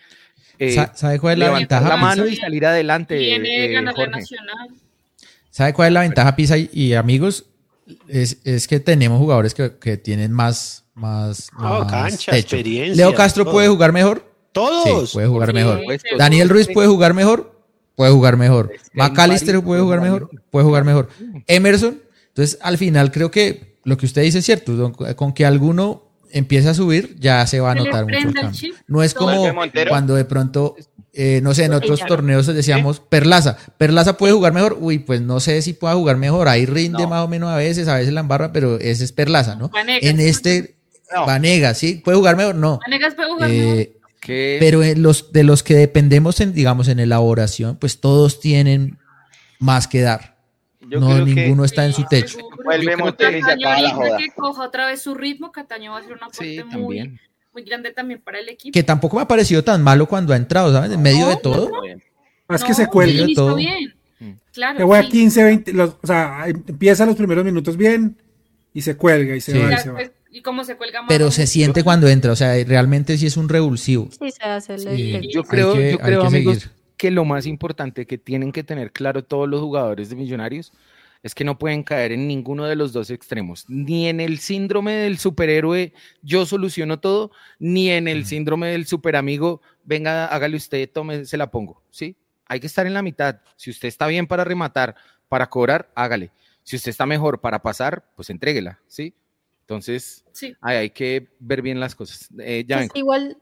[0.58, 1.98] eh, Sa- ¿Sabe cuál es la levantar ventaja?
[1.98, 2.34] la mano Pisa?
[2.34, 3.18] y salir adelante.
[3.18, 4.20] Viene eh, ganar la Jorge.
[4.22, 4.70] Nacional.
[5.50, 7.46] ¿Sabe cuál es la ventaja, Pisa y, y amigos?
[8.08, 12.56] Es, es que tenemos jugadores que, que tienen más, más, más cancha, techo.
[12.56, 13.54] experiencia, Leo Castro todo.
[13.54, 14.32] puede jugar mejor.
[14.52, 15.10] Todos.
[15.10, 15.82] Sí, puede jugar Sí, mejor.
[16.18, 17.52] Daniel Ruiz puede jugar mejor.
[17.96, 18.72] Puede jugar mejor.
[18.74, 20.30] Es que hay McAllister puede jugar mejor.
[20.52, 21.10] Puede jugar mejor.
[21.48, 22.02] Emerson.
[22.30, 24.92] Entonces, al final creo que lo que usted dice es cierto.
[25.16, 28.74] Con que alguno empiece a subir, ya se va a notar mucho el cambio.
[28.88, 29.52] No es como
[29.90, 30.76] cuando de pronto,
[31.14, 33.58] eh, no sé, en otros torneos decíamos Perlaza.
[33.78, 34.78] Perlaza puede jugar mejor.
[34.80, 36.48] Uy, pues no sé si pueda jugar mejor.
[36.48, 37.10] Ahí rinde No.
[37.10, 39.70] más o menos a veces, a veces la embarra, pero ese es Perlaza, ¿no?
[39.88, 40.76] En este,
[41.14, 41.26] No.
[41.26, 42.02] Vanega, ¿sí?
[42.04, 42.56] ¿Puede jugar mejor?
[42.56, 42.80] No.
[42.86, 43.78] Vanegas puede jugar mejor.
[43.78, 48.40] Eh, Que- pero en los de los que dependemos en, digamos, en elaboración, pues todos
[48.40, 48.98] tienen
[49.60, 50.38] más que dar.
[50.82, 52.38] Yo no, creo que- ninguno está en su Sí, techo.
[52.64, 54.18] Vuelve Montero y se acaba la joda.
[54.18, 57.20] que coja otra vez su ritmo, Cataño va a ser un aporte sí, muy, también.
[57.54, 58.74] muy grande también para el equipo.
[58.74, 60.92] Que tampoco me ha parecido tan malo cuando ha entrado, ¿sabes?
[60.92, 61.70] En medio de todo.
[61.82, 62.02] Bien.
[62.48, 63.24] Más que No, se cuelga.
[63.24, 63.56] inició todo.
[63.56, 63.94] bien.
[64.20, 64.32] Mm.
[64.54, 64.78] Claro.
[64.80, 65.10] Se juega sí.
[65.10, 68.18] 15, 20, los- o sea, empieza los primeros minutos bien
[68.74, 69.58] y se cuelga y se Sí.
[69.60, 69.96] va y se va.
[69.98, 71.08] pues, y como se cuelga más.
[71.10, 74.10] Pero se siente cuando entra, o sea, realmente sí es un revulsivo.
[74.20, 75.30] Sí, se hace el Sí.
[75.32, 76.72] Yo creo, que- yo creo que amigos, seguir.
[76.98, 80.74] que lo más importante que tienen que tener claro todos los jugadores de Millonarios
[81.22, 84.92] es que no pueden caer en ninguno de los dos extremos, ni en el síndrome
[84.94, 91.24] del superhéroe, yo soluciono todo, ni en el síndrome del superamigo, venga, hágale usted, tome,
[91.26, 92.18] se la pongo, ¿sí?
[92.46, 93.40] Hay que estar en la mitad.
[93.56, 94.96] Si usted está bien para rematar,
[95.30, 96.32] para cobrar, hágale.
[96.64, 99.14] Si usted está mejor para pasar, pues entréguela, ¿sí?
[99.64, 100.56] Entonces, Sí.
[100.62, 102.30] hay que ver bien las cosas.
[102.40, 103.38] Eh, ya Pues igual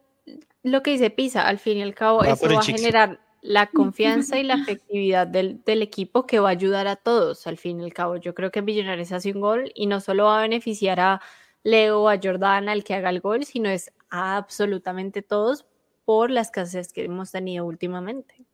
[0.64, 3.66] lo que dice Pisa, al fin y al cabo, Va eso va a generar la
[3.74, 7.82] confianza y la efectividad del, del equipo que va a ayudar a todos, al fin
[7.82, 8.18] y al cabo.
[8.18, 11.22] Yo creo que Millonarios hace un gol y no solo va a beneficiar a
[11.64, 15.66] Leo, a Jordana, al que haga el gol, sino es a absolutamente todos
[16.06, 18.46] por la escasez que hemos tenido últimamente.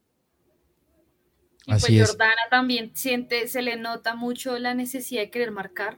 [1.65, 2.10] Y Así pues es.
[2.11, 5.98] Jordana también siente, se le nota mucho la necesidad de querer marcar,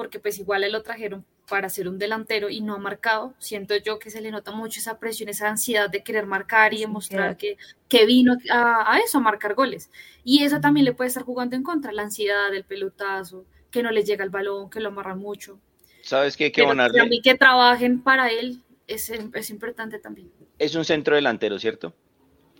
[0.00, 3.34] porque pues igual le lo trajeron para ser un delantero y no ha marcado.
[3.38, 6.76] Siento yo que se le nota mucho esa presión, esa ansiedad de querer marcar y
[6.78, 9.90] Sí, demostrar que, que vino a, a eso, a marcar goles.
[10.24, 13.90] Y eso también le puede estar jugando en contra, la ansiedad, el pelotazo, que no
[13.90, 15.58] le llega el balón, que lo amarran mucho.
[16.00, 16.44] ¿Sabes qué?
[16.44, 16.98] Hay que abonarle.
[16.98, 20.30] también que trabajen para él es, es importante también.
[20.58, 21.92] Es un centro delantero, ¿cierto?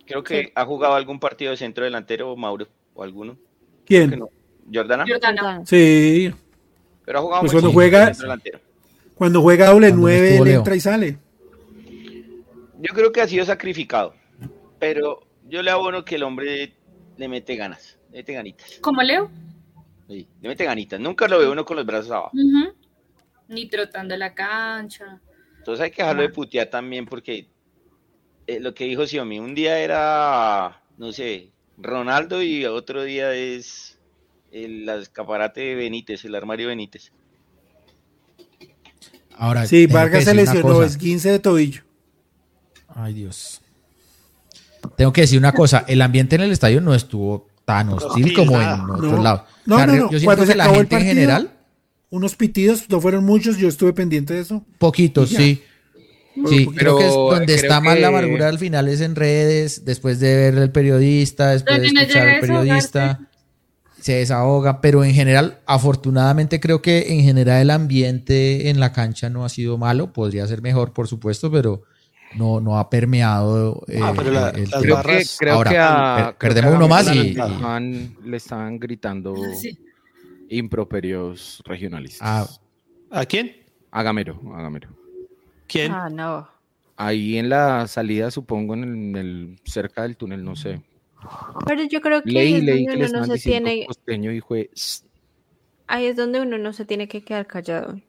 [0.05, 0.51] Creo que Sí.
[0.53, 3.35] ha jugado algún partido de centro delantero, Mauro, o alguno.
[3.83, 4.19] ¿Quién?
[4.19, 4.29] no.
[4.71, 5.05] Jordana.
[5.07, 5.65] Jordana.
[5.65, 6.31] Sí,
[7.11, 8.11] pero ha jugado Pues cuando juega-
[9.15, 10.59] cuando juega doble Cuando no 9, estuvo él Leo.
[10.59, 11.17] entra y sale.
[12.79, 14.15] Yo creo que ha sido sacrificado,
[14.79, 16.73] pero yo le abono que el hombre
[17.17, 18.77] le mete ganas, le mete ganitas.
[18.79, 19.29] Como Leo,
[20.07, 20.99] Sí, le mete ganitas.
[21.01, 22.31] Nunca lo ve uno con los brazos abajo.
[23.49, 25.19] ni trotando la cancha.
[25.57, 27.47] Entonces hay que dejarlo de putear también porque
[28.47, 33.90] eh, lo que dijo Xiaomi, un día era, no sé, Ronaldo y otro día es
[34.51, 37.11] el escaparate de Benítez, el armario Benítez.
[39.37, 41.81] Ahora, Sí, tengo Vargas que se lesionó, es 15 de tobillo.
[42.87, 43.61] Ay, Dios.
[44.97, 48.59] Tengo que decir una cosa, el ambiente en el estadio no estuvo tan hostil como
[48.61, 49.41] en otros No, lados.
[49.65, 51.51] no, no, no, Yo siento que la gente en general,
[52.09, 54.65] Unos pitidos, no fueron muchos, yo estuve pendiente de eso.
[54.79, 55.63] poquitos, sí.
[56.47, 58.99] Sí, Pero creo que es donde creo está más la que- amargura al final es
[59.01, 63.19] en redes, después de ver el periodista, después de Donde escuchar al periodista,
[64.01, 69.29] se desahoga, pero en general, afortunadamente creo que en general el ambiente en la cancha
[69.29, 71.83] no ha sido malo, podría ser mejor, por supuesto, pero
[72.35, 74.81] no, no ha permeado eh, Ah, pero la- el las.
[74.81, 77.23] Creo que, creo Ahora, que a- per- creo perdemos que a uno más y- le
[77.25, 79.77] y- estaban- le estaban gritando Sí.
[80.49, 82.19] improperios regionalistas.
[82.21, 82.47] Ah,
[83.19, 83.55] ¿A quién?
[83.91, 84.89] A Gamero, a Gamero.
[85.67, 85.91] ¿Quién?
[85.91, 86.47] Ah, no.
[86.97, 90.81] Ahí en la salida, supongo, en el, en el- cerca del túnel, no sé.
[91.65, 94.31] Pero yo creo que ahí Leí, es leí donde que uno no se tiene, costeño
[94.31, 94.69] y fue...
[94.73, 95.07] "Sst".
[95.87, 97.99] ahí es donde uno no se tiene que quedar callado.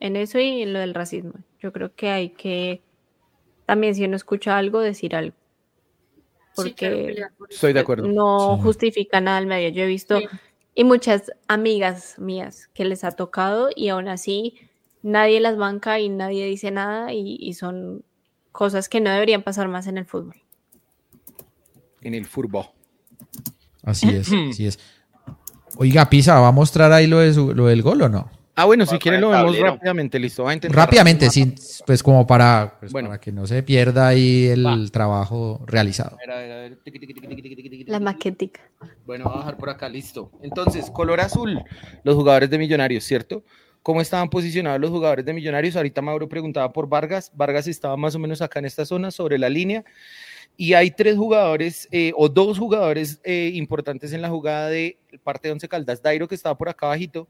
[0.00, 1.32] En eso y en lo del racismo.
[1.60, 2.82] Yo creo que hay que
[3.66, 5.34] también si uno escucha algo, decir algo.
[6.54, 7.54] Sí, Porque por eso.
[7.54, 8.06] Estoy de acuerdo.
[8.08, 8.62] no Sí.
[8.62, 9.68] justifica nada al medio.
[9.70, 10.26] Yo he visto Sí.
[10.74, 14.54] y muchas amigas mías que les ha tocado y aún así
[15.02, 18.04] nadie las banca y nadie dice nada y, y son
[18.52, 20.36] cosas que no deberían pasar más en el fútbol.
[22.06, 22.72] En el furbo.
[23.82, 24.78] así es, así es.
[25.76, 28.30] Oiga, Pisa, ¿va a mostrar ahí lo, de su- lo del gol o no?
[28.54, 29.66] Ah, bueno, si quieren lo vemos tablero.
[29.74, 30.44] rápidamente, listo.
[30.44, 31.54] Va a intentar Rápidamente, sin,
[31.86, 33.08] pues como para, pues, Bueno.
[33.08, 34.78] para que no se pierda ahí el Va.
[34.90, 36.16] trabajo realizado.
[36.16, 36.78] A ver, a ver, a ver.
[36.82, 38.60] Tiqui, tiqui, tiqui, La maquetica.
[39.04, 40.30] Bueno, voy a bajar por acá, listo.
[40.42, 41.60] Entonces, color azul,
[42.04, 43.44] los jugadores de Millonarios, ¿cierto?
[43.82, 45.76] ¿Cómo estaban posicionados los jugadores de Millonarios?
[45.76, 47.30] Ahorita Mauro preguntaba por Vargas.
[47.34, 49.84] Vargas estaba más o menos acá en esta zona, sobre la línea.
[50.56, 55.48] Y hay tres jugadores, eh, o dos jugadores eh, importantes en la jugada de parte
[55.48, 56.02] de Once Caldas.
[56.02, 57.28] Dairo, que estaba por acá abajito,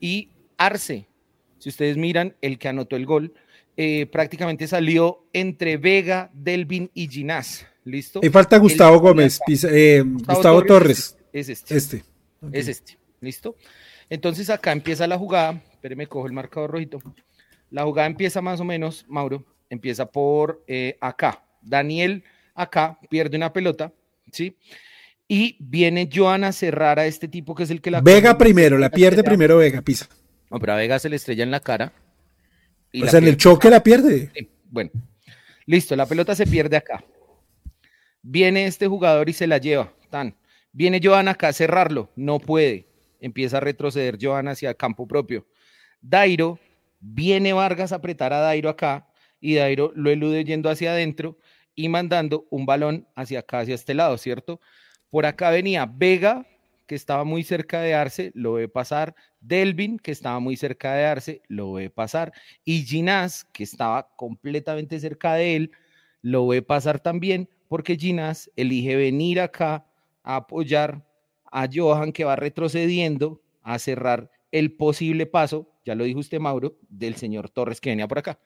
[0.00, 1.06] y Arce.
[1.58, 3.32] Si ustedes miran, el que anotó el gol,
[3.76, 7.66] eh, prácticamente salió entre Vega, Delvin y Ginás.
[7.84, 8.20] ¿Listo?
[8.22, 11.76] Ahí falta Gustavo El- Gómez, pisa- eh, Gustavo, Torres, Es este.
[11.76, 12.04] este.
[12.52, 13.56] Es este, ¿listo?
[14.10, 16.98] Entonces acá empieza la jugada, espéreme, cojo el marcador rojito.
[17.70, 20.64] La jugada empieza más o menos, Mauro, empieza por
[21.00, 21.42] acá.
[21.62, 22.22] Daniel
[22.54, 23.92] acá pierde una pelota,
[24.32, 24.56] ¿sí?
[25.26, 28.00] Y viene Joan a cerrar a este tipo que es el que la...
[28.00, 30.06] Vega primero, la pierde primero Vega, pisa.
[30.50, 31.92] No, pero a Vega se le estrella en la cara.
[32.92, 34.30] y O la sea, en el choque la pierde.
[34.34, 34.90] Sí, Bueno,
[35.66, 37.04] listo, la pelota se pierde acá.
[38.22, 39.92] Viene este jugador y se la lleva.
[40.10, 40.36] Tan.
[40.72, 42.10] Viene Joan acá a cerrarlo.
[42.16, 42.86] No puede.
[43.20, 45.46] Empieza a retroceder Joan hacia campo propio.
[46.00, 46.58] Dairo,
[47.00, 49.08] viene Vargas a apretar a Dairo acá
[49.40, 51.38] y Dairo lo elude yendo hacia adentro
[51.74, 54.60] y mandando un balón hacia acá, hacia este lado, ¿cierto?
[55.10, 56.46] Por acá venía Vega,
[56.86, 59.14] que estaba muy cerca de Arce, lo ve pasar.
[59.40, 62.32] Delvin, que estaba muy cerca de Arce, lo ve pasar.
[62.64, 65.70] Y Ginás, que estaba completamente cerca de él,
[66.22, 69.86] lo ve pasar también, porque Ginás elige venir acá
[70.22, 71.04] a apoyar
[71.50, 76.76] a Johan, que va retrocediendo a cerrar el posible paso, ya lo dijo usted, Mauro,
[76.88, 78.38] del señor Torres que venía por acá.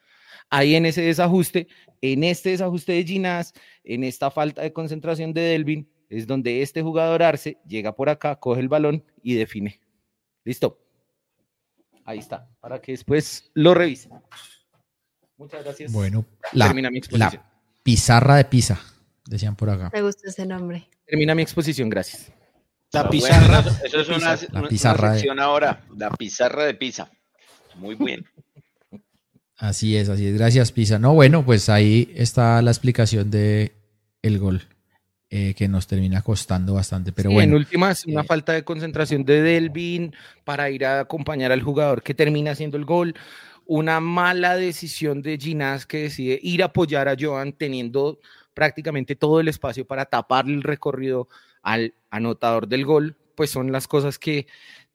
[0.51, 1.69] Ahí en ese desajuste,
[2.01, 3.53] en este desajuste de Ginás,
[3.85, 8.37] en esta falta de concentración de Delvin, es donde este jugador Arce llega por acá,
[8.37, 9.81] coge el balón y define.
[10.45, 10.79] Listo.
[12.05, 14.13] Ahí está, para que después lo revisen.
[15.37, 15.93] Muchas gracias.
[15.93, 17.43] Bueno, la, Termina mi exposición.
[17.43, 17.51] la
[17.83, 18.81] pizarra de Pisa,
[19.27, 19.91] decían por acá.
[19.93, 20.89] Me gusta ese nombre.
[21.05, 22.33] Termina mi exposición, gracias.
[22.93, 23.61] La pizarra.
[23.61, 27.11] eso, eso es una, La pizarra una de- sección ahora, la pizarra de pizza.
[27.77, 28.25] Muy bien.
[29.59, 30.35] Así es, así es.
[30.35, 31.01] Gracias, Pisa.
[31.01, 33.73] No, bueno, pues ahí está la explicación de
[34.23, 34.63] el gol,
[35.31, 37.11] eh, que nos termina costando bastante.
[37.13, 40.15] Pero Sí, bueno, en últimas, una eh, falta de concentración de Delvin
[40.45, 43.15] para ir a acompañar al jugador que termina haciendo el gol.
[43.67, 48.21] Una mala decisión de Ginás que decide ir a apoyar a Joan teniendo
[48.55, 51.29] prácticamente todo el espacio para taparle el recorrido
[51.63, 54.47] al anotador del gol, pues son las cosas que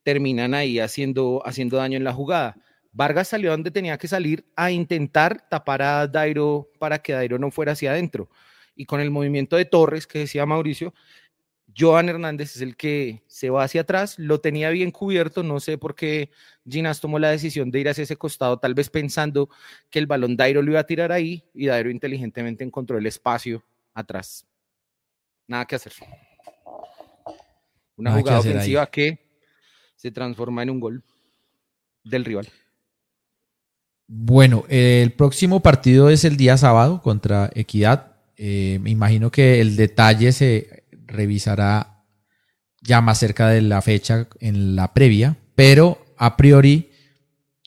[0.03, 2.57] terminan ahí haciendo, haciendo daño en la jugada.
[2.93, 7.49] Vargas salió donde tenía que salir a intentar tapar a Dairo para que Dairo no
[7.49, 8.29] fuera hacia adentro.
[8.75, 10.93] Y con el movimiento de Torres, que decía Mauricio,
[11.75, 15.79] Joan Hernández es el que se va hacia atrás, lo tenía bien cubierto, no sé
[15.79, 16.29] por qué
[16.69, 19.49] Ginás tomó la decisión de ir hacia ese costado, tal vez pensando
[19.89, 23.63] que el balón Dairo lo iba a tirar ahí y Dairo inteligentemente encontró el espacio
[23.95, 24.45] atrás.
[25.47, 25.93] Nada que hacer.
[27.95, 28.49] Una que jugada ahí.
[28.49, 29.19] ofensiva que
[29.95, 31.03] se transforma en un gol
[32.03, 32.47] del rival.
[34.15, 38.11] Bueno, el próximo partido es el día sábado contra Equidad.
[38.37, 42.03] Eh, me imagino que el detalle se revisará
[42.79, 46.91] ya más cerca de la fecha en la previa, pero a priori,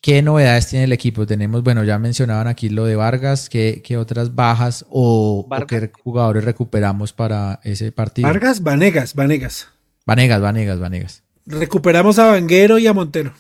[0.00, 1.26] ¿qué novedades tiene el equipo?
[1.26, 5.90] Tenemos, bueno, ya mencionaban aquí lo de Vargas, ¿qué, qué otras bajas o, o qué
[6.00, 8.28] jugadores recuperamos para ese partido?
[8.28, 9.66] Vargas, Vanegas, Vanegas.
[10.06, 11.22] Vanegas, Vanegas, Vanegas.
[11.44, 13.32] Recuperamos a Vanguero y a Montero.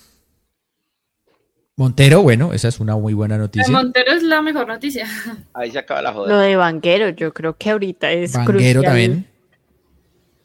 [1.78, 3.70] Montero, bueno, esa es una muy buena De noticia.
[3.70, 5.06] Montero es la mejor noticia.
[5.52, 6.40] Ahí se acaba la Lo joda.
[6.40, 8.82] de Vanguero, yo creo que ahorita es Vanguero crucial.
[8.84, 9.26] también.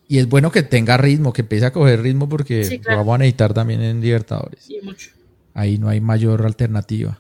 [0.10, 3.16] Y es bueno que tenga ritmo, que empiece a coger ritmo porque Sí, lo vamos
[3.16, 4.70] a necesitar también en Libertadores.
[4.70, 5.10] Y mucho.
[5.54, 7.18] Ahí no hay mayor alternativa.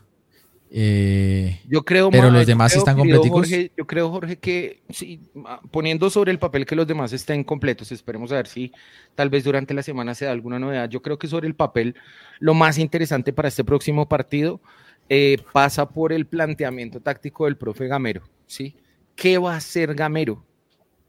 [0.73, 3.49] Eh, Yo creo, Pero los demás creo, están querido completicos.
[3.49, 5.19] Jorge, yo creo, Jorge, que sí,
[5.69, 8.71] poniendo sobre el papel que los demás estén completos, esperemos a ver si
[9.13, 10.89] tal vez durante la semana se da alguna novedad.
[10.89, 11.95] Yo creo que sobre el papel
[12.39, 14.61] lo más interesante para este próximo partido
[15.09, 18.77] eh, pasa por el planteamiento táctico del profe Gamero, ¿sí?
[19.17, 20.45] ¿Qué va a hacer Gamero?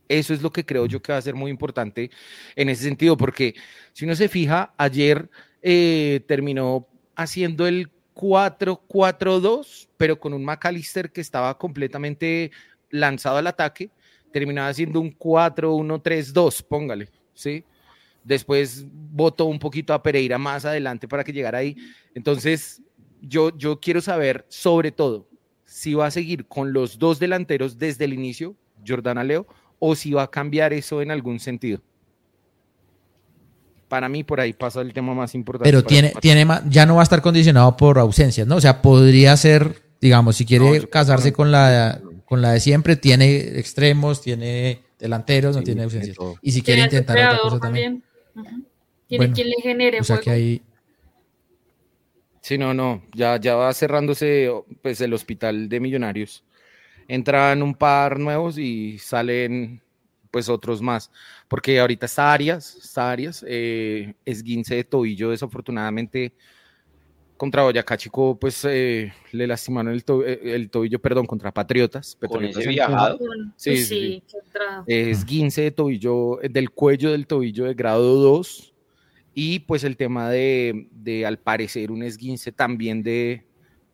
[0.08, 2.10] Eso es lo que creo yo que va a ser muy importante
[2.56, 3.54] en ese sentido, porque
[3.92, 5.30] si uno se fija, ayer
[5.62, 12.50] eh, terminó haciendo el 4-4-2, pero con un McAllister que estaba completamente
[12.90, 13.90] lanzado al ataque,
[14.32, 17.64] terminaba haciendo un 4-1-3-2, póngale, ¿sí?
[18.24, 21.76] Después votó un poquito a Pereira más adelante para que llegara ahí.
[22.14, 22.82] Entonces,
[23.20, 25.28] yo, yo quiero saber, sobre todo,
[25.64, 28.56] si va a seguir con los dos delanteros desde el inicio,
[28.86, 29.46] Jordana Leo,
[29.78, 31.80] o si va a cambiar eso en algún sentido.
[33.92, 35.68] Para mí, por ahí pasa el tema más importante.
[35.68, 36.34] pero para tiene, partido.
[36.34, 38.56] tiene ya no va a estar condicionado por ausencias, ¿no?
[38.56, 42.60] O sea, podría ser, digamos, si quiere No, casarse no, con la, con la de
[42.60, 46.16] siempre, tiene extremos, tiene delanteros, no Sí, tiene tiene ausencias.
[46.16, 46.36] todo.
[46.40, 48.02] Y si quiere intentar otra cosa también.
[48.34, 48.44] Ujú.
[49.08, 50.24] Tiene Bueno, quien le genere O sea juego.
[50.24, 50.62] que ahí,
[52.40, 54.50] Sí, no, no, ya, ya va cerrándose
[54.82, 56.44] pues, el hospital de millonarios.
[57.08, 59.82] Entran un par nuevos y salen
[60.32, 61.12] pues otros más.
[61.46, 66.32] Porque ahorita está Arias, está Arias, eh, esguince de tobillo, desafortunadamente
[67.36, 72.16] contra Boyacá Chico, pues eh, le lastimaron el, to- eh, el tobillo, perdón, contra Patriotas.
[72.28, 73.18] Con ese en viajado.
[73.56, 74.84] Sí, sí, entrada.
[74.86, 78.74] esguince de tobillo, eh, del cuello del tobillo de grado 2
[79.34, 83.44] y pues el tema de, de, al parecer un esguince también de,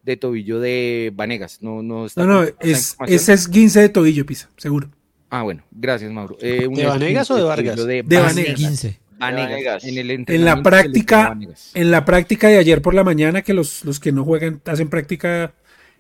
[0.02, 1.62] de tobillo de Vanegas.
[1.62, 4.90] No, no, está No, no, es, es 15 de tobillo, Pisa, seguro.
[5.30, 6.36] Ah, bueno, gracias Mauro.
[6.40, 7.76] Eh, ¿De Vanegas o de Vargas?
[7.76, 8.34] De, De Vanegas.
[8.34, 8.56] Vanegas.
[8.56, 8.98] 15.
[9.18, 9.50] Vanegas.
[9.50, 9.84] Vanegas.
[9.84, 11.36] En, el En la práctica,
[11.74, 14.88] en la práctica de ayer por la mañana, que los, los que no juegan hacen
[14.88, 15.52] práctica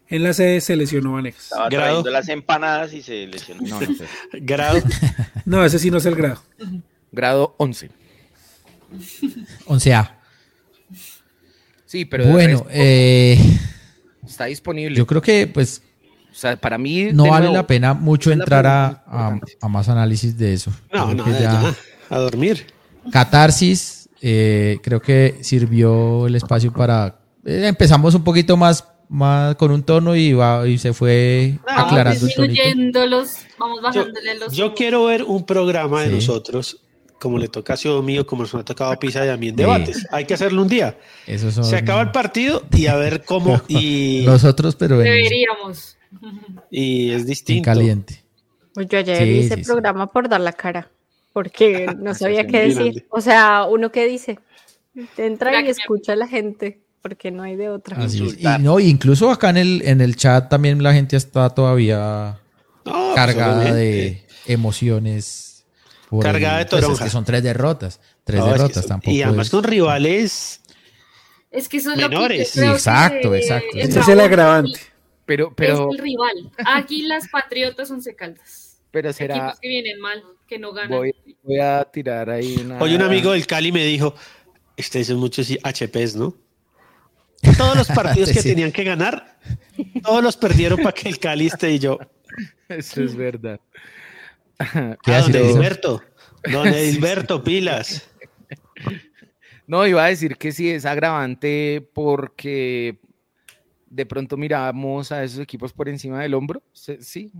[0.08, 1.42] en la sede, se lesionó Vanegas.
[1.44, 1.86] Estaba Grado.
[1.86, 3.60] trayendo las empanadas y se lesionó.
[3.66, 4.04] No, no sé.
[4.40, 4.80] Grado.
[5.44, 6.42] No, ese sí no es el grado.
[7.12, 7.90] Grado 11.
[9.66, 10.10] 11A.
[11.84, 13.38] Sí, pero Bueno, resto eh,
[14.26, 14.96] está disponible.
[14.96, 15.82] yo creo que, pues,
[16.40, 17.08] sea, para mí.
[17.12, 19.02] No vale nuevo, la pena mucho entrar a,
[19.60, 20.70] a- más análisis de eso.
[20.92, 21.74] No, Creo no, que ya, ya-
[22.10, 22.66] a dormir.
[23.10, 27.18] Catarsis, eh, creo que sirvió el espacio para.
[27.44, 31.82] eh, empezamos un poquito más, más con un tono y, va, y se fue Ah,
[31.86, 32.52] aclarando el tonito.
[32.62, 34.52] Disminuyéndolos, vamos Yo, bajándole los.
[34.52, 36.14] yo quiero ver un programa de Sí.
[36.16, 36.80] nosotros,
[37.18, 39.48] como le toca a Ciudad mío, como nos ha tocado a Pisa y a mí
[39.48, 39.62] en Sí.
[39.62, 40.06] debates.
[40.12, 40.96] Hay que hacerlo un día.
[41.26, 43.60] Esos son Se acaba el partido y a ver cómo.
[43.68, 45.96] Y, nosotros, pero Deberíamos.
[46.70, 47.64] Y es en distinto.
[47.66, 48.22] caliente.
[48.74, 49.66] Pues yo ayer Sí, hice sí, sí.
[49.70, 50.90] programa por dar la cara,
[51.32, 53.06] porque no sabía qué decir.
[53.10, 54.38] O sea, uno qué dice,
[55.16, 57.96] entra y que- escucha a la gente, porque no hay de otra.
[57.98, 58.40] Así es.
[58.40, 62.38] Y no, incluso acá en el, en el chat también la gente está todavía
[62.84, 65.64] No, cargada de emociones.
[66.10, 68.00] por Cargada de pues, es que son tres derrotas.
[68.24, 69.10] Tres No, es que derrotas son- tampoco.
[69.10, 70.60] Y además es- con rivales.
[71.50, 72.10] Es que es Menores.
[72.10, 73.68] lo que yo creo Exacto, que exacto.
[73.78, 74.80] Ese es el agravante.
[75.28, 76.50] Pero, pero, es el rival.
[76.64, 78.80] Águilas, Patriotas, Once Caldas.
[78.90, 79.36] pero será.
[79.36, 80.98] Equipos que vienen mal, que no ganan.
[80.98, 81.14] Voy,
[81.44, 82.80] voy a tirar ahí una.
[82.80, 84.14] Hoy un amigo del Cali me dijo:
[84.76, 86.34] Ustedes son muchos HPs, ¿no?
[87.56, 88.48] Todos los partidos que Sí.
[88.48, 89.38] tenían que ganar,
[90.02, 91.98] todos los perdieron para que el Cali esté y yo.
[92.68, 93.60] Eso es verdad.
[95.04, 95.36] ¿Qué Ah, don?
[95.36, 96.02] Edilberto.
[96.50, 98.10] Don Edilberto, pilas.
[99.66, 102.98] No, iba a decir que sí es agravante porque
[103.90, 106.62] de pronto miramos a esos equipos por encima del hombro.
[106.72, 107.32] Sí.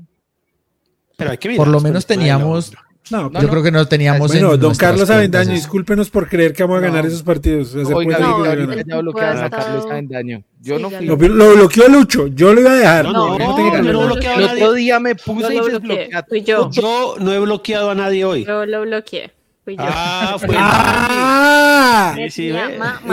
[1.17, 2.73] Pero hay que Por lo menos teníamos.
[3.11, 4.31] No, No, Yo creo que no teníamos.
[4.31, 7.09] bueno, en don Carlos Avendaño, discúlpenos por creer que vamos a ganar No.
[7.09, 7.69] esos partidos.
[7.69, 10.43] Hacer Oiga, cuenta no, no, ya bloquearon a Carlos Avendaño.
[10.61, 11.07] Yo Sí, no fui.
[11.07, 13.05] Lo, lo bloqueó Lucho, yo lo iba a dejar.
[13.07, 14.63] No, no, yo no lo bloqueado El a nadie.
[14.63, 16.11] otro día me puse y desbloqueé.
[16.45, 16.71] yo.
[16.71, 18.45] Yo no he bloqueado a nadie hoy.
[18.45, 19.33] Yo lo bloqueé.
[19.69, 19.83] Fui yo.
[19.87, 22.15] Ah, fue ¡Ah!
[22.17, 22.53] Sí, sí,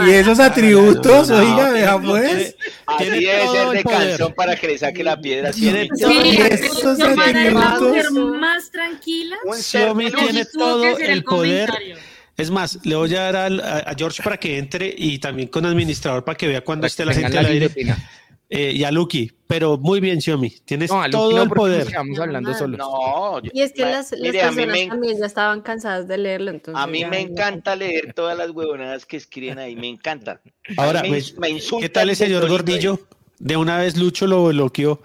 [0.06, 2.56] Y esos atributos, No, no, no, oiga, no, vea no, pues.
[2.86, 4.08] Así Tiene debe todo ser el de poder.
[4.08, 5.50] canción para que le saque la piedra.
[5.50, 6.96] Tiene Sí, Y a atributos.
[6.96, 9.36] ser más tranquila.
[9.60, 11.70] Xiaomi tiene todo el poder.
[12.38, 15.48] Es más, le voy a dar al- a, a George para que entre y también
[15.48, 17.66] con administrador para que vea cuando Para esté la gente al aire.
[17.68, 17.98] guillotina.
[18.48, 20.50] Eh, y a Lucky, pero muy bien, Xiaomi.
[20.64, 21.86] Tienes No, todo no, el poder.
[21.96, 22.78] hablando No, solos.
[22.78, 25.26] No, yo- Y es que ma- las, las mire, a mí personas me, también ya
[25.26, 26.52] estaban cansadas de leerlo.
[26.52, 30.40] Entonces a mí me encanta leer todas las huevonadas que escriben ahí, me encanta.
[30.76, 33.00] Ahora, me, pues, me ¿qué tal el señor Gordillo?
[33.40, 35.02] De una vez Lucho lo bloqueó.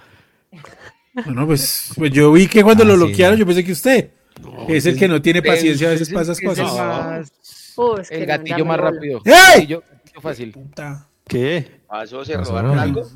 [1.14, 3.00] Bueno, pues, pues yo vi que cuando Ah, lo sí.
[3.00, 4.12] bloquearon, yo pensé que usted
[4.70, 6.72] es el que no tiene paciencia a veces para esas cosas.
[6.74, 7.32] más-
[8.02, 9.22] es que el gatillo más rápido.
[9.26, 9.34] ¡Ey!
[9.34, 10.56] Gatillo, gatillo fácil.
[11.28, 11.82] ¿Qué?
[11.88, 12.24] ¿Pasó?
[12.24, 12.52] ¿Se Pasó.
[12.52, 13.10] robaron algo?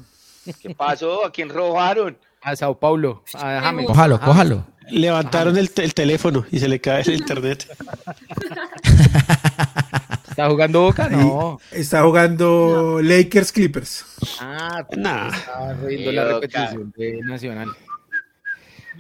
[0.62, 1.26] ¿Qué pasó?
[1.26, 2.18] ¿A quién robaron?
[2.42, 3.24] A Sao Paulo.
[3.34, 3.86] A James.
[3.88, 4.66] Cójalo, cójalo.
[4.90, 7.66] Levantaron el, te- el teléfono y se le cae el internet.
[10.30, 11.08] ¿Está jugando Boca?
[11.10, 11.60] No.
[11.72, 14.06] Está jugando Lakers Clippers.
[14.42, 15.30] Ah, Nah.
[15.30, 17.70] estaba viendo la repetición de Nacional.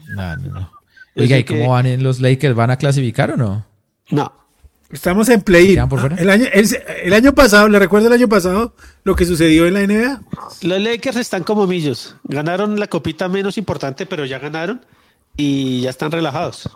[0.08, 0.72] No, no, no.
[1.18, 2.56] Oiga, ¿y cómo van en los Lakers?
[2.56, 3.66] ¿Van a clasificar o no?
[4.10, 4.32] No.
[4.90, 6.16] Estamos en play ¿Quedan por fuera?
[6.16, 6.68] el año, el,
[7.03, 10.22] el año pasado, ¿le recuerdo el año pasado lo que sucedió en la NBA?
[10.62, 12.16] Los Lakers están como millos.
[12.24, 14.86] Ganaron la copita menos importante, pero ya ganaron
[15.36, 16.70] y ya están relajados.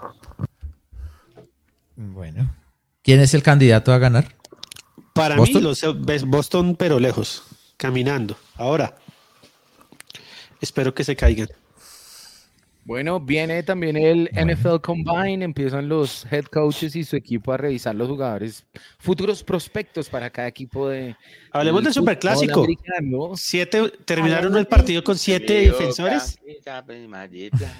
[1.95, 2.53] Bueno.
[3.03, 4.36] ¿Quién es el candidato a ganar?
[5.14, 5.61] Para ¿Boston?
[5.61, 7.44] mí, los ves Boston, pero lejos,
[7.77, 8.38] caminando.
[8.56, 8.95] Ahora,
[10.61, 11.49] espero que se caigan.
[12.90, 17.94] Bueno, viene también el NFL Combine, empiezan los head coaches y su equipo a revisar
[17.94, 18.66] los jugadores,
[18.98, 21.16] futuros prospectos para cada equipo de...
[21.52, 22.66] Hablemos del superclásico.
[23.36, 26.40] Siete, terminaron el partido con siete defensores.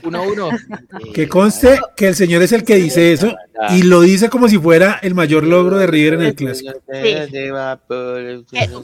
[0.03, 1.11] 1-1.
[1.15, 3.36] Que conste que el señor es el que dice eso
[3.72, 6.72] y lo dice como si fuera el mayor logro de River en el clásico.
[6.94, 7.57] Eh,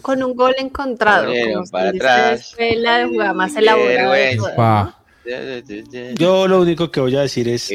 [0.01, 1.31] con un gol encontrado.
[1.69, 2.55] Para atrás.
[2.55, 5.04] fue la jugada más elaborada.
[6.15, 7.71] Yo lo único que voy a decir es,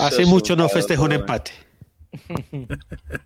[0.00, 1.52] hace mucho no festejo un empate.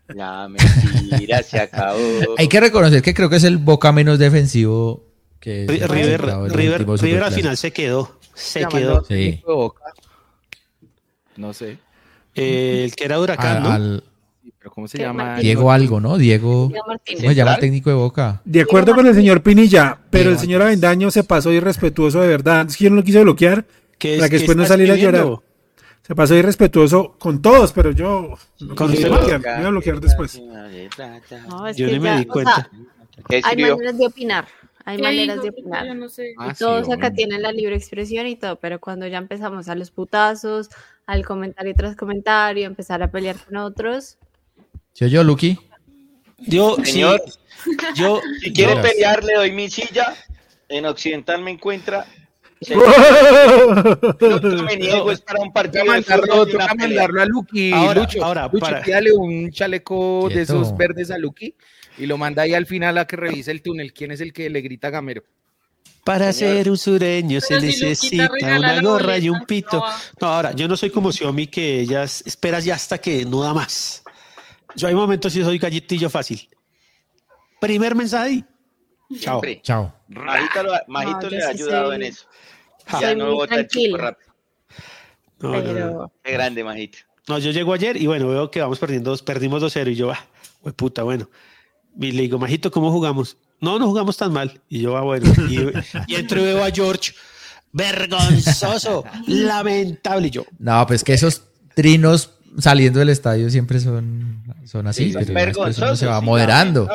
[0.09, 2.01] La mentira se acabó.
[2.37, 5.05] Hay que reconocer que creo que es el Boca menos defensivo
[5.41, 9.05] que River, River, River al final se quedó, se quedó.
[11.37, 11.79] No sé,
[12.37, 13.71] Eh, el que era Huracán, Al- ¿no?
[13.71, 14.05] al
[14.59, 15.25] pero ¿cómo se ¿Qué, llama?
[15.25, 15.43] Martín?
[15.43, 16.19] Diego algo, ¿no?
[16.19, 16.69] Diego.
[16.69, 17.21] Diego Martínez.
[17.23, 18.43] ¿Cómo se llama el técnico de Boca?
[18.45, 22.67] De acuerdo con el señor Pinilla, pero el señor Avendaño se pasó irrespetuoso de verdad.
[22.69, 23.65] Es que yo no lo quise bloquear
[23.99, 25.27] Que para que después no saliera a llorar.
[26.03, 28.37] Se pasó irrespetuoso con todos, pero yo
[28.77, 29.27] Con me usted iba a no.
[29.27, 30.41] bloquear, me iba a bloquear después.
[31.49, 32.71] No, es Yo que ni me ya, di o sea, cuenta.
[33.29, 34.47] ¿Qué hay maneras de opinar.
[34.85, 35.87] Hay ¿Qué maneras de opinar.
[35.87, 36.35] Yo no sé.
[36.37, 39.75] Ah, sí, todos acá tienen la libre expresión y todo, pero cuando ya empezamos a
[39.75, 40.69] los putazos,
[41.07, 44.19] al comentario tras comentario, empezar a pelear con otros,
[44.95, 45.59] ¿Sí yo, Lucky?
[46.39, 47.23] Yo, sí, Señor,
[47.97, 50.15] yo, Si quiere pelear, le doy mi silla.
[50.69, 52.07] En Occidental me encuentra.
[52.71, 56.47] No me niego, es para un partido mandarlo,
[56.79, 57.73] mandarlo a Lucky.
[57.73, 61.55] Ahora, Lucho, ahora, Lucho, para- pídale un chaleco de esos verdes a Lucky
[61.99, 63.93] y lo manda ahí al final a que revise el túnel.
[63.93, 65.25] ¿Quién es el que le grita a Gamero?
[66.05, 66.55] Para Señor.
[66.57, 69.83] ser un sureño se si necesita una gorra y un pito.
[70.21, 73.53] No, ahora, yo no soy como Xiaomi que ellas esperas ya hasta que no da
[73.55, 74.04] más.
[74.77, 76.49] Yo hay momentos sí soy galletillo fácil.
[77.61, 78.45] Primer mensaje
[79.21, 79.41] chao.
[79.41, 79.63] Siempre.
[79.63, 79.95] Chao.
[80.09, 82.27] Majito, lo- Majito No, le ha sí ayudado soy- en eso.
[82.87, 83.01] Ja.
[83.01, 84.33] Ya no bota el chico rápido.
[85.41, 85.63] No, no, no.
[85.73, 86.99] Pero Qué grande, Majito.
[87.29, 90.11] No, yo llego ayer y bueno, veo que vamos perdiendo, dos- perdimos 2-0 y yo,
[90.11, 90.19] ah,
[90.61, 91.29] güey, puta, bueno.
[91.99, 93.37] Y le digo, Majito, ¿cómo jugamos?
[93.61, 94.61] No, no jugamos tan mal.
[94.69, 95.31] Y yo, ah, bueno.
[95.49, 95.59] Y,
[96.13, 97.13] y entro y veo a George,
[97.73, 100.29] vergonzoso, lamentable.
[100.29, 101.45] Y yo, No, pues que esos
[101.75, 106.89] trinos saliendo del estadio siempre son, son así, Sí, pero se va moderando.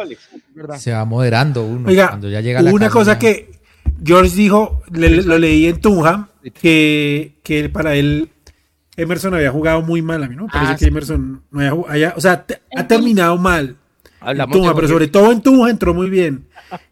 [0.77, 1.87] Se va moderando uno.
[1.89, 3.51] Oiga, cuando ya llega a la una casa cosa ya- que
[4.03, 8.29] George dijo, le- lo leí en Tunja, que, que para él
[8.97, 10.23] Emerson había jugado muy mal.
[10.23, 10.89] A mí no me parece Ah, que sí.
[10.89, 13.77] Emerson no haya, o sea, te- ha terminado mal.
[14.21, 16.45] En Hablamos Tunja, de pero sobre todo en Tunja entró muy bien.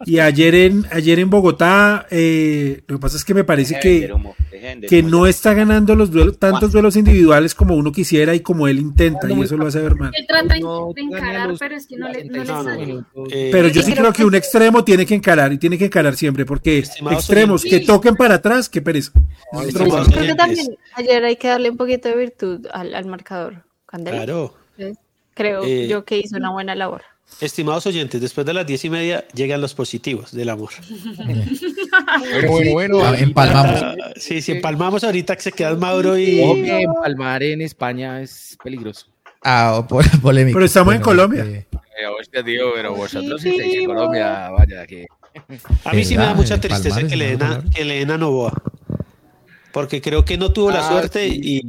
[0.06, 4.12] Y ayer en, ayer en Bogotá, eh, lo que pasa es que me parece que,
[4.88, 8.80] que no está ganando los duelos, tantos duelos individuales como uno quisiera y como él
[8.80, 10.12] intenta, y eso lo hace ver mal.
[10.16, 13.52] Él trata de encarar, pero es que no le, no le 45 sale.
[13.52, 16.46] Pero yo sí creo que un extremo tiene que encarar y tiene que encarar siempre,
[16.46, 19.12] porque extremos que toquen para atrás, qué pereza.
[19.64, 23.64] estimados creo que también ayer hay que darle un poquito de virtud al, al marcador.
[23.86, 24.18] Candela.
[24.18, 24.54] Claro.
[24.78, 24.98] Entonces,
[25.38, 27.04] Creo Eh, yo que hizo una buena labor.
[27.40, 30.70] Estimados oyentes, después de las diez y media llegan los positivos del amor.
[31.18, 31.44] Bueno,
[32.50, 33.00] bueno, bueno.
[33.04, 33.82] Ah, empalmamos.
[33.84, 36.42] Ah, sí, si empalmamos ahorita que se quedan Mauro y...
[36.42, 39.06] Ojo que empalmar en España es peligroso.
[39.44, 40.56] Ah, po- polémico.
[40.56, 41.44] Pero estamos en Colombia.
[41.46, 45.06] eh, Eh, hostia, tío, pero vosotros si estáis en Colombia, vaya, que...
[45.86, 47.46] A mí sí me da mucha tristeza que le, den ¿no?
[47.46, 48.54] a, que le den a Novoa.
[49.72, 51.62] Porque creo que no tuvo la Ah, suerte sí, y...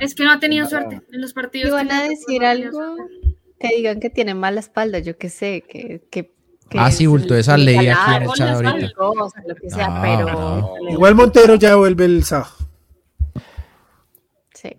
[0.00, 1.68] Es que no ha tenido suerte en los partidos.
[1.68, 3.35] Y van a decir algo suerte.
[3.58, 6.02] Que digan que tiene mala espalda, yo qué sé, que...
[6.10, 6.32] que,
[6.68, 8.92] que Ah, sí, bulto, esa el ley aquí en ganar, el chat las ahorita.
[8.94, 10.32] cosas, lo que sea, No, pero...
[10.32, 10.90] no.
[10.90, 12.50] Igual Montero ya vuelve el sábado.
[14.54, 14.76] Sí.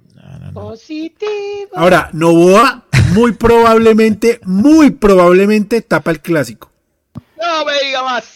[1.74, 6.72] Ahora, Novoa muy probablemente, muy probablemente tapa el clásico.
[7.38, 8.34] No me diga más.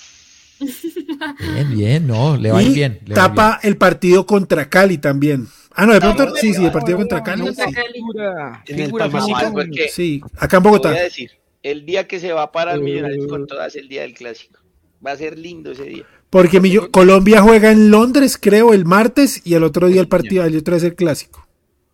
[1.39, 2.99] Bien, bien, no, le va a ir y bien.
[3.05, 5.47] le tapa el partido contra Cali también.
[5.75, 7.43] Ah, no, de pronto, sí, sí, el partido contra Cali.
[7.43, 7.93] Contra Sí, Cali.
[7.93, 9.09] Figura, En el figura.
[9.51, 10.89] Porque sí, acá en Bogotá.
[10.89, 11.31] voy a decir,
[11.63, 14.59] el día que se va para el Millonarios con todas el día del clásico.
[15.05, 16.03] Va a ser lindo ese día.
[16.29, 20.43] Porque Millo- Colombia juega en Londres, creo, el martes y el otro día el partido,
[20.45, 21.47] el otro es el clásico.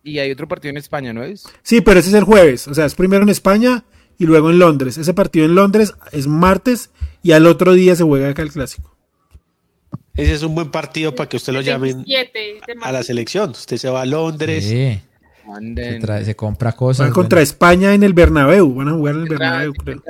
[0.04, 1.44] Y hay otro partido en España, ¿no es?
[1.62, 2.68] Sí, pero ese es el jueves.
[2.68, 3.84] O sea, es primero en España
[4.16, 4.96] y luego en Londres.
[4.98, 6.90] Ese partido en Londres es martes
[7.22, 8.96] y al otro día se juega acá el clásico.
[10.18, 13.50] Ese es un buen partido para que usted lo llamen 27 de a la selección.
[13.50, 14.64] Usted se va a Londres.
[14.64, 15.02] Sí, se,
[15.46, 16.02] Manden.
[16.02, 17.06] trae- se compra cosas.
[17.06, 17.42] Van contra bueno.
[17.44, 18.74] España en el Bernabéu.
[18.74, 20.02] Van a jugar en el Bernabéu, creo.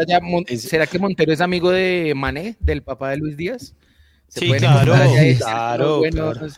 [0.59, 3.75] ¿Será que Montero es amigo de Mané, del papá de Luis Díaz?
[4.29, 4.95] ¿Se Sí, claro,
[5.39, 6.49] claro, "Oh, bueno, claro.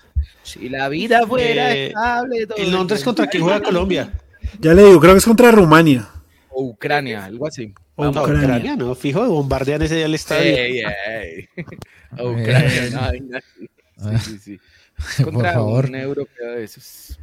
[0.43, 2.47] Si la vida fuera Eh, estable.
[2.47, 3.05] todo ¿En Londres bien".
[3.05, 4.13] contra quién juega Colombia?
[4.61, 6.09] Ya le digo, creo que es contra Rumania.
[6.51, 7.73] O Ucrania, algo así.
[7.95, 8.23] O Ucrania.
[8.45, 10.57] Ucrania, no, fijo, bombardean ese día el estadio.
[10.57, 11.49] Ey, ey.
[12.19, 13.39] O Ucrania, no.
[14.19, 14.61] Sí, sí, sí.
[15.25, 15.87] Por Contra favor.
[15.87, 17.19] un europeo de esos.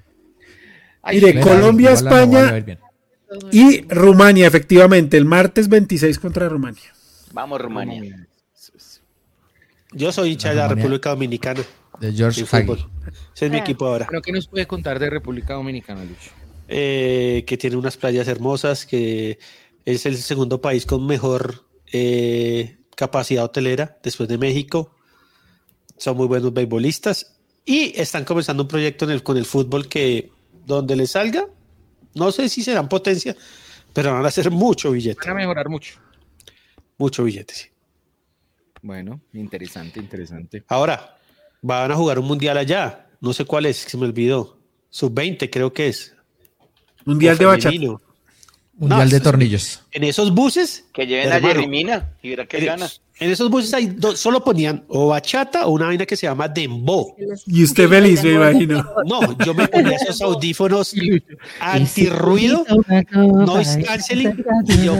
[1.01, 2.47] Ay, Mire, Colombia, no España.
[2.49, 2.63] a.
[3.51, 6.93] Y Rumania, efectivamente, el martes 26 contra Rumania.
[7.33, 8.27] Vamos, Rumania.
[9.93, 10.67] Yo soy hincha de la.
[10.67, 11.61] República Dominicana.
[11.99, 12.89] De George de fútbol.
[13.35, 13.61] Ese es mi Ah.
[13.61, 14.05] equipo ahora.
[14.05, 16.31] Bueno, ¿qué nos puede contar de República Dominicana, Lucho?
[16.67, 19.39] Eh, que tiene unas playas hermosas, que
[19.85, 24.91] es el segundo país con mejor eh, capacidad hotelera después de México.
[25.97, 30.31] Son muy buenos beisbolistas y están comenzando un proyecto en el, con el fútbol que
[30.65, 31.47] donde les salga,
[32.15, 33.35] no sé si serán potencia,
[33.93, 35.93] pero van a hacer mucho billete, Van a mejorar mucho.
[36.97, 37.53] mucho billete.
[37.53, 37.67] sí.
[38.81, 40.63] Bueno, interesante, interesante.
[40.67, 41.17] Ahora,
[41.61, 44.59] van a jugar un mundial allá, no sé cuál es, se me olvidó.
[44.89, 46.15] Sub-20 creo que es.
[47.05, 47.75] Mundial de bachata.
[48.77, 49.81] Mundial No, de tornillos.
[49.91, 51.39] En esos buses Que lleven a.
[51.39, 52.87] Jerry Mina y verá que En, gana.
[53.19, 56.47] en esos buses hay dos- solo ponían o bachata o una vaina que se llama
[56.47, 57.15] dembow.
[57.47, 58.85] Y usted feliz, me imagino.
[59.07, 60.93] No, yo me ponía esos audífonos
[61.59, 62.65] antirruido,
[63.21, 64.95] noise canceling, y yo,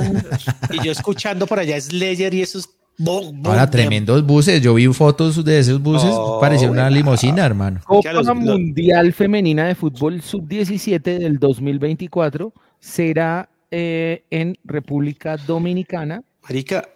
[0.72, 4.60] y yo escuchando por allá Slayer y esos bom, bom, Ahora, tremendos buses.
[4.62, 6.10] Yo vi fotos de esos buses.
[6.12, 7.80] Oh, parecía una limusina, hermano.
[7.86, 16.24] Copa los- los- Mundial Femenina de Fútbol Sub-17 del 2024 será eh, en República Dominicana.
[16.44, 16.90] Marica,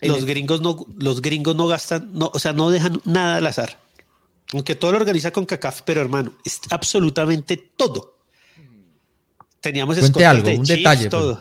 [0.00, 3.46] los el- gringos no, los gringos no gastan, no, o sea, no dejan nada al
[3.46, 3.78] azar.
[4.52, 8.16] Aunque todo lo organiza con CACAF, pero hermano, es absolutamente todo.
[9.60, 11.40] Teníamos Cuente algo, de un chips, detalle, todo.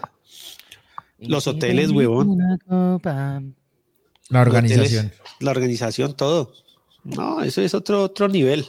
[1.19, 2.37] Los hoteles, huevón.
[4.29, 5.05] La organización.
[5.07, 6.51] Hoteles, la organización, todo.
[7.03, 8.65] No, eso es otro, otro nivel.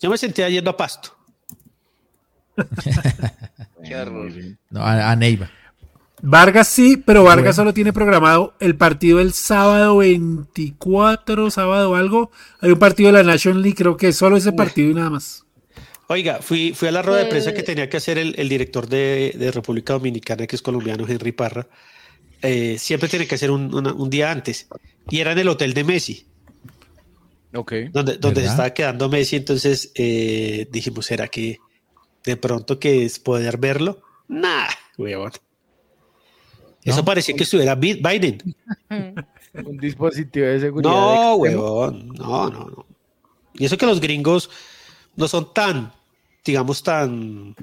[0.00, 1.16] Yo me sentía yendo a Pasto.
[3.90, 4.32] Qué horror.
[4.70, 5.50] No, a, a Neiva.
[6.22, 7.52] Vargas sí, pero Vargas Bueno.
[7.54, 12.30] solo tiene programado el partido el sábado 24, sábado algo.
[12.60, 15.44] Hay un partido de la National League, creo que solo ese partido y nada más.
[16.06, 18.86] Oiga, fui, fui a la rueda de prensa que tenía que hacer el, el director
[18.88, 21.66] de, de República Dominicana, que es colombiano, Henry Parra.
[22.42, 24.68] Eh, siempre tiene que hacer un, una- un día antes.
[25.08, 26.26] Y era en el hotel de Messi,
[27.54, 27.72] Ok.
[27.92, 29.36] donde, donde se estaba quedando Messi.
[29.36, 31.58] Entonces eh, dijimos, ¿será que
[32.24, 34.00] de pronto que es poder verlo?
[34.28, 34.68] Nah,
[34.98, 35.32] huevón.
[36.84, 37.04] Eso ¿No?
[37.04, 38.54] parecía que estuviera Bi- Biden.
[39.64, 40.90] Un dispositivo de seguridad.
[40.90, 42.08] No, huevón.
[42.08, 42.86] No, no, no.
[43.54, 44.48] Y eso que los gringos
[45.16, 45.92] no son tan,
[46.44, 47.54] digamos, tan,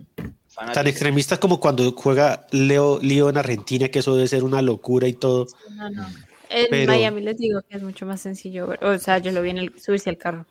[0.74, 5.08] tan extremistas como cuando juega Leo Lío en Argentina, que eso debe ser una locura
[5.08, 5.48] y todo.
[5.72, 6.06] No, no.
[6.50, 8.68] En Pero- Miami les digo que es mucho más sencillo.
[8.68, 10.46] ver- O sea, yo lo vi en el subirse al carro.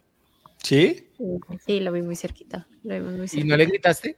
[0.63, 1.09] ¿Sí?
[1.65, 2.67] Sí, lo vi muy cerquita.
[2.83, 4.17] Lo vi muy ¿Y no le gritaste?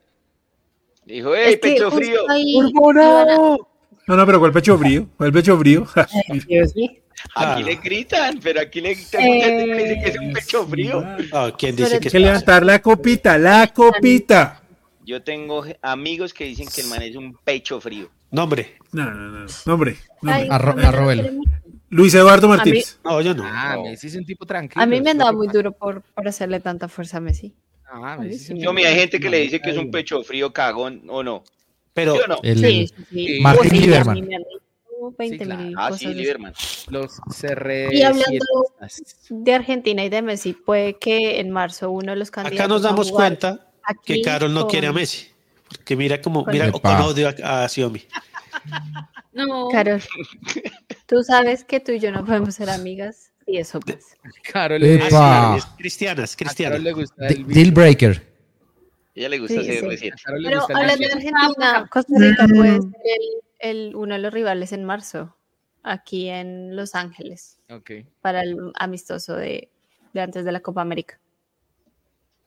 [1.04, 2.20] Dijo, Es que pecho frío.
[2.28, 5.08] ahí No, no, pero ¿cuál pecho frío?
[5.16, 5.86] ¿Cuál pecho frío?
[5.96, 6.94] Aquí
[7.34, 7.58] Ah.
[7.60, 11.04] le gritan, pero aquí le tengo mucha gente que dice que es un pecho frío.
[11.32, 14.62] Ah, ¿Quién dice que Hay que levantar la copita, la copita.
[15.04, 18.08] Yo tengo amigos que dicen que el man es un pecho frío.
[18.30, 18.76] No, hombre.
[18.92, 19.46] No, no, no.
[19.66, 19.96] no, hombre.
[20.22, 20.48] no, Ay.
[20.48, 21.42] Arro- no
[21.90, 22.98] Luis Eduardo Martínez.
[23.04, 23.44] No, yo no.
[23.46, 23.84] Ah, No.
[23.84, 24.82] Messi es un tipo tranquilo.
[24.82, 27.54] A mí me andaba muy duro por, por hacerle tanta fuerza a Messi.
[27.90, 30.22] Ah, Messi es un Yo, mira, hay gente que le dice que es un pecho
[30.22, 31.44] frío cagón o no.
[31.94, 32.38] Pero ¿Sí o no?
[32.42, 33.26] El, Sí, sí, sí.
[33.36, 33.40] Sí.
[33.40, 34.28] Martín Lieberman.
[35.16, 35.62] 20 claro.
[35.62, 36.52] mil Ah, sí, Lieberman.
[36.90, 37.88] Los CR.
[37.92, 38.44] Y hablando
[39.30, 42.60] de Argentina y de Messi, puede que en marzo uno de los candidatos.
[42.60, 43.70] acá nos damos cuenta
[44.04, 45.28] que Carol no con- quiere a Messi.
[45.68, 48.02] Porque mira como, mira con odio a, a Xiaomi.
[49.32, 50.02] No, Carol,
[51.08, 53.98] tú sabes que tú y yo no podemos ser amigas y eso pasa.
[54.52, 55.52] Carol Epa.
[55.52, 55.58] le.
[55.58, 56.78] Es cristiana, es a Carol cristiana.
[56.78, 58.28] le gusta Di- el Deal breaker.
[59.14, 59.86] Ella le gusta Sí, hacer sí.
[59.88, 60.12] recién.
[60.14, 61.28] A Carol le Pero gusta el hablando de bicho.
[61.36, 62.90] Argentina, Costa Rica puede ser
[63.60, 65.34] el, el- uno de los rivales en marzo,
[65.82, 67.90] aquí en Los Ángeles, Ok.
[68.20, 69.70] para el amistoso de,
[70.12, 71.18] de antes de la Copa América.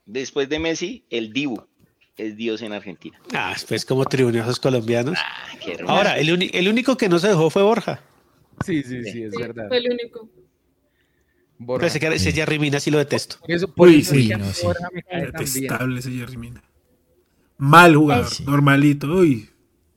[0.06, 1.64] Después de Messi, el Dibu
[2.18, 3.20] es Dios en Argentina.
[3.34, 5.18] Ah, pues como triunfos colombianos.
[5.20, 5.94] Ah, qué hermoso.
[5.94, 8.02] Ahora, el, uni- el único que no se dejó fue Borja.
[8.66, 9.68] Sí, sí, sí, es sí, verdad.
[9.68, 10.30] fue el único.
[11.58, 11.80] Borja.
[11.80, 13.38] Pero ese, que- ese Jerry Mina sí lo detesto.
[13.40, 14.68] Por eso, por Uy, eso sí, no, sí.
[15.12, 16.64] Detestable ese Jerry Mina.
[17.58, 18.44] Mal jugador, Sí.
[18.46, 19.08] normalito.
[19.08, 19.48] Uy.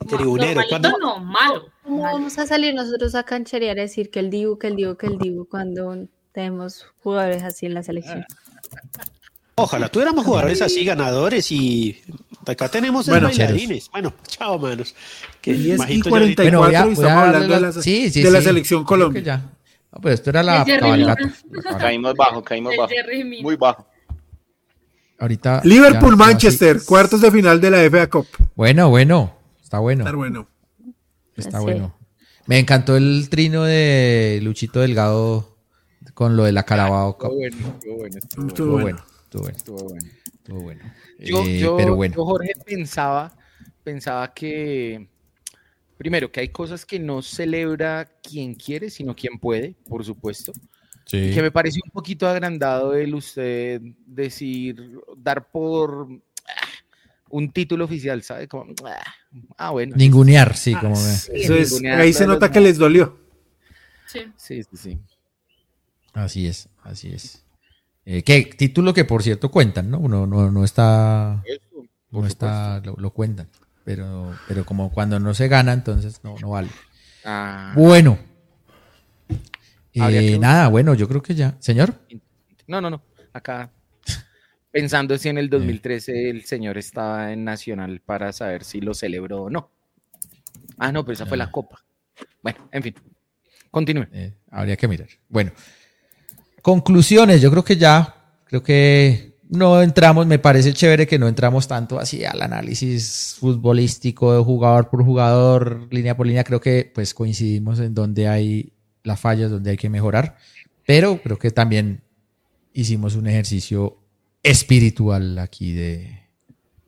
[0.07, 0.61] Tribunero.
[0.61, 1.67] Normalito ¿Cuándo, no, malo.
[1.83, 4.97] ¿Cómo vamos a salir nosotros a cancherear a decir que el Dibu, que el Dibu,
[4.97, 8.25] que el Dibu, cuando tenemos jugadores así en la selección?
[9.57, 12.03] Ojalá tuviéramos jugadores así, ganadores y
[12.47, 13.89] acá tenemos Bueno, bailarines.
[13.91, 14.95] Bueno, chao, manos.
[15.41, 17.61] Que 10 y Majito ya 44 Bueno, voy a- y voy a estamos hablando de
[17.61, 18.45] la- sí, sí, de la sí.
[18.47, 19.43] selección Colombia.
[19.93, 21.33] No, pues esto era la cabalgata.
[21.79, 22.93] Caímos bajo, caímos bajo.
[23.43, 23.87] Muy bajo.
[25.21, 25.61] Ahorita.
[25.65, 28.27] Liverpool, ya- Manchester, cuartos de final de la FA Cup.
[28.57, 29.37] Bueno, bueno.
[29.63, 30.03] Está bueno.
[30.03, 30.49] Estar bueno.
[31.37, 31.95] Está bueno.
[32.47, 35.57] Me encantó el trino de Luchito Delgado
[36.13, 37.31] con lo de la Carabao Cup.
[37.41, 39.05] Estuvo bueno, estuvo bueno, Estuvo bueno.
[39.41, 39.57] Estuvo bueno.
[39.57, 40.11] Estuvo bueno.
[40.39, 40.83] Estuvo bueno.
[41.19, 42.15] Yo, Eh, yo- pero bueno.
[42.15, 43.37] yo, Jorge, pensaba,
[43.83, 45.09] pensaba que,
[45.97, 50.53] primero, que hay cosas que no celebra quien quiere, sino quien puede, por supuesto.
[51.07, 51.31] Sí.
[51.35, 56.09] Que me pareció un poquito agrandado el usted decir, dar por
[56.47, 56.69] ah,
[57.31, 58.49] un título oficial, ¿sabe?
[58.49, 59.03] Como, ah,
[59.59, 59.95] ah, bueno.
[59.97, 63.19] Ningunear, sí, como me- Eso es, ningunear ahí se nota que les dolió.
[64.07, 64.21] Sí.
[64.37, 64.99] Sí, sí, sí.
[66.13, 67.44] Así es, así es.
[68.07, 68.45] Eh, ¿qué?
[68.57, 69.99] Título que por cierto cuentan, ¿no?
[69.99, 71.43] Uno no, no está.
[72.11, 73.49] No está, lo, lo cuentan.
[73.85, 76.69] Pero, pero como cuando no se gana, entonces no, no vale.
[77.25, 78.19] Ah, Bueno.
[79.97, 81.57] Eh, que- nada, bueno, yo creo que ya.
[81.61, 81.95] Señor.
[82.67, 83.03] no, no, no.
[83.33, 83.71] Acá,
[84.71, 89.45] pensando si en el 2013 el señor estaba en Nacional para saber si lo celebró
[89.45, 89.71] o no.
[90.79, 91.85] Ah, no, pero esa fue la copa.
[92.43, 92.95] Bueno, en fin.
[93.71, 94.07] Continúe.
[94.13, 95.09] Eh, habría que mirar.
[95.29, 95.53] Bueno,
[96.65, 97.43] conclusiones.
[97.43, 98.17] Yo creo que ya,
[98.47, 104.35] creo que no entramos, me parece chévere que no entramos tanto así al análisis futbolístico
[104.35, 106.43] de jugador por jugador, línea por línea.
[106.43, 108.73] Creo que pues coincidimos en donde hay
[109.03, 110.39] las fallas, donde hay que mejorar.
[110.87, 112.03] Pero creo que también
[112.73, 113.99] hicimos un ejercicio
[114.43, 116.31] espiritual aquí de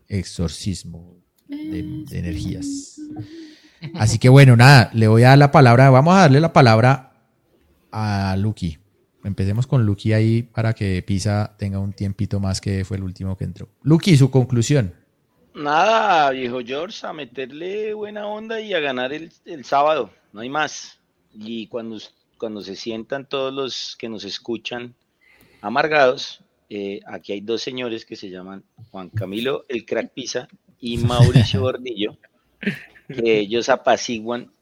[0.08, 2.98] exorcismo de, de energías.
[3.94, 7.12] Así que bueno, nada, le voy a dar la palabra, vamos a darle la palabra
[7.92, 8.78] a Lucky.
[9.26, 13.36] Empecemos con Lucky ahí para que Pisa tenga un tiempito más que fue el último
[13.36, 13.68] que entró.
[13.82, 14.94] Lucky, su conclusión.
[15.54, 20.48] Nada, viejo George, a meterle buena onda y a ganar el, el sábado, no hay
[20.48, 21.00] más.
[21.32, 21.98] Y cuando,
[22.38, 24.94] cuando se sientan todos los que nos escuchan
[25.60, 26.40] amargados,
[26.70, 30.48] eh, aquí hay dos señores que se llaman Juan Camilo el Crack Pisa
[30.78, 32.16] y Mauricio Gordillo,
[33.08, 34.52] que ellos apaciguan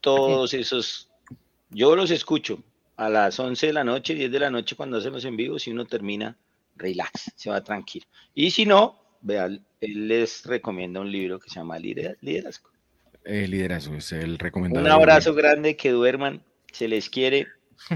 [0.00, 1.10] todos esos.
[1.70, 2.62] Yo los escucho
[2.96, 5.58] a las 11 de la noche, 10 de la noche cuando hacen los en vivo,
[5.58, 6.36] si uno termina,
[6.76, 8.06] relax, se va tranquilo.
[8.34, 12.70] Y si no, vean, él les recomienda un libro que se llama Lider- Liderazgo.
[13.24, 14.84] El liderazgo es el recomendado.
[14.84, 16.42] Un abrazo grande, que duerman,
[16.72, 17.46] se les quiere,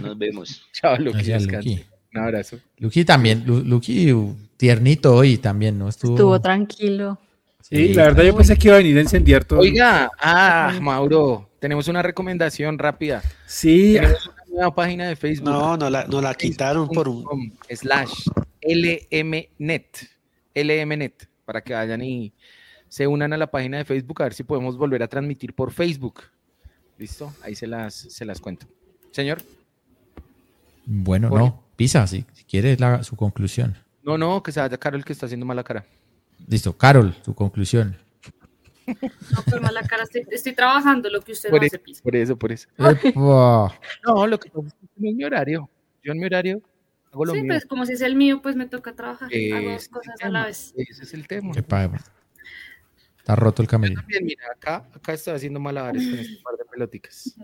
[0.01, 0.67] nos vemos.
[0.73, 1.33] Chao, Luqui.
[1.33, 1.85] Luqui.
[2.15, 2.59] Un abrazo.
[2.79, 5.89] Lucky también, Lu- Lucky uh, tiernito hoy también, ¿no?
[5.91, 7.19] Estuvo, Estuvo tranquilo.
[7.61, 9.61] Sí, la verdad yo pensé que iba a venir a incendiar todo.
[9.61, 13.23] Oiga, ah, Mauro, tenemos una recomendación rápida.
[13.47, 15.49] Sí, Tenemos nueva página de Facebook.
[15.51, 17.25] No, no la, no la quitaron por un.
[17.71, 18.27] slash
[18.63, 20.09] lmnet
[20.55, 22.33] lmnet para que vayan y
[22.89, 25.71] se unan a la página de Facebook a ver si podemos volver a transmitir por
[25.73, 26.23] Facebook
[26.99, 28.67] listo ahí se las se las cuento
[29.13, 29.39] señor
[30.85, 31.39] Bueno, Oye.
[31.45, 33.77] no, Pisa, si, si quiere la- su conclusión.
[34.03, 35.85] no no que se vaya Carol que está haciendo mala cara
[36.47, 37.97] Listo, Carol, su conclusión.
[38.89, 42.03] No, pues mala cara, estoy, estoy trabajando lo que usted por no hace pisa.
[42.03, 43.79] por eso por eso Epa.
[44.05, 45.69] no lo que pasa es que no es mi horario
[46.03, 46.63] yo en mi horario
[47.13, 49.31] hago lo Sí, mío pues como si es el mío, pues me toca trabajar.
[49.55, 50.73] Hago dos cosas a la vez.
[50.77, 51.91] ese es el tema Epa,
[53.19, 54.01] Está roto el camerino.
[54.01, 57.35] También, mira acá acá estoy haciendo malabares con este par de peloticas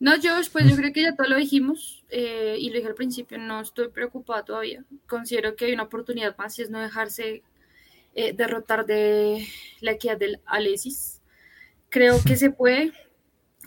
[0.00, 2.94] No, Josh, pues yo creo que ya todo lo dijimos eh, y lo dije al
[2.94, 4.84] principio, no estoy preocupada todavía.
[5.06, 7.42] Considero que hay una oportunidad más y es no dejarse
[8.16, 9.46] eh, derrotar de
[9.80, 11.22] la equidad del Alesis.
[11.90, 12.92] Creo que se puede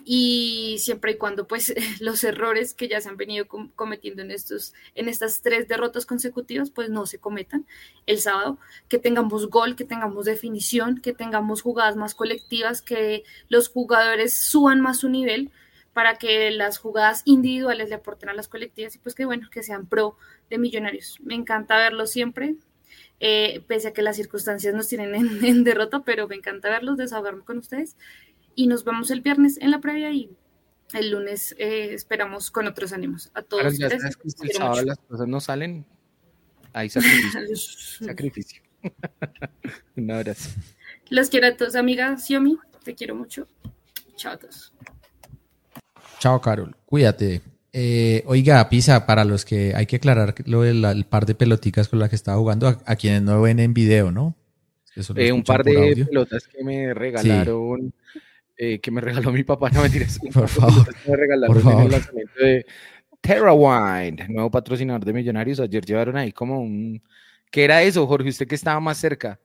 [0.04, 4.30] y siempre y cuando pues los errores que ya se han venido com- cometiendo en
[4.30, 7.66] estos en estas tres derrotas consecutivas pues no se cometan
[8.06, 8.58] el sábado.
[8.88, 14.80] Que tengamos gol que tengamos definición que tengamos jugadas más colectivas que los jugadores suban
[14.80, 15.50] más su nivel
[15.92, 19.62] para que las jugadas individuales le aporten a las colectivas y pues que bueno que
[19.62, 20.16] sean pro
[20.48, 21.18] de millonarios.
[21.20, 22.56] Me encanta verlos siempre
[23.20, 26.96] eh, pese a que las circunstancias nos tienen en, en derrota pero me encanta verlos
[26.96, 27.96] desahogarme con ustedes
[28.54, 30.30] y nos vemos el viernes en la previa y
[30.92, 33.30] el lunes eh, esperamos con otros ánimos.
[33.34, 35.86] A todos ya ustedes, que el sábado las cosas no salen
[36.72, 37.40] hay sacrificio
[38.06, 38.62] sacrificio
[39.96, 40.50] un abrazo
[41.08, 43.46] Los quiero a todos, amiga Xiaomi, te quiero mucho.
[44.16, 44.72] Chao a todos.
[46.18, 46.76] Chao, Carol.
[46.86, 47.42] Cuídate.
[47.72, 51.88] Eh, oiga, Pisa, para los que hay que aclarar lo del el par de peloticas
[51.88, 54.36] con las que estaba jugando, a, a quienes no ven en video, ¿no?
[55.16, 56.06] Eh, un par de audio.
[56.06, 57.94] pelotas que me regalaron,
[58.56, 60.18] eh, que me regaló mi papá, no mentiras.
[60.34, 61.92] Por favor, me regalaron por en el favor.
[61.92, 62.66] lanzamiento de
[63.20, 65.60] TerraWind, nuevo patrocinador de Millonarios.
[65.60, 67.00] Ayer llevaron ahí como un.
[67.50, 68.28] ¿Qué era eso, Jorge?
[68.30, 69.38] Usted que estaba más cerca.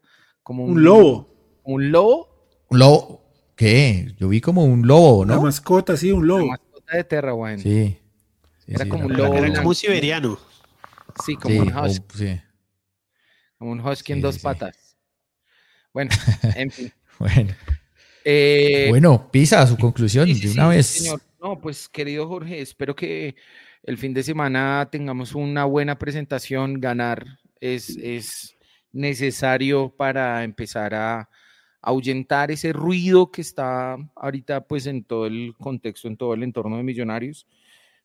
[0.44, 1.30] Como un lobo.
[1.64, 2.50] ¿Un lobo?
[2.70, 3.22] Un lobo.
[3.56, 4.14] ¿Qué?
[4.18, 5.44] Yo vi como un lobo, Una ¿no?
[5.44, 6.48] mascota, sí, un La lobo.
[6.48, 7.60] mascota de TerraWind.
[7.62, 7.98] Sí.
[8.68, 10.40] Era sí, como un lobo Era como un siberiano.
[11.26, 12.18] Sí, como Sí, un o- husky.
[12.18, 12.42] sí.
[13.58, 14.42] Como un husky en dos sí.
[14.42, 14.98] patas.
[15.94, 16.12] Bueno,
[16.56, 16.92] en fin.
[17.20, 17.54] Bueno.
[18.26, 20.86] Eh, Bueno, Pisa, su conclusión de sí, una vez.
[20.88, 21.22] señor.
[21.42, 23.36] No, pues querido Jorge, espero que
[23.84, 26.82] el fin de semana tengamos una buena presentación.
[26.82, 27.24] Ganar
[27.62, 28.58] es, es
[28.92, 31.30] necesario para empezar a
[31.82, 36.78] ahuyentar ese ruido que está ahorita pues en todo el contexto, en todo el entorno
[36.78, 37.46] de Millonarios.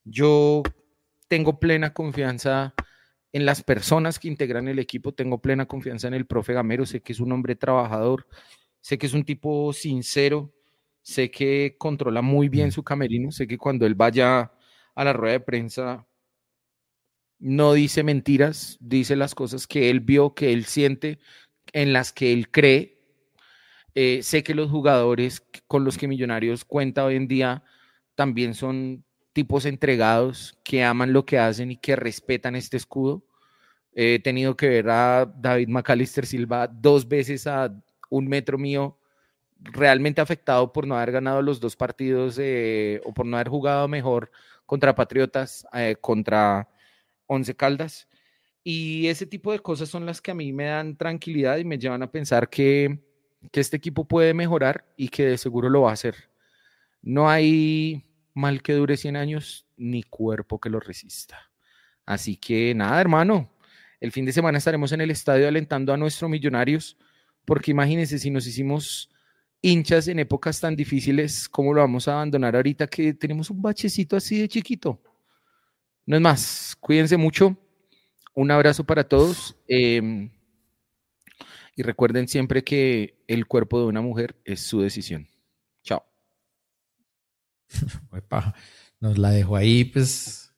[0.04, 0.62] Yo
[1.28, 2.74] tengo plena confianza
[3.32, 7.00] en las personas que integran el equipo, tengo plena confianza en el profe Gamero, sé
[7.00, 8.26] que es un hombre trabajador,
[8.80, 10.52] sé que es un tipo sincero,
[11.02, 14.52] sé que controla muy bien su camerino, sé que cuando él vaya
[14.94, 16.06] a la rueda de prensa
[17.38, 21.18] no dice mentiras, dice las cosas que él vio, que él siente,
[21.72, 22.98] en las que él cree.
[23.94, 27.64] Eh, sé que los jugadores con los que Millonarios cuenta hoy en día
[28.14, 33.24] también son tipos entregados, que aman lo que hacen y que respetan este escudo.
[33.92, 37.74] He tenido que ver a David McAllister Silva dos veces a
[38.08, 38.98] un metro mío
[39.62, 43.88] realmente afectado por no haber ganado los dos partidos eh, o por no haber jugado
[43.88, 44.30] mejor
[44.66, 46.68] contra Patriotas, eh, contra
[47.26, 48.08] Once Caldas.
[48.62, 51.78] Y ese tipo de cosas son las que a mí me dan tranquilidad y me
[51.78, 53.00] llevan a pensar que,
[53.50, 56.14] que este equipo puede mejorar y que de seguro lo va a hacer.
[57.02, 58.04] No hay
[58.34, 61.50] mal que dure 100 años ni cuerpo que lo resista.
[62.06, 63.50] Así que nada, hermano.
[64.00, 66.96] El fin de semana estaremos en el estadio alentando a nuestros millonarios,
[67.44, 69.10] porque imagínense si nos hicimos
[69.62, 74.16] hinchas en épocas tan difíciles, ¿cómo lo vamos a abandonar ahorita que tenemos un bachecito
[74.16, 75.02] así de chiquito?
[76.06, 77.56] No es más, cuídense mucho.
[78.34, 79.56] Un abrazo para todos.
[79.68, 80.30] Em,
[81.76, 85.28] y recuerden siempre que el cuerpo de una mujer es su decisión.
[89.00, 90.52] Nos la dejo ahí, pues,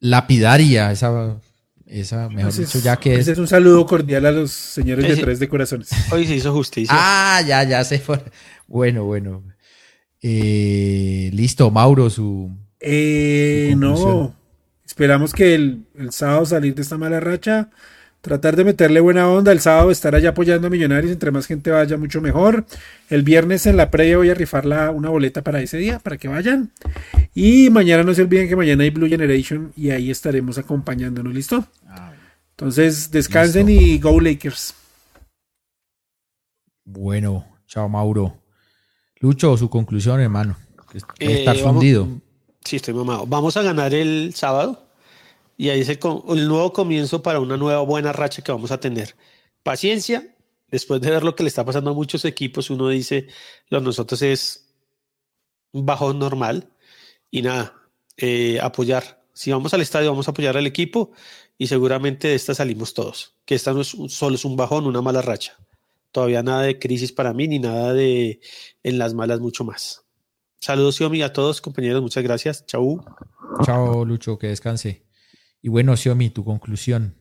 [0.00, 1.40] lapidaria, esa,
[1.86, 3.28] esa mejor dicho, ya que es...
[3.28, 5.90] es un saludo cordial a los señores de Tres de Corazones.
[6.10, 6.94] Hoy se hizo justicia.
[6.96, 8.22] Ah, ya, ya se fue.
[8.66, 9.44] Bueno, bueno.
[10.22, 12.50] Eh, listo, Mauro, su...
[12.80, 14.34] Eh, no,
[14.84, 17.70] esperamos que el, el sábado salir de esta mala racha
[18.22, 19.52] tratar de meterle buena onda.
[19.52, 22.64] El sábado estar allá apoyando a Millonarios, entre más gente vaya, mucho mejor.
[23.10, 26.28] El viernes en la previa voy a rifar una boleta para ese día, para que
[26.28, 26.70] vayan.
[27.34, 31.66] Y mañana no se olviden que mañana hay Blue Generation y ahí estaremos acompañándonos, ¿listo?
[32.50, 34.74] Entonces descansen y go Lakers.
[36.84, 38.38] Bueno, chao Mauro.
[39.18, 40.56] Lucho, su conclusión, hermano.
[41.18, 42.08] Está eh, fundido.
[42.64, 43.26] sí, estoy mamado.
[43.26, 44.91] Vamos a ganar el sábado.
[45.62, 49.14] Y ahí es el, nuevo comienzo para una nueva buena racha que vamos a tener.
[49.62, 50.34] Paciencia,
[50.72, 53.28] después de ver lo que le está pasando a muchos equipos, uno dice,
[53.68, 54.74] lo nosotros es
[55.70, 56.68] un bajón normal.
[57.30, 57.80] Y nada,
[58.16, 59.22] eh, apoyar.
[59.34, 61.12] Si vamos al estadio, vamos a apoyar al equipo
[61.56, 63.36] y seguramente de esta salimos todos.
[63.44, 65.56] Que esta no es solo es un bajón, una mala racha.
[66.10, 68.40] Todavía nada de crisis para mí, ni nada de
[68.82, 70.04] en las malas, mucho más.
[70.58, 72.02] Saludos y a todos, compañeros.
[72.02, 72.66] Muchas gracias.
[72.66, 73.04] Chau.
[73.64, 74.36] Chao, Lucho.
[74.40, 75.11] Que descanse.
[75.62, 77.14] Y bueno, Xiaomi, tu conclusión.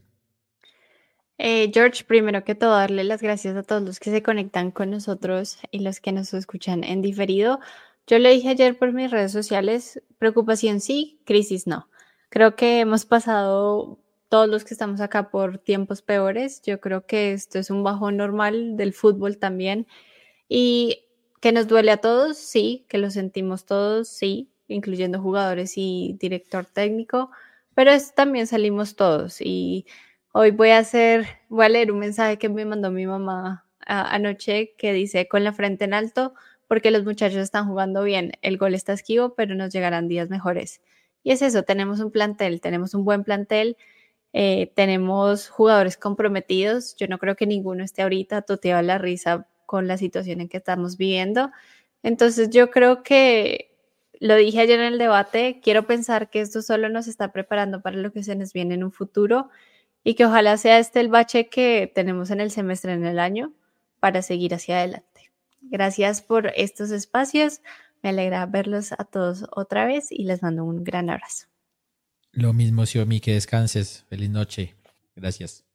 [1.37, 4.89] Eh, George, primero que todo, darle las gracias a todos los que se conectan con
[4.89, 7.59] nosotros y los que nos escuchan en diferido.
[8.07, 11.87] Yo le dije ayer por mis redes sociales, preocupación sí, crisis no.
[12.29, 13.99] Creo que hemos pasado
[14.29, 16.61] todos los que estamos acá por tiempos peores.
[16.63, 19.87] Yo creo que esto es un bajón normal del fútbol también.
[20.49, 21.05] Y
[21.41, 26.65] que nos duele a todos, sí, que lo sentimos todos, sí, incluyendo jugadores y director
[26.65, 27.31] técnico
[27.83, 29.87] pero también salimos todos y
[30.33, 34.75] hoy voy a hacer, voy a leer un mensaje que me mandó mi mamá anoche
[34.77, 36.35] que dice con la frente en alto
[36.67, 40.79] porque los muchachos están jugando bien, el gol está esquivo, pero nos llegarán días mejores.
[41.23, 43.77] Y es eso, tenemos un plantel, tenemos un buen plantel,
[44.31, 49.87] eh, tenemos jugadores comprometidos, yo no creo que ninguno esté ahorita toteado la risa con
[49.87, 51.49] la situación en que estamos viviendo.
[52.03, 53.70] Entonces yo creo que
[54.21, 57.97] lo dije ayer en el debate, quiero pensar que esto solo nos está preparando para
[57.97, 59.49] lo que se nos viene en un futuro
[60.03, 63.51] y que ojalá sea este el bache que tenemos en el semestre en el año
[63.99, 65.31] para seguir hacia adelante.
[65.61, 67.61] Gracias por estos espacios.
[68.03, 71.47] Me alegra verlos a todos otra vez y les mando un gran abrazo.
[72.31, 74.05] Lo mismo, Xiomi, que descanses.
[74.07, 74.75] Feliz noche.
[75.15, 75.65] Gracias.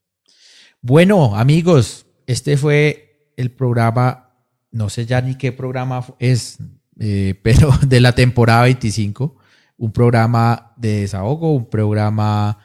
[0.83, 4.37] Bueno, amigos, este fue el programa,
[4.71, 6.59] no sé ya ni qué programa es,
[6.99, 9.37] eh, pero de la temporada 25,
[9.79, 12.59] un programa de desahogo, un programa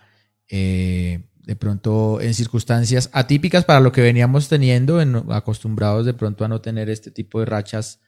[0.48, 5.00] eh, de pronto en circunstancias atípicas para lo que veníamos teniendo,
[5.32, 8.00] acostumbrados de pronto a no tener este tipo de rachas,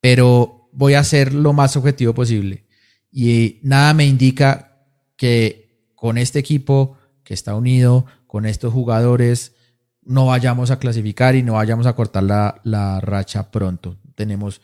[0.00, 2.66] pero voy a ser lo más objetivo posible.
[3.10, 4.86] Y nada me indica
[5.16, 9.54] que con este equipo que está unido, con estos jugadores,
[10.02, 13.98] no vayamos a clasificar y no vayamos a cortar la, la racha pronto.
[14.14, 14.60] Tenemos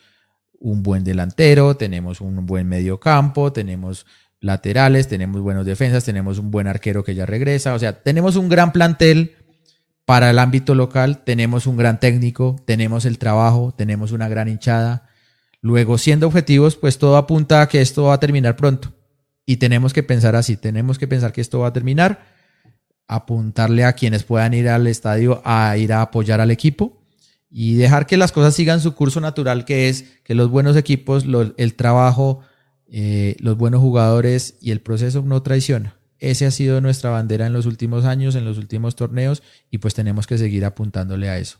[0.59, 4.05] un buen delantero, tenemos un buen medio campo, tenemos
[4.41, 8.49] laterales, tenemos buenos defensas, tenemos un buen arquero que ya regresa, o sea, tenemos un
[8.49, 9.35] gran plantel
[10.05, 15.07] para el ámbito local, tenemos un gran técnico, tenemos el trabajo, tenemos una gran hinchada.
[15.61, 18.93] Luego, siendo objetivos, pues todo apunta a que esto va a terminar pronto.
[19.45, 22.25] Y tenemos que pensar así, tenemos que pensar que esto va a terminar,
[23.07, 26.98] apuntarle a quienes puedan ir al estadio a ir a apoyar al equipo
[27.49, 31.25] y dejar que las cosas sigan su curso natural, que es que los buenos equipos,
[31.57, 32.41] el trabajo,
[32.87, 35.97] eh, los buenos jugadores y el proceso no traiciona.
[36.19, 39.93] Ese ha sido nuestra bandera en los últimos años, en los últimos torneos, y pues
[39.93, 41.57] tenemos que seguir apuntándole a eso.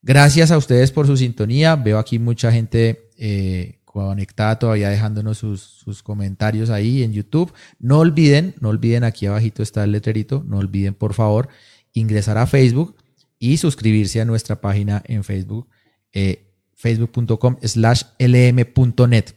[0.00, 1.76] Gracias a ustedes por su sintonía.
[1.76, 7.52] Veo aquí mucha gente eh, conectada todavía dejándonos sus, sus, comentarios ahí en YouTube.
[7.78, 11.48] No olviden, no olviden, aquí abajito está el letrerito, no olviden por favor
[11.92, 12.96] ingresar a Facebook
[13.42, 15.68] y suscribirse a nuestra página en Facebook,
[16.12, 16.46] eh,
[16.76, 19.34] facebook.com slash lm.net.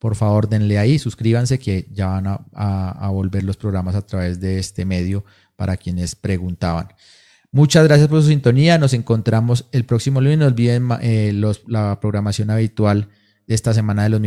[0.00, 4.58] Por favor, denle ahí, suscríbanse que ya van a, volver los programas a través de
[4.58, 5.24] este medio
[5.54, 6.88] para quienes preguntaban.
[7.52, 8.78] Muchas gracias por su sintonía.
[8.78, 10.38] Nos encontramos el próximo lunes.
[10.38, 11.32] No olviden eh,
[11.68, 13.10] la programación habitual
[13.46, 14.20] de esta semana de los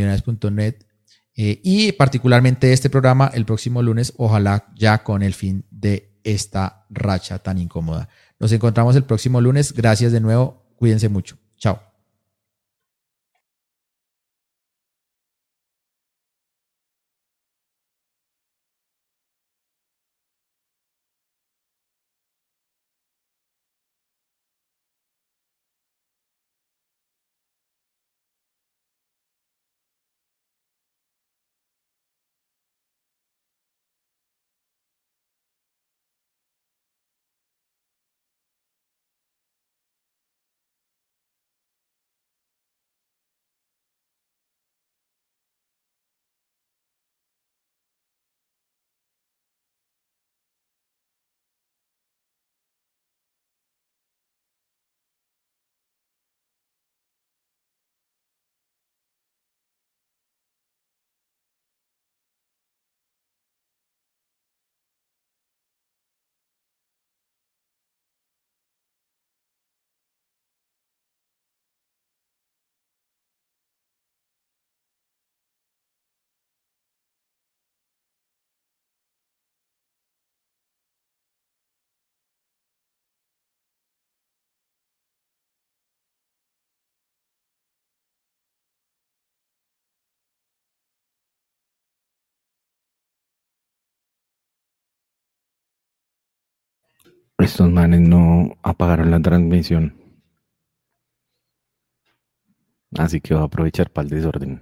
[1.35, 6.85] eh, y particularmente este programa el próximo lunes, ojalá ya con el fin de esta
[6.89, 8.07] racha tan incómoda.
[8.39, 9.73] Nos encontramos el próximo lunes.
[9.73, 10.63] Gracias de nuevo.
[10.77, 11.37] Cuídense mucho.
[11.57, 11.88] Chao.
[97.39, 99.95] Estos manes no apagaron la transmisión.
[102.97, 104.61] Así que voy a aprovechar para el desorden.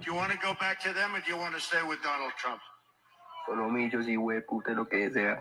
[0.00, 1.98] Do you want to go back to them or do you want to stay with
[2.02, 2.60] Donald Trump?
[3.46, 4.16] Solo millos y
[4.46, 5.40] puta lo que sea.